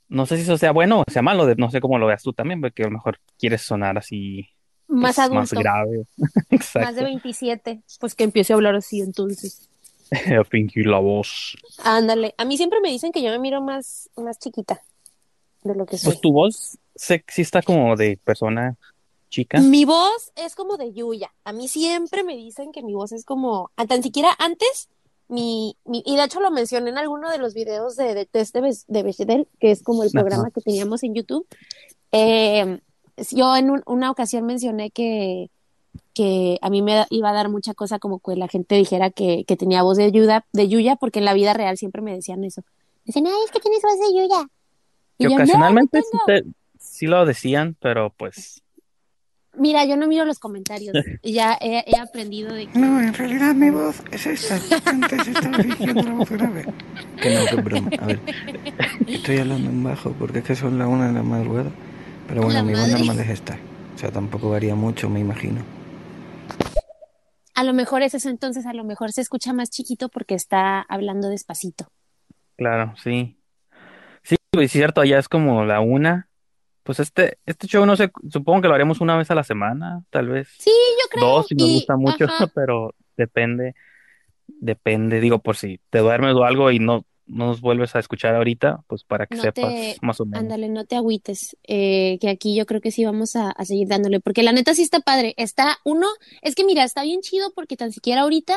No 0.09 0.25
sé 0.25 0.37
si 0.37 0.43
eso 0.43 0.57
sea 0.57 0.71
bueno 0.71 1.03
o 1.05 1.11
sea 1.11 1.21
malo, 1.21 1.53
no 1.55 1.69
sé 1.69 1.81
cómo 1.81 1.97
lo 1.97 2.07
veas 2.07 2.23
tú 2.23 2.33
también, 2.33 2.61
porque 2.61 2.83
a 2.83 2.87
lo 2.87 2.93
mejor 2.93 3.19
quieres 3.37 3.61
sonar 3.61 3.97
así, 3.97 4.47
Más 4.87 5.15
pues, 5.15 5.31
más 5.31 5.53
adulto, 5.53 5.59
grave. 5.59 6.03
más 6.17 6.49
de 6.49 6.55
Exacto. 6.55 7.03
27. 7.03 7.81
Pues 7.99 8.15
que 8.15 8.23
empiece 8.23 8.53
a 8.53 8.55
hablar 8.55 8.75
así 8.75 9.01
entonces. 9.01 9.69
Fingir 10.49 10.87
la 10.87 10.99
voz. 10.99 11.57
Ándale, 11.83 12.33
a 12.37 12.45
mí 12.45 12.57
siempre 12.57 12.79
me 12.79 12.89
dicen 12.89 13.11
que 13.11 13.21
yo 13.21 13.29
me 13.31 13.39
miro 13.39 13.61
más, 13.61 14.09
más 14.15 14.39
chiquita 14.39 14.81
de 15.63 15.75
lo 15.75 15.85
que 15.85 15.97
soy. 15.97 16.11
Pues 16.11 16.21
tu 16.21 16.31
voz 16.31 16.77
está 16.95 17.61
como 17.61 17.95
de 17.95 18.17
persona 18.23 18.77
chica. 19.29 19.59
Mi 19.59 19.85
voz 19.85 20.31
es 20.35 20.55
como 20.55 20.77
de 20.77 20.93
Yuya. 20.93 21.33
A 21.43 21.53
mí 21.53 21.67
siempre 21.67 22.23
me 22.23 22.35
dicen 22.35 22.71
que 22.71 22.83
mi 22.83 22.93
voz 22.93 23.11
es 23.11 23.25
como, 23.25 23.71
a 23.75 23.85
tan 23.85 24.03
siquiera 24.03 24.35
antes, 24.39 24.89
mi, 25.29 25.75
mi- 25.85 26.03
y 26.05 26.15
de 26.15 26.23
hecho 26.23 26.39
lo 26.39 26.51
mencioné 26.51 26.89
en 26.89 26.97
alguno 26.97 27.29
de 27.29 27.37
los 27.37 27.53
videos 27.53 27.95
de, 27.95 28.13
de 28.13 28.25
test 28.25 28.55
de, 28.55 28.75
de 28.87 29.03
Bechdel, 29.03 29.47
que 29.59 29.71
es 29.71 29.83
como 29.83 30.03
el 30.03 30.11
programa 30.11 30.51
que 30.51 30.61
teníamos 30.61 31.03
en 31.03 31.13
YouTube. 31.15 31.45
Eh, 32.11 32.79
yo 33.31 33.55
en 33.55 33.69
un- 33.71 33.83
una 33.85 34.11
ocasión 34.11 34.45
mencioné 34.45 34.91
que, 34.91 35.49
que 36.13 36.57
a 36.61 36.69
mí 36.69 36.81
me 36.81 37.05
iba 37.09 37.29
a 37.29 37.33
dar 37.33 37.49
mucha 37.49 37.73
cosa 37.73 37.99
como 37.99 38.19
que 38.19 38.35
la 38.35 38.47
gente 38.47 38.75
dijera 38.75 39.09
que, 39.09 39.43
que 39.45 39.57
tenía 39.57 39.83
voz 39.83 39.97
de 39.97 40.11
Yuya, 40.11 40.45
de 40.53 40.67
Yuya, 40.67 40.95
porque 40.95 41.19
en 41.19 41.25
la 41.25 41.33
vida 41.33 41.53
real 41.53 41.77
siempre 41.77 42.01
me 42.01 42.13
decían 42.13 42.43
eso. 42.43 42.61
Me 42.61 43.07
decían, 43.07 43.27
ay, 43.27 43.33
es 43.45 43.51
que 43.51 43.59
tienes 43.59 43.81
voz 43.81 43.99
de 43.99 44.13
Yuya. 44.21 44.47
Y 45.17 45.23
Que 45.23 45.23
yo, 45.25 45.29
"No, 45.31 45.37
no 45.37 45.43
ocasionalmente 45.43 46.01
sí, 46.01 46.07
tengo". 46.11 46.23
te- 46.25 46.45
sí 46.79 47.07
lo 47.07 47.25
decían, 47.25 47.75
pero 47.81 48.13
pues 48.15 48.61
Mira, 49.57 49.85
yo 49.85 49.97
no 49.97 50.07
miro 50.07 50.25
los 50.25 50.39
comentarios. 50.39 50.93
Ya 51.23 51.57
he, 51.59 51.83
he 51.87 51.97
aprendido 51.99 52.53
de 52.53 52.67
que 52.67 52.79
No, 52.79 52.99
en 53.01 53.13
realidad 53.13 53.55
mi 53.55 53.69
voz 53.69 54.01
es 54.11 54.25
esta. 54.27 54.59
Antes 54.89 55.27
estaba 55.27 55.57
diciendo 55.57 56.03
la 56.03 56.13
voz 56.13 56.29
grave. 56.29 56.65
Que 57.21 57.33
no, 57.33 57.45
que 57.45 57.55
es 57.55 57.63
broma. 57.63 57.91
A 57.99 58.05
ver, 58.05 58.19
estoy 59.07 59.37
hablando 59.37 59.69
en 59.69 59.83
bajo 59.83 60.11
porque 60.13 60.39
es 60.39 60.45
que 60.45 60.55
son 60.55 60.77
las 60.77 60.87
una 60.87 61.07
de 61.07 61.13
la 61.13 61.23
madrugada. 61.23 61.71
Pero 62.27 62.43
bueno, 62.43 62.59
La 62.59 62.63
mi 62.63 62.73
voz 62.73 62.87
normal 62.87 63.19
es 63.19 63.29
esta. 63.29 63.57
O 63.95 63.97
sea, 63.97 64.11
tampoco 64.11 64.49
varía 64.49 64.75
mucho, 64.75 65.09
me 65.09 65.19
imagino. 65.19 65.61
A 67.55 67.63
lo 67.63 67.73
mejor 67.73 68.03
es 68.03 68.13
eso, 68.13 68.29
entonces 68.29 68.65
a 68.67 68.73
lo 68.73 68.83
mejor 68.83 69.11
se 69.11 69.21
escucha 69.21 69.51
más 69.53 69.69
chiquito 69.71 70.09
porque 70.09 70.35
está 70.35 70.81
hablando 70.81 71.29
despacito. 71.29 71.87
claro, 72.55 72.93
sí. 73.03 73.33
Sí, 74.23 74.35
es 74.51 74.71
cierto, 74.71 75.01
allá 75.01 75.17
es 75.17 75.27
como 75.27 75.63
la 75.65 75.79
una. 75.79 76.26
Pues 76.87 77.01
este, 77.01 77.37
este 77.45 77.67
show 77.67 77.85
no 77.85 77.97
sé, 77.97 78.09
supongo 78.31 78.61
que 78.61 78.69
lo 78.69 78.73
haremos 78.73 79.01
una 79.01 79.17
vez 79.17 79.29
a 79.29 79.35
la 79.35 79.43
semana, 79.43 80.05
tal 80.09 80.29
vez. 80.29 80.47
Sí, 80.57 80.71
yo 80.71 81.09
creo. 81.09 81.25
Dos 81.25 81.47
si 81.47 81.55
nos 81.55 81.67
y, 81.67 81.73
gusta 81.73 81.97
mucho, 81.97 82.23
ajá, 82.23 82.47
pero 82.55 82.95
depende, 83.17 83.75
depende, 84.47 85.19
digo, 85.19 85.39
por 85.39 85.57
si 85.57 85.81
te 85.89 85.99
duermes 85.99 86.33
o 86.35 86.45
algo 86.45 86.71
y 86.71 86.79
no, 86.79 87.03
no 87.25 87.47
nos 87.47 87.59
vuelves 87.59 87.93
a 87.97 87.99
escuchar 87.99 88.35
ahorita, 88.35 88.85
pues 88.87 89.03
para 89.03 89.27
que 89.27 89.35
no 89.35 89.41
sepas 89.41 89.65
te, 89.65 89.97
más 90.01 90.21
o 90.21 90.25
menos. 90.25 90.39
ándale, 90.39 90.69
no 90.69 90.85
te 90.85 90.95
agüites, 90.95 91.57
eh, 91.63 92.19
que 92.21 92.29
aquí 92.29 92.55
yo 92.55 92.65
creo 92.65 92.79
que 92.79 92.91
sí 92.91 93.03
vamos 93.03 93.35
a, 93.35 93.49
a 93.51 93.65
seguir 93.65 93.89
dándole, 93.89 94.21
porque 94.21 94.41
la 94.41 94.53
neta 94.53 94.73
sí 94.73 94.83
está 94.83 95.01
padre. 95.01 95.33
Está, 95.35 95.79
uno, 95.83 96.07
es 96.41 96.55
que 96.55 96.63
mira, 96.63 96.85
está 96.85 97.03
bien 97.03 97.19
chido 97.19 97.51
porque 97.53 97.75
tan 97.75 97.91
siquiera 97.91 98.21
ahorita 98.21 98.55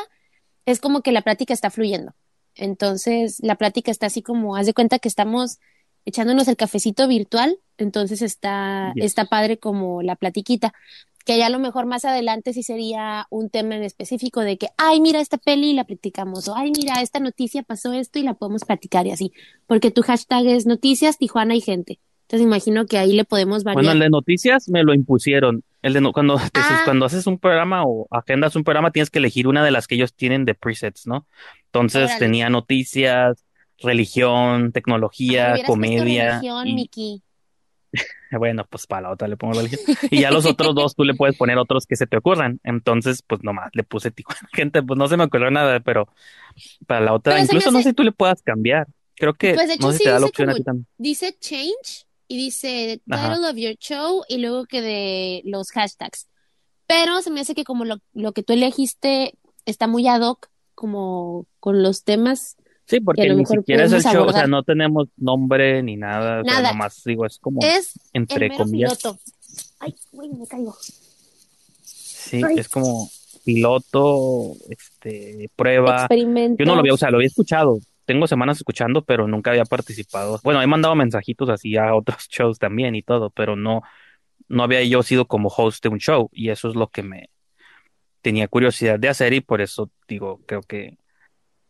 es 0.66 0.78
como 0.78 1.02
que 1.02 1.10
la 1.10 1.22
plática 1.22 1.52
está 1.52 1.68
fluyendo. 1.70 2.14
Entonces, 2.54 3.38
la 3.42 3.56
plática 3.56 3.90
está 3.90 4.06
así 4.06 4.22
como, 4.22 4.54
haz 4.54 4.66
de 4.66 4.74
cuenta 4.74 5.00
que 5.00 5.08
estamos 5.08 5.58
echándonos 6.04 6.48
el 6.48 6.56
cafecito 6.56 7.06
virtual, 7.08 7.58
entonces 7.78 8.22
está, 8.22 8.92
Yes. 8.94 9.04
está 9.06 9.24
padre 9.26 9.58
como 9.58 10.02
la 10.02 10.16
platiquita. 10.16 10.72
Que 11.26 11.36
ya 11.36 11.46
a 11.46 11.50
lo 11.50 11.58
mejor 11.58 11.84
más 11.84 12.04
adelante 12.06 12.52
sí 12.54 12.62
sería 12.62 13.26
un 13.30 13.50
tema 13.50 13.76
en 13.76 13.82
específico 13.82 14.40
de 14.40 14.56
que, 14.56 14.68
ay, 14.78 15.00
mira 15.00 15.20
esta 15.20 15.36
peli 15.36 15.70
y 15.70 15.74
la 15.74 15.84
platicamos, 15.84 16.48
o 16.48 16.56
ay, 16.56 16.72
mira, 16.76 17.02
esta 17.02 17.20
noticia 17.20 17.62
pasó 17.62 17.92
esto 17.92 18.18
y 18.18 18.22
la 18.22 18.34
podemos 18.34 18.64
platicar 18.64 19.06
y 19.06 19.10
así. 19.12 19.32
Porque 19.66 19.90
tu 19.90 20.02
hashtag 20.02 20.46
es 20.46 20.64
noticias, 20.66 21.18
Tijuana 21.18 21.54
y 21.54 21.60
gente. 21.60 22.00
Entonces 22.22 22.46
imagino 22.46 22.86
que 22.86 22.96
ahí 22.96 23.12
le 23.12 23.24
podemos 23.24 23.64
Bueno, 23.64 23.76
variar. 23.76 23.94
el 23.94 24.00
de 24.00 24.08
noticias 24.10 24.68
me 24.68 24.82
lo 24.82 24.94
impusieron. 24.94 25.62
El 25.82 25.92
de 25.94 26.00
no- 26.00 26.12
cuando, 26.12 26.36
te- 26.36 26.60
Ah. 26.60 26.82
cuando 26.84 27.04
haces 27.06 27.26
un 27.26 27.38
programa 27.38 27.82
o 27.84 28.06
agendas 28.10 28.56
un 28.56 28.64
programa, 28.64 28.90
tienes 28.90 29.10
que 29.10 29.18
elegir 29.18 29.46
una 29.48 29.64
de 29.64 29.70
las 29.72 29.86
que 29.86 29.96
ellos 29.96 30.14
tienen 30.14 30.44
de 30.44 30.54
presets, 30.54 31.06
¿no? 31.06 31.26
Entonces 31.66 32.04
Órale. 32.04 32.18
tenía 32.18 32.48
noticias, 32.50 33.44
religión, 33.82 34.72
tecnología, 34.72 35.62
comedia. 35.66 36.38
religión, 36.40 36.68
y 36.68 37.22
bueno, 38.38 38.64
pues 38.70 38.86
para 38.86 39.02
la 39.02 39.10
otra 39.10 39.26
le 39.26 39.36
pongo 39.36 39.54
religión. 39.54 39.80
Y 40.10 40.20
ya 40.20 40.30
los 40.30 40.46
otros 40.46 40.74
dos 40.74 40.94
tú 40.94 41.04
le 41.04 41.14
puedes 41.14 41.36
poner 41.36 41.58
otros 41.58 41.86
que 41.86 41.96
se 41.96 42.06
te 42.06 42.16
ocurran. 42.16 42.60
Entonces, 42.62 43.22
pues 43.26 43.42
nomás 43.42 43.70
le 43.74 43.82
puse 43.82 44.10
Tijuana. 44.10 44.48
Gente, 44.52 44.82
pues 44.82 44.98
no 44.98 45.08
se 45.08 45.16
me 45.16 45.24
ocurrió 45.24 45.50
nada, 45.50 45.80
pero 45.80 46.08
para 46.86 47.00
la 47.00 47.12
otra, 47.14 47.34
Pero 47.34 47.44
incluso 47.44 47.70
no 47.70 47.78
sé 47.78 47.88
si 47.90 47.94
tú 47.94 48.02
le 48.04 48.12
puedas 48.12 48.42
cambiar. 48.42 48.86
Creo 49.16 49.34
que 49.34 49.54
Pues 49.54 49.68
de 49.68 49.74
hecho 49.74 49.86
no 49.86 49.92
sé 49.92 49.98
sí 49.98 49.98
si 49.98 50.04
te 50.04 50.10
da 50.10 50.18
la 50.20 50.26
dice 50.26 50.28
opción 50.30 50.48
a 50.48 50.52
como- 50.52 50.58
ti 50.58 50.64
también. 50.64 50.86
Dice 50.98 51.36
change 51.38 52.06
y 52.28 52.36
dice 52.36 53.00
title 53.06 53.48
of 53.50 53.56
your 53.56 53.74
show 53.76 54.22
y 54.28 54.38
luego 54.38 54.64
que 54.66 54.80
de 54.80 55.42
los 55.44 55.72
hashtags. 55.72 56.28
Pero 56.86 57.20
se 57.22 57.30
me 57.30 57.40
hace 57.40 57.54
que 57.54 57.64
como 57.64 57.84
lo, 57.84 57.98
lo 58.14 58.32
que 58.32 58.42
tú 58.42 58.52
elegiste 58.52 59.34
está 59.66 59.86
muy 59.88 60.06
ad 60.08 60.22
hoc, 60.22 60.48
como 60.74 61.46
con 61.58 61.82
los 61.82 62.04
temas. 62.04 62.56
Sí, 62.90 63.00
porque 63.00 63.28
ni 63.32 63.46
siquiera 63.46 63.84
es 63.84 63.92
el 63.92 64.02
show, 64.02 64.26
o 64.26 64.32
sea, 64.32 64.46
no 64.46 64.62
tenemos 64.64 65.08
nombre 65.16 65.82
ni 65.82 65.96
nada, 65.96 66.40
o 66.40 66.44
sea, 66.44 66.54
Nada. 66.54 66.72
nomás 66.72 67.02
digo, 67.04 67.24
es 67.24 67.38
como 67.38 67.60
Es 67.62 67.94
el 68.12 68.22
entre 68.22 68.48
mero 68.48 68.64
comillas. 68.64 68.98
piloto. 68.98 69.18
Ay, 69.78 69.94
güey, 70.12 70.28
me 70.30 70.46
caigo. 70.46 70.76
Sí, 71.82 72.42
Ay. 72.44 72.58
es 72.58 72.68
como 72.68 73.08
piloto, 73.44 74.54
este, 74.68 75.50
prueba. 75.56 76.00
Experimento. 76.00 76.62
Yo 76.62 76.66
no 76.66 76.74
lo 76.74 76.80
había, 76.80 76.94
o 76.94 76.96
sea, 76.96 77.10
lo 77.10 77.16
había 77.18 77.28
escuchado. 77.28 77.78
Tengo 78.04 78.26
semanas 78.26 78.56
escuchando, 78.58 79.04
pero 79.04 79.28
nunca 79.28 79.50
había 79.50 79.64
participado. 79.64 80.40
Bueno, 80.42 80.60
he 80.60 80.66
mandado 80.66 80.94
mensajitos 80.96 81.48
así 81.48 81.76
a 81.76 81.94
otros 81.94 82.26
shows 82.30 82.58
también 82.58 82.94
y 82.94 83.02
todo, 83.02 83.30
pero 83.30 83.56
no, 83.56 83.82
no 84.48 84.62
había 84.64 84.82
yo 84.84 85.02
sido 85.02 85.26
como 85.26 85.48
host 85.48 85.82
de 85.82 85.88
un 85.90 85.98
show 85.98 86.28
y 86.32 86.50
eso 86.50 86.68
es 86.68 86.74
lo 86.74 86.88
que 86.88 87.02
me 87.02 87.30
tenía 88.20 88.48
curiosidad 88.48 88.98
de 88.98 89.08
hacer 89.08 89.32
y 89.32 89.40
por 89.40 89.60
eso 89.60 89.90
digo, 90.08 90.40
creo 90.46 90.60
que 90.62 90.98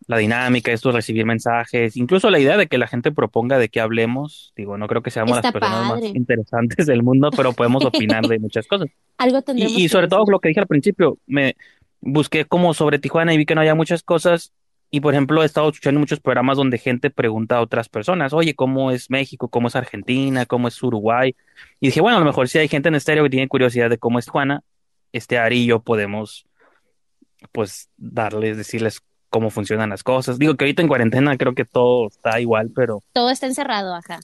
la 0.07 0.19
dinámica, 0.19 0.73
esto, 0.73 0.93
recibir 0.93 1.25
mensajes, 1.25 1.97
incluso 1.97 2.31
la 2.31 2.39
idea 2.39 2.57
de 2.57 2.67
que 2.67 2.79
la 2.79 2.87
gente 2.87 3.13
proponga 3.13 3.59
de 3.59 3.69
qué 3.69 3.81
hablemos, 3.81 4.53
digo, 4.57 4.77
no 4.79 4.89
creo 4.89 5.03
que 5.03 5.11
seamos 5.11 5.37
Está 5.37 5.49
las 5.49 5.53
personas 5.53 5.89
padre. 5.89 6.09
más 6.09 6.17
interesantes 6.17 6.87
del 6.87 7.03
mundo, 7.03 7.31
pero 7.37 7.53
podemos 7.53 7.85
opinar 7.85 8.27
de 8.27 8.39
muchas 8.39 8.67
cosas. 8.67 8.89
Algo 9.19 9.43
tendremos 9.43 9.73
Y, 9.73 9.85
y 9.85 9.89
sobre 9.89 10.09
todo 10.09 10.25
lo 10.29 10.41
que 10.41 10.49
dije 10.49 10.61
al 10.61 10.67
principio, 10.67 11.19
me 11.27 11.55
busqué 12.01 12.45
como 12.45 12.75
sobre 12.75 12.99
Tijuana 12.99 13.35
y 13.35 13.37
vi 13.37 13.47
que 13.47 13.55
no 13.55 13.61
había 13.61 13.75
muchas 13.75 14.03
cosas. 14.03 14.53
Y 14.93 15.01
por 15.01 15.15
ejemplo, 15.15 15.43
he 15.43 15.47
estado 15.47 15.69
escuchando 15.69 16.01
muchos 16.01 16.19
programas 16.19 16.57
donde 16.57 16.77
gente 16.79 17.11
pregunta 17.11 17.59
a 17.59 17.61
otras 17.61 17.89
personas, 17.89 18.33
oye, 18.33 18.55
¿cómo 18.57 18.91
es 18.91 19.09
México? 19.09 19.49
¿Cómo 19.49 19.69
es 19.69 19.77
Argentina? 19.77 20.47
¿Cómo 20.47 20.67
es 20.67 20.83
Uruguay? 20.83 21.37
Y 21.79 21.87
dije, 21.87 22.01
bueno, 22.01 22.17
a 22.17 22.21
lo 22.21 22.27
mejor 22.27 22.49
si 22.49 22.59
hay 22.59 22.67
gente 22.67 22.89
en 22.89 22.97
estéreo 22.97 23.23
que 23.23 23.31
tiene 23.31 23.47
curiosidad 23.47 23.89
de 23.89 23.99
cómo 23.99 24.19
es 24.19 24.25
Tijuana, 24.25 24.65
este 25.13 25.39
Ari 25.39 25.61
y 25.61 25.67
yo 25.67 25.81
podemos, 25.81 26.45
pues, 27.53 27.89
darles, 27.97 28.57
decirles 28.57 29.01
cómo 29.31 29.51
funcionan 29.51 29.91
las 29.91 30.03
cosas. 30.03 30.39
Digo 30.39 30.57
que 30.57 30.65
ahorita 30.65 30.83
en 30.83 30.89
cuarentena 30.89 31.37
creo 31.39 31.55
que 31.55 31.65
todo 31.65 32.09
está 32.09 32.41
igual, 32.41 32.71
pero 32.75 33.03
Todo 33.13 33.31
está 33.31 33.47
encerrado, 33.47 33.95
ajá. 33.95 34.21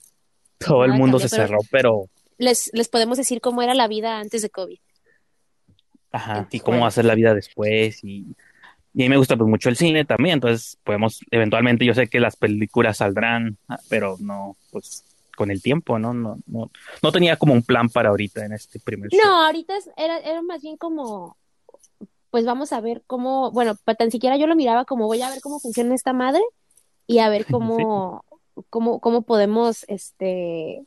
todo 0.59 0.85
el 0.85 0.93
mundo 0.93 1.19
cambió, 1.19 1.29
se 1.29 1.37
cerró, 1.37 1.59
pero, 1.71 2.09
les, 2.39 2.71
les 2.75 2.89
podemos 2.89 3.17
decir 3.17 3.41
cómo 3.41 3.63
era 3.63 3.73
la 3.75 3.89
vida 3.89 4.19
antes 4.19 4.43
de 4.43 4.51
COVID. 4.51 4.79
ajá, 6.13 6.49
y 6.51 6.61
cómo 6.61 6.81
va 6.81 6.89
a 6.89 6.91
ser 6.91 7.05
la 7.05 7.15
vida 7.15 7.35
después, 7.35 8.03
y, 8.05 8.27
y 8.95 9.03
a 9.03 9.05
mí 9.05 9.09
me 9.09 9.17
gusta 9.19 9.37
pues 9.37 9.49
mucho 9.49 9.69
el 9.69 9.77
cine 9.77 10.05
también, 10.05 10.35
entonces 10.35 10.79
podemos, 10.85 11.21
eventualmente, 11.31 11.85
yo 11.85 11.95
sé 11.95 12.09
que 12.09 12.21
las 12.21 12.37
películas 12.37 12.99
saldrán, 12.99 13.59
ah, 13.69 13.79
pero 13.89 14.17
no, 14.21 14.57
pues, 14.73 15.05
con 15.37 15.51
el 15.51 15.61
tiempo, 15.61 15.99
¿no? 15.99 16.15
No, 16.15 16.39
no, 16.47 16.71
no 17.03 17.13
tenía 17.13 17.37
como 17.37 17.53
un 17.53 17.63
plan 17.63 17.91
para 17.91 18.09
ahorita 18.09 18.47
en 18.47 18.55
este 18.55 18.81
primer 18.81 19.11
show. 19.11 19.21
No, 19.23 19.45
ahorita 19.45 19.75
era, 19.99 20.19
era 20.21 20.41
más 20.41 20.63
bien 20.63 20.79
como, 20.79 21.37
pues 22.31 22.45
vamos 22.45 22.73
a 22.73 22.81
ver 22.81 23.03
cómo, 23.07 23.51
bueno, 23.53 23.77
tan 23.99 24.11
siquiera 24.11 24.37
yo 24.37 24.47
lo 24.47 24.57
miraba 24.57 24.85
como 24.85 25.07
voy 25.07 25.23
a 25.23 25.31
ver 25.31 25.41
cómo 25.41 25.59
funciona 25.61 25.95
esta 25.95 26.13
madre 26.13 26.43
y 27.07 27.19
a 27.19 27.29
ver 27.29 27.45
Sí. 27.47 27.53
cómo, 27.53 28.25
cómo, 28.71 29.01
cómo 29.01 29.23
podemos, 29.23 29.85
este, 29.89 30.85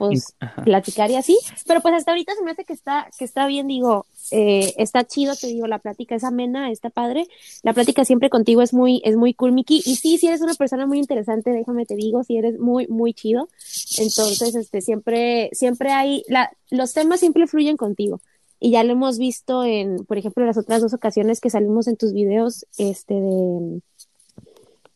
pues 0.00 0.34
Ajá. 0.40 0.64
platicar 0.64 1.10
y 1.10 1.16
así, 1.16 1.38
pero 1.66 1.82
pues 1.82 1.92
hasta 1.92 2.12
ahorita 2.12 2.34
se 2.34 2.42
me 2.42 2.52
hace 2.52 2.64
que 2.64 2.72
está, 2.72 3.10
que 3.18 3.24
está 3.26 3.46
bien, 3.46 3.66
digo, 3.66 4.06
eh, 4.30 4.72
está 4.78 5.04
chido, 5.04 5.36
te 5.36 5.48
digo, 5.48 5.66
la 5.66 5.78
plática 5.78 6.14
es 6.14 6.24
amena, 6.24 6.70
está 6.70 6.88
padre, 6.88 7.26
la 7.62 7.74
plática 7.74 8.06
siempre 8.06 8.30
contigo 8.30 8.62
es 8.62 8.72
muy, 8.72 9.02
es 9.04 9.16
muy 9.16 9.34
cool, 9.34 9.52
Miki, 9.52 9.82
y 9.84 9.96
sí, 9.96 10.16
si 10.16 10.26
eres 10.26 10.40
una 10.40 10.54
persona 10.54 10.86
muy 10.86 10.98
interesante, 10.98 11.50
déjame 11.50 11.84
te 11.84 11.96
digo, 11.96 12.24
si 12.24 12.38
eres 12.38 12.58
muy, 12.58 12.86
muy 12.88 13.12
chido, 13.12 13.50
entonces, 13.98 14.54
este, 14.54 14.80
siempre, 14.80 15.50
siempre 15.52 15.90
hay, 15.92 16.22
la, 16.28 16.50
los 16.70 16.94
temas 16.94 17.20
siempre 17.20 17.46
fluyen 17.46 17.76
contigo, 17.76 18.20
y 18.60 18.70
ya 18.72 18.84
lo 18.84 18.92
hemos 18.92 19.18
visto 19.18 19.64
en, 19.64 20.04
por 20.04 20.18
ejemplo, 20.18 20.44
las 20.44 20.58
otras 20.58 20.82
dos 20.82 20.92
ocasiones 20.94 21.40
que 21.40 21.50
salimos 21.50 21.88
en 21.88 21.96
tus 21.96 22.12
videos, 22.12 22.66
este, 22.78 23.14
de, 23.14 23.80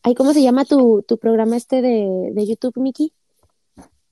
ay, 0.03 0.14
¿cómo 0.14 0.33
se 0.35 0.42
llama 0.42 0.64
tu, 0.66 1.03
tu 1.09 1.18
programa 1.18 1.57
este 1.57 1.81
de, 1.83 2.31
de 2.33 2.46
YouTube, 2.46 2.77
Miki? 2.77 3.12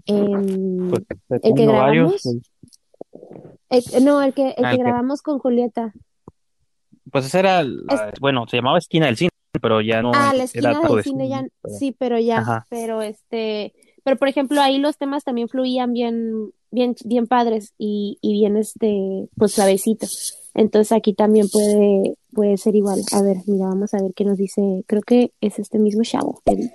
Em, 0.06 0.90
Pues, 0.90 1.04
el 1.44 1.54
que 1.54 1.66
grabamos. 1.66 2.26
el- 2.26 4.04
no, 4.04 4.22
el 4.22 4.34
que, 4.34 4.48
el 4.56 4.64
Ah, 4.64 4.70
que 4.70 4.70
el 4.70 4.76
que- 4.78 4.82
grabamos 4.82 5.22
con 5.22 5.38
Julieta. 5.38 5.92
Pues 7.10 7.26
esa 7.26 7.38
era, 7.40 7.62
la- 7.62 8.12
bueno, 8.20 8.46
se 8.48 8.56
llamaba 8.56 8.78
Esquina 8.78 9.06
del 9.06 9.16
Cine, 9.16 9.30
pero 9.60 9.80
ya 9.82 10.00
no 10.02 10.12
Ah, 10.14 10.32
la 10.34 10.44
esquina 10.44 10.70
del 10.80 10.80
de 10.96 11.02
cine 11.02 11.24
cine, 11.24 11.28
ya, 11.28 11.46
sí, 11.78 11.92
pero 11.98 12.18
ya, 12.18 12.38
Ajá. 12.38 12.66
pero 12.70 13.02
este, 13.02 13.74
pero 14.02 14.16
por 14.16 14.28
ejemplo 14.28 14.60
ahí 14.62 14.78
los 14.78 14.96
temas 14.96 15.22
también 15.24 15.48
fluían 15.48 15.92
bien, 15.92 16.52
bien, 16.72 16.96
bien 17.04 17.26
padres 17.28 17.72
y, 17.78 18.18
y 18.20 18.32
bien 18.32 18.56
este, 18.56 19.28
pues 19.36 19.52
suavecitos. 19.52 20.34
Entonces 20.54 20.92
aquí 20.92 21.14
también 21.14 21.48
puede, 21.48 22.14
puede 22.32 22.56
ser 22.56 22.74
igual. 22.74 23.00
A 23.12 23.22
ver, 23.22 23.36
mira, 23.46 23.66
vamos 23.66 23.94
a 23.94 24.02
ver 24.02 24.12
qué 24.14 24.24
nos 24.24 24.36
dice. 24.36 24.60
Creo 24.86 25.02
que 25.02 25.30
es 25.40 25.58
este 25.58 25.78
mismo 25.78 26.02
chavo, 26.02 26.42
Eric. 26.44 26.72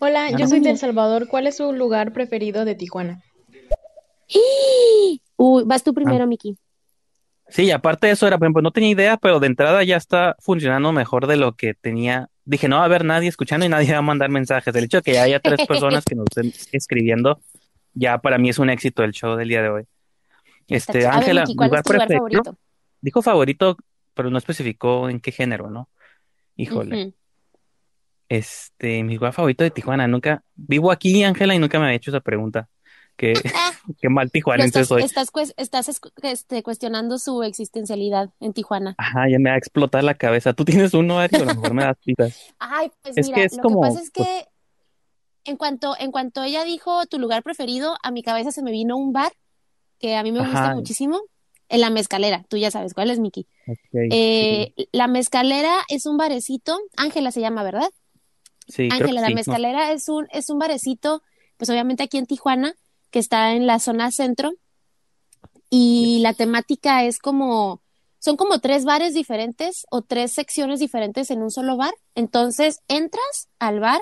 Hola, 0.00 0.26
Ah, 0.32 0.36
yo 0.36 0.46
soy 0.48 0.60
de 0.60 0.70
El 0.70 0.78
Salvador. 0.78 1.28
¿Cuál 1.28 1.46
es 1.46 1.56
su 1.58 1.72
lugar 1.72 2.12
preferido 2.12 2.64
de 2.64 2.74
Tijuana? 2.74 3.22
Uy, 5.36 5.62
vas 5.64 5.80
Ah. 5.80 5.84
tú 5.84 5.94
primero, 5.94 6.26
Miki. 6.26 6.56
Sí, 7.48 7.64
y 7.64 7.70
aparte 7.72 8.06
de 8.06 8.12
eso 8.12 8.26
era, 8.28 8.38
por 8.38 8.46
ejemplo, 8.46 8.62
no 8.62 8.70
tenía 8.70 8.90
idea, 8.90 9.16
pero 9.16 9.40
de 9.40 9.48
entrada 9.48 9.82
ya 9.82 9.96
está 9.96 10.36
funcionando 10.38 10.92
mejor 10.92 11.26
de 11.26 11.36
lo 11.36 11.54
que 11.56 11.74
tenía. 11.74 12.28
Dije, 12.44 12.68
no 12.68 12.76
va 12.76 12.82
a 12.82 12.84
haber 12.84 13.04
nadie 13.04 13.28
escuchando 13.28 13.66
y 13.66 13.68
nadie 13.68 13.90
va 13.92 13.98
a 13.98 14.02
mandar 14.02 14.30
mensajes. 14.30 14.72
El 14.74 14.84
hecho 14.84 14.98
de 14.98 15.02
que 15.02 15.14
ya 15.14 15.24
haya 15.24 15.40
tres 15.40 15.58
personas 15.66 16.04
que 16.04 16.14
nos 16.14 16.26
estén 16.30 16.52
escribiendo, 16.72 17.40
ya 17.94 18.18
para 18.18 18.38
mí 18.38 18.48
es 18.48 18.58
un 18.58 18.70
éxito 18.70 19.02
el 19.04 19.12
show 19.12 19.36
del 19.36 19.48
día 19.48 19.62
de 19.62 19.68
hoy. 19.68 19.84
Este, 20.68 21.06
Ángela, 21.06 21.42
Miki, 21.42 21.56
¿cuál 21.56 21.66
es 21.66 21.70
lugar 21.70 21.84
preferido. 21.84 22.18
favorito? 22.18 22.58
Dijo 23.00 23.22
favorito, 23.22 23.76
pero 24.14 24.30
no 24.30 24.38
especificó 24.38 25.08
en 25.08 25.20
qué 25.20 25.32
género, 25.32 25.70
¿no? 25.70 25.88
Híjole. 26.56 27.14
Este, 28.28 29.02
mi 29.02 29.14
lugar 29.14 29.32
favorito 29.32 29.64
de 29.64 29.70
Tijuana. 29.70 30.06
Nunca, 30.06 30.44
vivo 30.54 30.92
aquí, 30.92 31.24
Ángela, 31.24 31.54
y 31.54 31.58
nunca 31.58 31.78
me 31.78 31.86
había 31.86 31.96
hecho 31.96 32.10
esa 32.10 32.20
pregunta. 32.20 32.68
Qué, 33.16 33.32
qué 34.00 34.08
mal 34.08 34.30
tijuanense 34.30 34.80
estás, 34.80 34.88
soy. 34.88 35.02
estás, 35.02 35.30
estás 35.56 36.00
este, 36.22 36.62
cuestionando 36.62 37.18
su 37.18 37.42
existencialidad 37.42 38.30
en 38.40 38.52
Tijuana. 38.52 38.94
Ajá, 38.98 39.28
ya 39.28 39.38
me 39.38 39.50
va 39.50 39.56
a 39.56 39.58
explotar 39.58 40.04
la 40.04 40.14
cabeza. 40.14 40.52
Tú 40.52 40.64
tienes 40.64 40.94
uno, 40.94 41.18
Ari, 41.18 41.36
o 41.38 41.42
a 41.42 41.46
lo 41.46 41.54
mejor 41.54 41.74
me 41.74 41.84
das 41.84 41.96
pistas. 42.04 42.38
Ay, 42.58 42.90
pues 43.02 43.16
Es 43.16 43.26
mira, 43.26 43.36
que 43.36 43.44
es 43.44 43.56
lo 43.56 43.62
como, 43.62 43.82
que 43.82 43.88
pasa 43.88 44.00
es 44.00 44.10
pues, 44.14 44.26
que 44.26 44.48
en 45.44 45.56
cuanto, 45.56 45.94
en 45.98 46.10
cuanto 46.12 46.42
ella 46.42 46.64
dijo 46.64 47.06
tu 47.06 47.18
lugar 47.18 47.42
preferido, 47.42 47.96
a 48.02 48.10
mi 48.10 48.22
cabeza 48.22 48.52
se 48.52 48.62
me 48.62 48.70
vino 48.70 48.96
un 48.96 49.12
bar 49.12 49.32
que 49.98 50.16
a 50.16 50.22
mí 50.22 50.32
me 50.32 50.40
gusta 50.40 50.64
ajá, 50.66 50.74
muchísimo, 50.74 51.20
en 51.68 51.80
La 51.80 51.90
Mezcalera. 51.90 52.44
Tú 52.48 52.56
ya 52.56 52.70
sabes 52.70 52.94
cuál 52.94 53.10
es, 53.10 53.18
Miki. 53.18 53.46
sí, 53.66 53.74
Eh, 54.10 54.74
La 54.92 55.06
Mezcalera 55.08 55.74
es 55.88 56.06
un 56.06 56.16
barecito, 56.16 56.78
Ángela 56.96 57.30
se 57.32 57.40
llama, 57.40 57.62
¿verdad? 57.62 57.90
sí, 58.66 58.88
creo 58.88 58.88
que 58.88 58.94
Ángela, 59.04 59.20
La 59.20 59.26
sí. 59.28 59.34
Mezcalera 59.34 59.92
es 59.92 60.08
un, 60.08 60.26
es 60.30 60.48
un 60.50 60.58
barecito, 60.58 61.22
pues 61.56 61.68
obviamente 61.70 62.02
aquí 62.02 62.18
en 62.18 62.26
Tijuana, 62.26 62.74
que 63.10 63.18
está 63.18 63.52
en 63.54 63.66
la 63.66 63.78
zona 63.78 64.10
centro, 64.10 64.52
y 65.68 66.18
la 66.20 66.34
temática 66.34 67.04
es 67.04 67.18
como, 67.18 67.82
son 68.18 68.36
como 68.36 68.58
tres 68.60 68.84
bares 68.84 69.14
diferentes 69.14 69.86
o 69.90 70.02
tres 70.02 70.32
secciones 70.32 70.80
diferentes 70.80 71.30
en 71.30 71.42
un 71.42 71.50
solo 71.50 71.76
bar. 71.76 71.94
Entonces 72.14 72.80
entras 72.88 73.48
al 73.58 73.80
bar, 73.80 74.00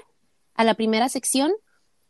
a 0.59 0.65
la 0.65 0.75
primera 0.75 1.09
sección, 1.09 1.53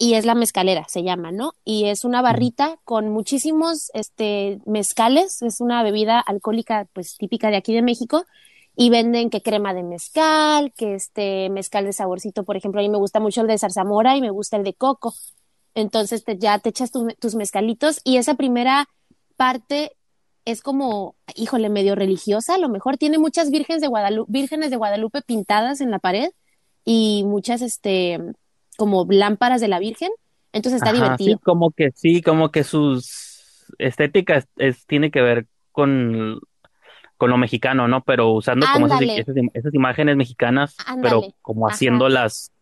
y 0.00 0.14
es 0.14 0.24
la 0.24 0.34
mezcalera, 0.36 0.86
se 0.88 1.02
llama, 1.02 1.32
¿no? 1.32 1.52
Y 1.64 1.86
es 1.86 2.04
una 2.04 2.22
barrita 2.22 2.78
con 2.84 3.08
muchísimos, 3.10 3.90
este, 3.94 4.60
mezcales, 4.64 5.42
es 5.42 5.60
una 5.60 5.82
bebida 5.82 6.20
alcohólica, 6.20 6.88
pues 6.92 7.16
típica 7.16 7.50
de 7.50 7.56
aquí 7.56 7.74
de 7.74 7.82
México, 7.82 8.24
y 8.76 8.90
venden 8.90 9.28
que 9.28 9.42
crema 9.42 9.74
de 9.74 9.82
mezcal, 9.82 10.72
que 10.76 10.94
este 10.94 11.50
mezcal 11.50 11.84
de 11.84 11.92
saborcito, 11.92 12.44
por 12.44 12.56
ejemplo, 12.56 12.80
a 12.80 12.84
mí 12.84 12.88
me 12.88 12.98
gusta 12.98 13.18
mucho 13.18 13.40
el 13.40 13.48
de 13.48 13.58
zarzamora 13.58 14.16
y 14.16 14.20
me 14.20 14.30
gusta 14.30 14.56
el 14.56 14.62
de 14.62 14.74
coco. 14.74 15.14
Entonces 15.74 16.22
te, 16.24 16.38
ya 16.38 16.58
te 16.60 16.68
echas 16.70 16.92
tu- 16.92 17.14
tus 17.18 17.34
mezcalitos 17.34 18.00
y 18.04 18.18
esa 18.18 18.34
primera 18.34 18.88
parte 19.36 19.96
es 20.44 20.62
como, 20.62 21.16
híjole, 21.34 21.68
medio 21.70 21.96
religiosa, 21.96 22.54
a 22.54 22.58
lo 22.58 22.68
mejor 22.68 22.98
tiene 22.98 23.18
muchas 23.18 23.50
vírgenes 23.50 23.82
de 23.82 23.88
Guadalupe, 23.88 24.30
vírgenes 24.32 24.70
de 24.70 24.76
Guadalupe 24.76 25.22
pintadas 25.22 25.80
en 25.80 25.90
la 25.90 25.98
pared 25.98 26.30
y 26.84 27.24
muchas, 27.24 27.62
este, 27.62 28.18
como 28.76 29.06
lámparas 29.10 29.60
de 29.60 29.68
la 29.68 29.78
Virgen. 29.78 30.10
Entonces 30.52 30.78
está 30.78 30.90
Ajá, 30.90 31.16
sí, 31.18 31.32
divertido. 31.32 31.40
como 31.42 31.70
que 31.72 31.90
sí, 31.94 32.22
como 32.22 32.50
que 32.50 32.64
sus 32.64 33.66
estéticas 33.78 34.46
es, 34.56 34.86
tiene 34.86 35.10
que 35.10 35.20
ver 35.22 35.46
con, 35.72 36.40
con 37.16 37.30
lo 37.30 37.36
mexicano, 37.38 37.88
¿no? 37.88 38.04
Pero 38.04 38.30
usando 38.32 38.66
como 38.70 38.86
esas, 38.86 39.00
esas, 39.14 39.36
im- 39.36 39.50
esas 39.54 39.74
imágenes 39.74 40.16
mexicanas, 40.16 40.76
pero 41.00 41.22
como 41.42 41.66
ajá. 41.66 41.74
haciéndolas, 41.74 42.52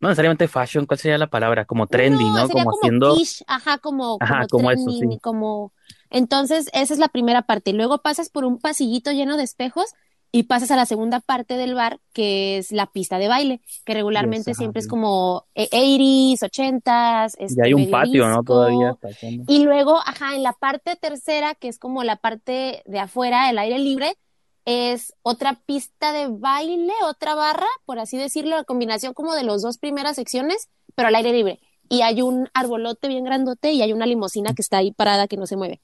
no 0.00 0.08
necesariamente 0.08 0.48
fashion, 0.48 0.86
¿cuál 0.86 0.98
sería 0.98 1.18
la 1.18 1.28
palabra? 1.28 1.64
Como 1.64 1.86
trendy, 1.88 2.30
No, 2.30 2.48
Como 2.48 2.70
como 2.70 2.70
haciendo, 2.70 3.14
quiche, 3.16 3.44
ajá, 3.48 3.78
como, 3.78 4.20
ajá, 4.20 4.34
como 4.40 4.48
como 4.48 4.70
eso, 4.70 4.92
trending, 4.92 4.98
sí. 5.10 5.20
como... 5.20 5.72
Entonces, 6.10 6.68
esa 6.72 6.94
es 6.94 7.00
la 7.00 7.08
primera 7.08 7.42
parte. 7.42 7.72
Luego 7.72 7.98
pasas 8.02 8.30
por 8.30 8.44
un 8.44 8.58
pasillito 8.58 9.10
lleno 9.12 9.36
de 9.36 9.42
espejos 9.44 9.86
y 10.34 10.42
pasas 10.42 10.72
a 10.72 10.76
la 10.76 10.84
segunda 10.84 11.20
parte 11.20 11.56
del 11.56 11.76
bar, 11.76 12.00
que 12.12 12.58
es 12.58 12.72
la 12.72 12.86
pista 12.86 13.18
de 13.18 13.28
baile, 13.28 13.60
que 13.84 13.94
regularmente 13.94 14.52
siempre 14.54 14.80
es 14.80 14.88
como 14.88 15.46
eh, 15.54 15.68
80s, 15.70 16.40
80s, 16.40 17.36
Y 17.38 17.44
este, 17.44 17.62
hay 17.64 17.72
un 17.72 17.82
medio 17.82 17.92
patio, 17.92 18.26
¿no? 18.26 18.42
Todavía 18.42 18.94
pasando. 18.94 19.44
Y 19.46 19.62
luego, 19.62 20.00
ajá, 20.04 20.34
en 20.34 20.42
la 20.42 20.52
parte 20.52 20.96
tercera, 20.96 21.54
que 21.54 21.68
es 21.68 21.78
como 21.78 22.02
la 22.02 22.16
parte 22.16 22.82
de 22.84 22.98
afuera, 22.98 23.48
el 23.48 23.58
aire 23.58 23.78
libre, 23.78 24.16
es 24.64 25.14
otra 25.22 25.60
pista 25.66 26.12
de 26.12 26.26
baile, 26.26 26.94
otra 27.08 27.36
barra, 27.36 27.68
por 27.86 28.00
así 28.00 28.16
decirlo, 28.16 28.56
la 28.56 28.64
combinación 28.64 29.14
como 29.14 29.34
de 29.34 29.44
las 29.44 29.62
dos 29.62 29.78
primeras 29.78 30.16
secciones, 30.16 30.68
pero 30.96 31.06
al 31.06 31.14
aire 31.14 31.32
libre. 31.32 31.60
Y 31.88 32.00
hay 32.02 32.22
un 32.22 32.48
arbolote 32.54 33.06
bien 33.06 33.22
grandote 33.22 33.70
y 33.70 33.82
hay 33.82 33.92
una 33.92 34.06
limusina 34.06 34.52
que 34.52 34.62
está 34.62 34.78
ahí 34.78 34.90
parada 34.90 35.28
que 35.28 35.36
no 35.36 35.46
se 35.46 35.56
mueve. 35.56 35.80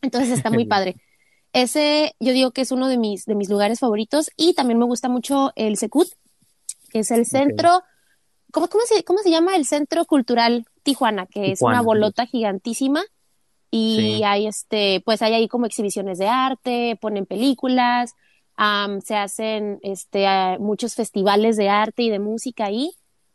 Entonces 0.00 0.30
está 0.30 0.48
muy 0.48 0.64
padre. 0.66 0.94
Ese 1.52 2.14
yo 2.20 2.32
digo 2.32 2.52
que 2.52 2.60
es 2.60 2.70
uno 2.72 2.88
de 2.88 2.96
mis, 2.96 3.24
de 3.24 3.34
mis 3.34 3.50
lugares 3.50 3.80
favoritos 3.80 4.30
y 4.36 4.54
también 4.54 4.78
me 4.78 4.84
gusta 4.84 5.08
mucho 5.08 5.52
el 5.56 5.76
Secut, 5.76 6.08
que 6.90 7.00
es 7.00 7.10
el 7.10 7.26
centro, 7.26 7.82
¿cómo, 8.52 8.68
cómo 8.68 8.84
se, 8.86 9.02
cómo 9.04 9.18
se 9.20 9.30
llama? 9.30 9.56
El 9.56 9.66
Centro 9.66 10.04
Cultural 10.04 10.64
Tijuana, 10.82 11.26
que 11.26 11.52
es 11.52 11.62
una 11.62 11.82
bolota 11.82 12.26
gigantísima 12.26 13.02
y 13.70 13.96
Sí, 13.98 14.22
hay 14.24 14.46
este, 14.46 15.02
pues 15.04 15.22
hay 15.22 15.34
ahí 15.34 15.48
como 15.48 15.66
exhibiciones 15.66 16.18
de 16.18 16.28
arte, 16.28 16.98
ponen 17.00 17.26
películas, 17.26 18.14
am, 18.56 19.00
se 19.00 19.16
hacen 19.16 19.78
este, 19.82 20.26
ah, 20.26 20.56
muchos 20.58 20.94
festivales 20.94 21.56
de 21.56 21.68
arte 21.68 22.02
y 22.02 22.10
de 22.10 22.18
música 22.18 22.66
ahí. 22.66 22.92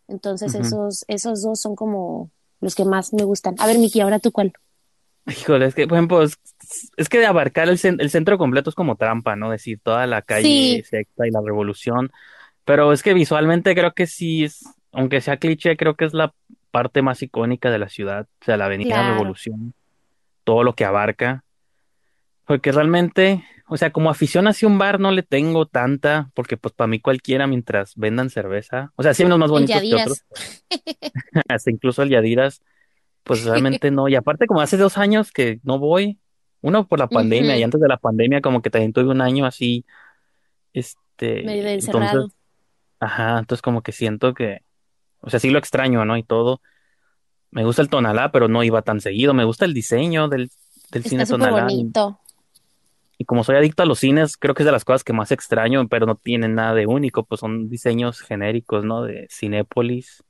Entonces 0.08 0.54
esos, 0.54 1.04
esos 1.08 1.42
dos 1.42 1.60
son 1.60 1.76
como 1.76 2.30
los 2.60 2.76
que 2.76 2.86
más 2.86 3.14
me 3.14 3.24
gustan. 3.24 3.56
A 3.60 3.66
ver, 3.66 3.80
Miki, 3.80 4.02
ahora 4.02 4.20
tú 4.20 4.32
cuál. 4.32 4.54
Híjole, 5.26 5.66
es 5.66 5.74
que, 5.74 5.88
por 5.88 5.98
ejemplo, 5.98 6.24
es, 6.98 7.10
que 7.10 7.20
de 7.20 7.26
abarcar 7.26 7.70
el, 7.70 7.80
el 7.84 8.10
centro 8.10 8.38
completo 8.38 8.70
es 8.70 8.76
como 8.76 8.96
trampa, 8.96 9.36
¿no? 9.36 9.52
Decir 9.52 9.80
toda 9.82 10.08
la 10.08 10.22
calle 10.22 10.48
Sí, 10.48 10.84
Sexta 10.84 11.28
y 11.28 11.32
la 11.32 11.42
Revolución. 11.44 12.12
Pero 12.66 12.92
es 12.92 13.04
que 13.04 13.14
visualmente 13.14 13.76
creo 13.76 13.94
que 13.94 14.08
sí 14.08 14.44
es, 14.44 14.66
aunque 14.92 15.22
sea 15.22 15.38
cliché, 15.38 15.78
creo 15.78 15.96
que 15.96 16.06
es 16.06 16.14
la 16.14 16.34
parte 16.72 17.02
más 17.02 17.22
icónica 17.22 17.72
de 17.72 17.80
la 17.80 17.88
ciudad, 17.88 18.28
o 18.42 18.46
sea, 18.46 18.58
la 18.58 18.66
Avenida 18.66 18.96
claro. 18.96 19.14
Revolución, 19.14 19.74
todo 20.44 20.64
lo 20.64 20.74
que 20.74 20.84
abarca. 20.84 21.46
Porque 22.46 22.72
realmente, 22.72 23.46
o 23.68 23.78
sea, 23.78 23.92
como 23.92 24.10
afición 24.10 24.48
hacia 24.48 24.68
un 24.68 24.78
bar 24.78 25.00
no 25.00 25.12
le 25.12 25.24
tengo 25.24 25.68
tanta, 25.68 26.32
porque 26.34 26.58
pues 26.58 26.74
para 26.74 26.88
mí 26.88 27.00
cualquiera 27.00 27.48
mientras 27.48 27.96
vendan 27.96 28.30
cerveza, 28.30 28.92
o 28.96 29.04
sea, 29.04 29.14
sí 29.14 29.24
hay 29.24 29.28
unos 29.28 29.40
más 29.40 29.52
bonitos 29.52 29.82
que 29.82 29.96
otros, 29.96 30.26
hasta 31.48 31.72
incluso 31.72 32.04
el 32.04 32.10
Yadiras, 32.10 32.62
pues 33.24 33.44
realmente 33.46 33.90
no. 33.90 34.08
Y 34.08 34.16
aparte, 34.16 34.46
como 34.46 34.62
hace 34.62 34.78
dos 34.78 34.98
años 34.98 35.32
que 35.32 35.60
no 35.64 35.80
voy, 35.80 36.20
uno 36.66 36.88
por 36.88 36.98
la 36.98 37.08
pandemia 37.08 37.56
y 37.58 37.62
antes 37.62 37.80
de 37.80 37.88
la 37.88 37.98
pandemia, 37.98 38.42
como 38.42 38.64
que 38.64 38.72
también 38.72 38.92
tuve 38.92 39.12
un 39.12 39.22
año 39.22 39.46
así, 39.46 39.86
este, 40.74 41.44
Medio 41.44 41.68
entonces, 41.68 41.90
encerrado. 41.90 42.32
ajá, 43.00 43.38
entonces 43.38 43.62
como 43.62 43.84
que 43.84 43.92
siento 43.92 44.34
que, 44.34 44.64
o 45.22 45.30
sea, 45.30 45.40
sí 45.40 45.52
lo 45.52 45.60
extraño, 45.60 46.04
¿no? 46.06 46.18
Y 46.18 46.24
todo. 46.24 46.62
Me 47.52 47.64
gusta 47.64 47.84
el 47.84 47.90
Tonalá, 47.90 48.32
pero 48.32 48.48
no 48.48 48.64
iba 48.64 48.82
tan 48.82 49.00
seguido. 49.00 49.36
Me 49.36 49.44
gusta 49.44 49.66
el 49.66 49.76
diseño 49.76 50.28
del, 50.28 50.50
del 50.90 51.04
Está 51.04 51.10
cine 51.10 51.26
Tonalá. 51.28 51.72
Y, 51.72 51.76
bonito. 51.76 52.20
y 53.20 53.26
como 53.26 53.44
soy 53.44 53.58
adicto 53.58 53.84
a 53.84 53.86
los 53.86 54.00
cines, 54.00 54.36
creo 54.36 54.56
que 54.56 54.64
es 54.64 54.66
de 54.66 54.72
las 54.72 54.86
cosas 54.86 55.04
que 55.04 55.14
más 55.14 55.32
extraño, 55.32 55.88
pero 55.88 56.08
no 56.08 56.16
tienen 56.16 56.56
nada 56.56 56.74
de 56.74 56.88
único, 56.88 57.26
pues 57.26 57.42
son 57.42 57.70
diseños 57.70 58.22
genéricos, 58.22 58.84
¿no? 58.84 59.04
De 59.04 59.28
Cinépolis. 59.30 60.24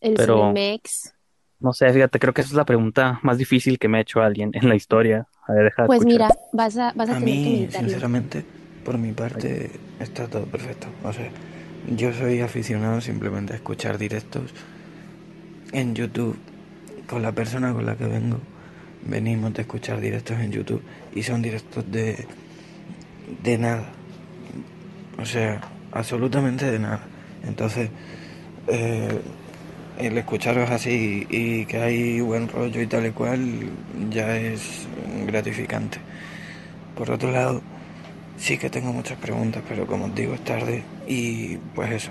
El 0.00 0.14
Pero 0.14 0.36
Cinemex. 0.36 1.14
No 1.60 1.72
sé, 1.72 1.92
fíjate, 1.92 2.18
creo 2.18 2.34
que 2.34 2.40
esa 2.42 2.50
es 2.50 2.54
la 2.56 2.64
pregunta 2.64 3.20
más 3.22 3.38
difícil 3.38 3.78
que 3.78 3.88
me 3.88 3.98
ha 3.98 4.00
hecho 4.02 4.20
alguien 4.22 4.50
en 4.54 4.68
la 4.68 4.74
historia. 4.76 5.28
A 5.46 5.52
ver, 5.54 5.64
deja 5.64 5.82
de 5.82 5.86
Pues 5.86 6.00
escuchar. 6.00 6.24
mira, 6.24 6.38
vas 6.52 6.76
a, 6.78 6.92
vas 6.94 7.10
a 7.10 7.16
A 7.16 7.20
tener 7.20 7.40
que 7.40 7.50
mí, 7.50 7.50
meditarlo. 7.50 8.02
sinceramente, 8.02 8.44
por 8.84 8.98
mi 8.98 9.12
parte, 9.12 9.70
está 9.98 10.28
todo 10.28 10.46
perfecto. 10.46 10.88
O 11.04 11.12
sea, 11.12 11.30
yo 11.88 12.12
soy 12.12 12.40
aficionado 12.40 13.00
simplemente 13.00 13.52
a 13.52 13.56
escuchar 13.56 13.98
directos 13.98 14.54
en 15.72 15.94
YouTube 15.94 16.36
con 17.08 17.22
la 17.22 17.32
persona 17.32 17.72
con 17.72 17.86
la 17.86 17.96
que 17.96 18.06
vengo. 18.06 18.38
Venimos 19.06 19.54
de 19.54 19.62
escuchar 19.62 20.00
directos 20.00 20.38
en 20.38 20.52
YouTube 20.52 20.82
y 21.14 21.22
son 21.22 21.42
directos 21.42 21.90
de, 21.90 22.26
de 23.42 23.58
nada. 23.58 23.92
O 25.18 25.24
sea, 25.26 25.60
absolutamente 25.92 26.70
de 26.70 26.78
nada. 26.78 27.00
Entonces, 27.44 27.90
eh, 28.68 29.20
el 30.00 30.18
escucharos 30.18 30.70
así 30.70 31.26
y 31.30 31.64
que 31.66 31.78
hay 31.78 32.20
buen 32.20 32.48
rollo 32.48 32.80
y 32.80 32.86
tal 32.86 33.06
y 33.06 33.10
cual 33.10 33.40
ya 34.10 34.36
es 34.36 34.86
gratificante. 35.26 35.98
Por 36.96 37.10
otro 37.10 37.30
lado, 37.30 37.62
sí 38.38 38.58
que 38.58 38.70
tengo 38.70 38.92
muchas 38.92 39.18
preguntas, 39.18 39.62
pero 39.68 39.86
como 39.86 40.06
os 40.06 40.14
digo, 40.14 40.34
es 40.34 40.44
tarde 40.44 40.82
y 41.06 41.56
pues 41.74 41.90
eso, 41.92 42.10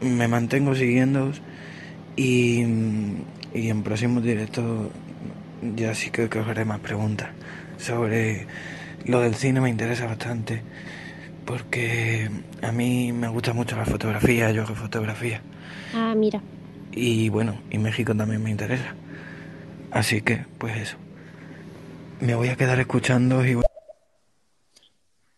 me 0.00 0.28
mantengo 0.28 0.74
siguiéndoos 0.74 1.40
y, 2.16 2.64
y 3.54 3.68
en 3.68 3.82
próximos 3.82 4.22
directos 4.22 4.88
ya 5.76 5.94
sí 5.94 6.10
que, 6.10 6.28
que 6.28 6.38
os 6.38 6.48
haré 6.48 6.64
más 6.64 6.80
preguntas 6.80 7.28
sobre 7.78 8.46
lo 9.04 9.20
del 9.20 9.34
cine 9.34 9.60
me 9.60 9.68
interesa 9.70 10.06
bastante 10.06 10.62
porque 11.44 12.30
a 12.62 12.72
mí 12.72 13.12
me 13.12 13.28
gusta 13.28 13.52
mucho 13.52 13.76
la 13.76 13.84
fotografía, 13.84 14.50
yo 14.52 14.62
hago 14.62 14.74
fotografía 14.74 15.40
Ah, 15.94 16.14
mira. 16.16 16.40
Y 16.92 17.28
bueno, 17.28 17.60
y 17.70 17.78
México 17.78 18.14
también 18.14 18.42
me 18.42 18.50
interesa. 18.50 18.94
Así 19.90 20.20
que, 20.22 20.44
pues 20.58 20.76
eso. 20.76 20.96
Me 22.20 22.34
voy 22.34 22.48
a 22.48 22.56
quedar 22.56 22.78
escuchando 22.78 23.44
y 23.46 23.56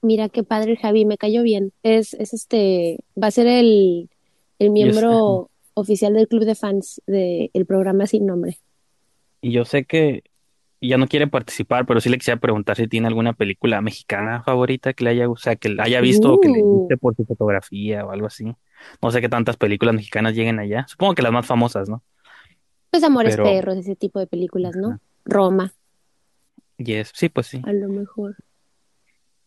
Mira 0.02 0.28
qué 0.28 0.42
padre 0.42 0.76
Javi, 0.76 1.04
me 1.04 1.16
cayó 1.16 1.42
bien. 1.42 1.72
Es, 1.82 2.14
es 2.14 2.34
este, 2.34 2.98
va 3.20 3.28
a 3.28 3.30
ser 3.30 3.46
el, 3.46 4.10
el 4.58 4.70
miembro 4.70 5.48
oficial 5.74 6.12
del 6.14 6.26
club 6.28 6.44
de 6.44 6.54
fans 6.56 7.00
del 7.06 7.66
programa 7.66 8.06
sin 8.06 8.26
nombre. 8.26 8.58
Y 9.40 9.52
yo 9.52 9.64
sé 9.64 9.84
que 9.84 10.24
ya 10.80 10.98
no 10.98 11.06
quiere 11.06 11.28
participar, 11.28 11.86
pero 11.86 12.00
sí 12.00 12.08
le 12.08 12.18
quisiera 12.18 12.40
preguntar 12.40 12.76
si 12.76 12.88
tiene 12.88 13.06
alguna 13.06 13.32
película 13.32 13.80
mexicana 13.80 14.42
favorita 14.42 14.92
que 14.92 15.04
le 15.04 15.10
haya, 15.10 15.30
o 15.30 15.36
sea, 15.36 15.54
que 15.54 15.68
la 15.68 15.84
haya 15.84 16.00
visto 16.00 16.34
o 16.34 16.40
que 16.40 16.48
le 16.48 16.60
Uh. 16.60 16.66
guste 16.80 16.96
por 16.96 17.14
su 17.14 17.24
fotografía 17.24 18.04
o 18.04 18.10
algo 18.10 18.26
así. 18.26 18.52
No 19.00 19.10
sé 19.10 19.20
qué 19.20 19.28
tantas 19.28 19.56
películas 19.56 19.94
mexicanas 19.94 20.34
lleguen 20.34 20.58
allá. 20.58 20.86
Supongo 20.88 21.14
que 21.14 21.22
las 21.22 21.32
más 21.32 21.46
famosas, 21.46 21.88
¿no? 21.88 22.02
Pues 22.90 23.02
Amores 23.04 23.34
Pero- 23.36 23.44
Perros, 23.44 23.76
ese 23.78 23.96
tipo 23.96 24.18
de 24.18 24.26
películas, 24.26 24.76
¿no? 24.76 24.98
Roma, 25.24 25.72
Yes, 26.78 27.12
sí, 27.14 27.28
pues 27.28 27.46
sí. 27.46 27.62
a 27.64 27.72
lo 27.72 27.88
mejor. 27.88 28.36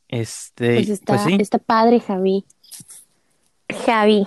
Este, 0.07 0.75
Pues 0.75 0.89
está, 0.89 1.13
pues 1.15 1.25
sí. 1.25 1.38
está 1.41 1.57
padre, 1.57 1.99
Javi. 1.99 2.45
Javi. 3.86 4.25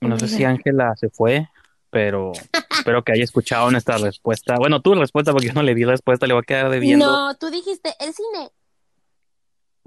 No 0.00 0.18
sé 0.18 0.28
si 0.28 0.44
Ángela 0.44 0.94
se 0.96 1.08
fue, 1.10 1.48
pero 1.90 2.32
espero 2.70 3.02
que 3.04 3.12
haya 3.12 3.24
escuchado 3.24 3.70
nuestra 3.70 3.98
respuesta. 3.98 4.56
Bueno, 4.58 4.80
tu 4.80 4.94
respuesta, 4.94 5.32
porque 5.32 5.48
yo 5.48 5.52
no 5.52 5.62
le 5.62 5.74
di 5.74 5.84
respuesta, 5.84 6.26
le 6.26 6.34
voy 6.34 6.40
a 6.42 6.46
quedar 6.46 6.70
debiendo. 6.70 7.06
No, 7.06 7.34
tú 7.36 7.50
dijiste 7.50 7.94
el 8.00 8.12
cine. 8.12 8.50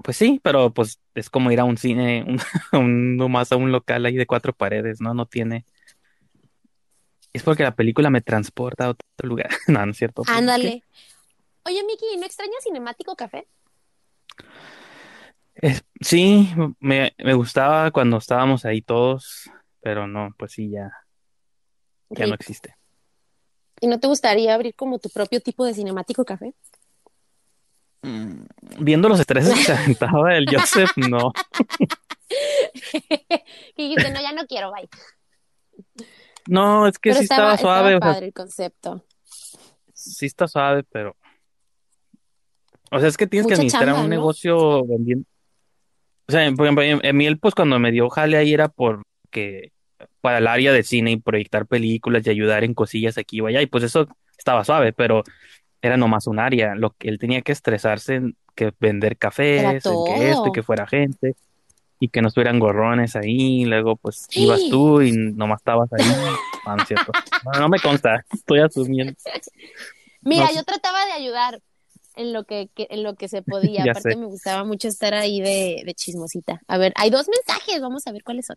Pues 0.02 0.16
sí, 0.16 0.40
pero 0.42 0.72
pues 0.72 0.98
es 1.14 1.28
como 1.28 1.50
ir 1.52 1.60
a 1.60 1.64
un 1.64 1.76
cine, 1.76 2.24
un, 2.26 2.38
un- 2.80 3.16
nomás 3.16 3.52
a 3.52 3.56
un 3.56 3.70
local 3.72 4.06
ahí 4.06 4.16
de 4.16 4.26
cuatro 4.26 4.52
paredes, 4.52 5.00
¿no? 5.00 5.14
No 5.14 5.26
tiene. 5.26 5.64
Es 7.32 7.42
porque 7.42 7.62
la 7.62 7.76
película 7.76 8.10
me 8.10 8.20
transporta 8.22 8.86
a 8.86 8.90
otro 8.90 9.04
lugar. 9.28 9.50
No, 9.68 9.84
no 9.84 9.92
es 9.92 9.98
cierto. 9.98 10.22
Pues, 10.22 10.36
Ándale. 10.36 10.82
Oye, 11.64 11.84
Miki, 11.84 12.16
¿no 12.18 12.24
extrañas 12.26 12.64
Cinemático 12.64 13.14
Café? 13.14 13.46
es- 15.54 15.84
sí, 16.00 16.48
me, 16.80 17.12
me 17.18 17.34
gustaba 17.34 17.90
cuando 17.90 18.16
estábamos 18.16 18.64
ahí 18.64 18.80
todos, 18.82 19.50
pero 19.80 20.06
no, 20.06 20.34
pues 20.38 20.52
sí, 20.52 20.70
ya, 20.70 20.90
ya 22.10 22.26
no 22.26 22.34
existe. 22.34 22.74
¿Y 23.80 23.86
no 23.86 24.00
te 24.00 24.06
gustaría 24.08 24.54
abrir 24.54 24.74
como 24.74 24.98
tu 24.98 25.08
propio 25.10 25.40
tipo 25.40 25.64
de 25.64 25.74
Cinemático 25.74 26.24
Café? 26.24 26.54
Mm, 28.02 28.44
Viendo 28.78 29.08
los 29.08 29.20
estreses 29.20 29.54
que 29.54 29.64
se 29.64 29.72
aventaba 29.72 30.34
el 30.36 30.46
Joseph, 30.48 30.90
no. 30.96 31.32
Y 33.76 33.88
dijiste, 33.88 34.12
no, 34.12 34.20
ya 34.20 34.32
no 34.32 34.46
quiero, 34.46 34.70
bye. 34.72 34.88
No, 36.46 36.86
es 36.86 36.98
que 36.98 37.10
Pero 37.10 37.18
sí 37.18 37.24
estaba, 37.24 37.54
estaba 37.54 37.58
suave, 37.58 37.94
estaba 37.94 37.98
o 37.98 38.00
sea, 38.00 38.14
padre 38.14 38.26
el 38.26 38.32
concepto. 38.32 39.04
sí 39.92 40.26
está 40.26 40.46
suave, 40.46 40.84
pero. 40.84 41.16
O 42.92 42.98
sea, 42.98 43.08
es 43.08 43.16
que 43.16 43.26
tienes 43.26 43.46
que 43.46 43.54
administrar 43.54 43.84
chamba, 43.84 44.00
un 44.00 44.08
¿no? 44.08 44.16
negocio 44.16 44.84
vendiendo. 44.86 45.26
O 46.28 46.32
sea, 46.32 46.50
por 46.52 46.66
ejemplo, 46.66 47.12
mí, 47.12 47.34
pues 47.36 47.54
cuando 47.54 47.78
me 47.78 47.90
dio 47.90 48.08
jale 48.08 48.36
ahí 48.36 48.52
era 48.54 48.68
porque 48.68 49.72
para 50.20 50.38
el 50.38 50.46
área 50.46 50.72
de 50.72 50.82
cine 50.82 51.12
y 51.12 51.16
proyectar 51.16 51.66
películas 51.66 52.26
y 52.26 52.30
ayudar 52.30 52.62
en 52.64 52.74
cosillas 52.74 53.18
aquí 53.18 53.40
o 53.40 53.46
allá, 53.46 53.60
y 53.62 53.66
pues 53.66 53.84
eso 53.84 54.06
estaba 54.38 54.64
suave, 54.64 54.92
pero 54.92 55.22
era 55.82 55.96
nomás 55.96 56.26
un 56.26 56.38
área. 56.38 56.74
Lo 56.74 56.90
que 56.90 57.08
él 57.08 57.18
tenía 57.18 57.42
que 57.42 57.52
estresarse 57.52 58.16
en 58.16 58.36
que 58.54 58.72
vender 58.80 59.16
cafés, 59.16 59.84
en 59.86 60.04
que 60.04 60.30
esto, 60.30 60.48
y 60.48 60.52
que 60.52 60.62
fuera 60.62 60.86
gente, 60.86 61.34
y 61.98 62.08
que 62.08 62.20
no 62.22 62.28
estuvieran 62.28 62.58
gorrones 62.58 63.16
ahí, 63.16 63.62
y 63.62 63.64
luego 63.64 63.96
pues 63.96 64.26
ibas 64.32 64.60
tú 64.70 65.00
y 65.02 65.12
nomás 65.12 65.60
estabas 65.60 65.90
ahí. 65.92 66.06
No, 66.66 66.76
no 66.76 66.84
cierto. 66.84 67.12
No, 67.44 67.60
no 67.60 67.68
me 67.68 67.78
consta, 67.78 68.24
estoy 68.32 68.60
asumiendo. 68.60 69.14
Mira, 70.22 70.46
No, 70.46 70.54
yo 70.54 70.62
trataba 70.64 71.04
de 71.06 71.12
ayudar 71.12 71.60
en 72.16 72.32
lo 72.34 72.44
que, 72.44 72.68
que- 72.74 72.88
en 72.90 73.02
lo 73.02 73.14
que 73.14 73.28
se 73.28 73.40
podía. 73.42 73.82
Aparte 73.90 74.10
sé. 74.12 74.16
me 74.16 74.26
gustaba 74.26 74.64
mucho 74.64 74.88
estar 74.88 75.14
ahí 75.14 75.40
de, 75.40 75.82
de 75.86 75.94
chismosita. 75.94 76.60
A 76.68 76.76
ver, 76.76 76.92
hay 76.96 77.08
dos 77.10 77.26
mensajes, 77.28 77.80
vamos 77.80 78.06
a 78.06 78.12
ver 78.12 78.22
cuáles 78.22 78.46
son. 78.46 78.56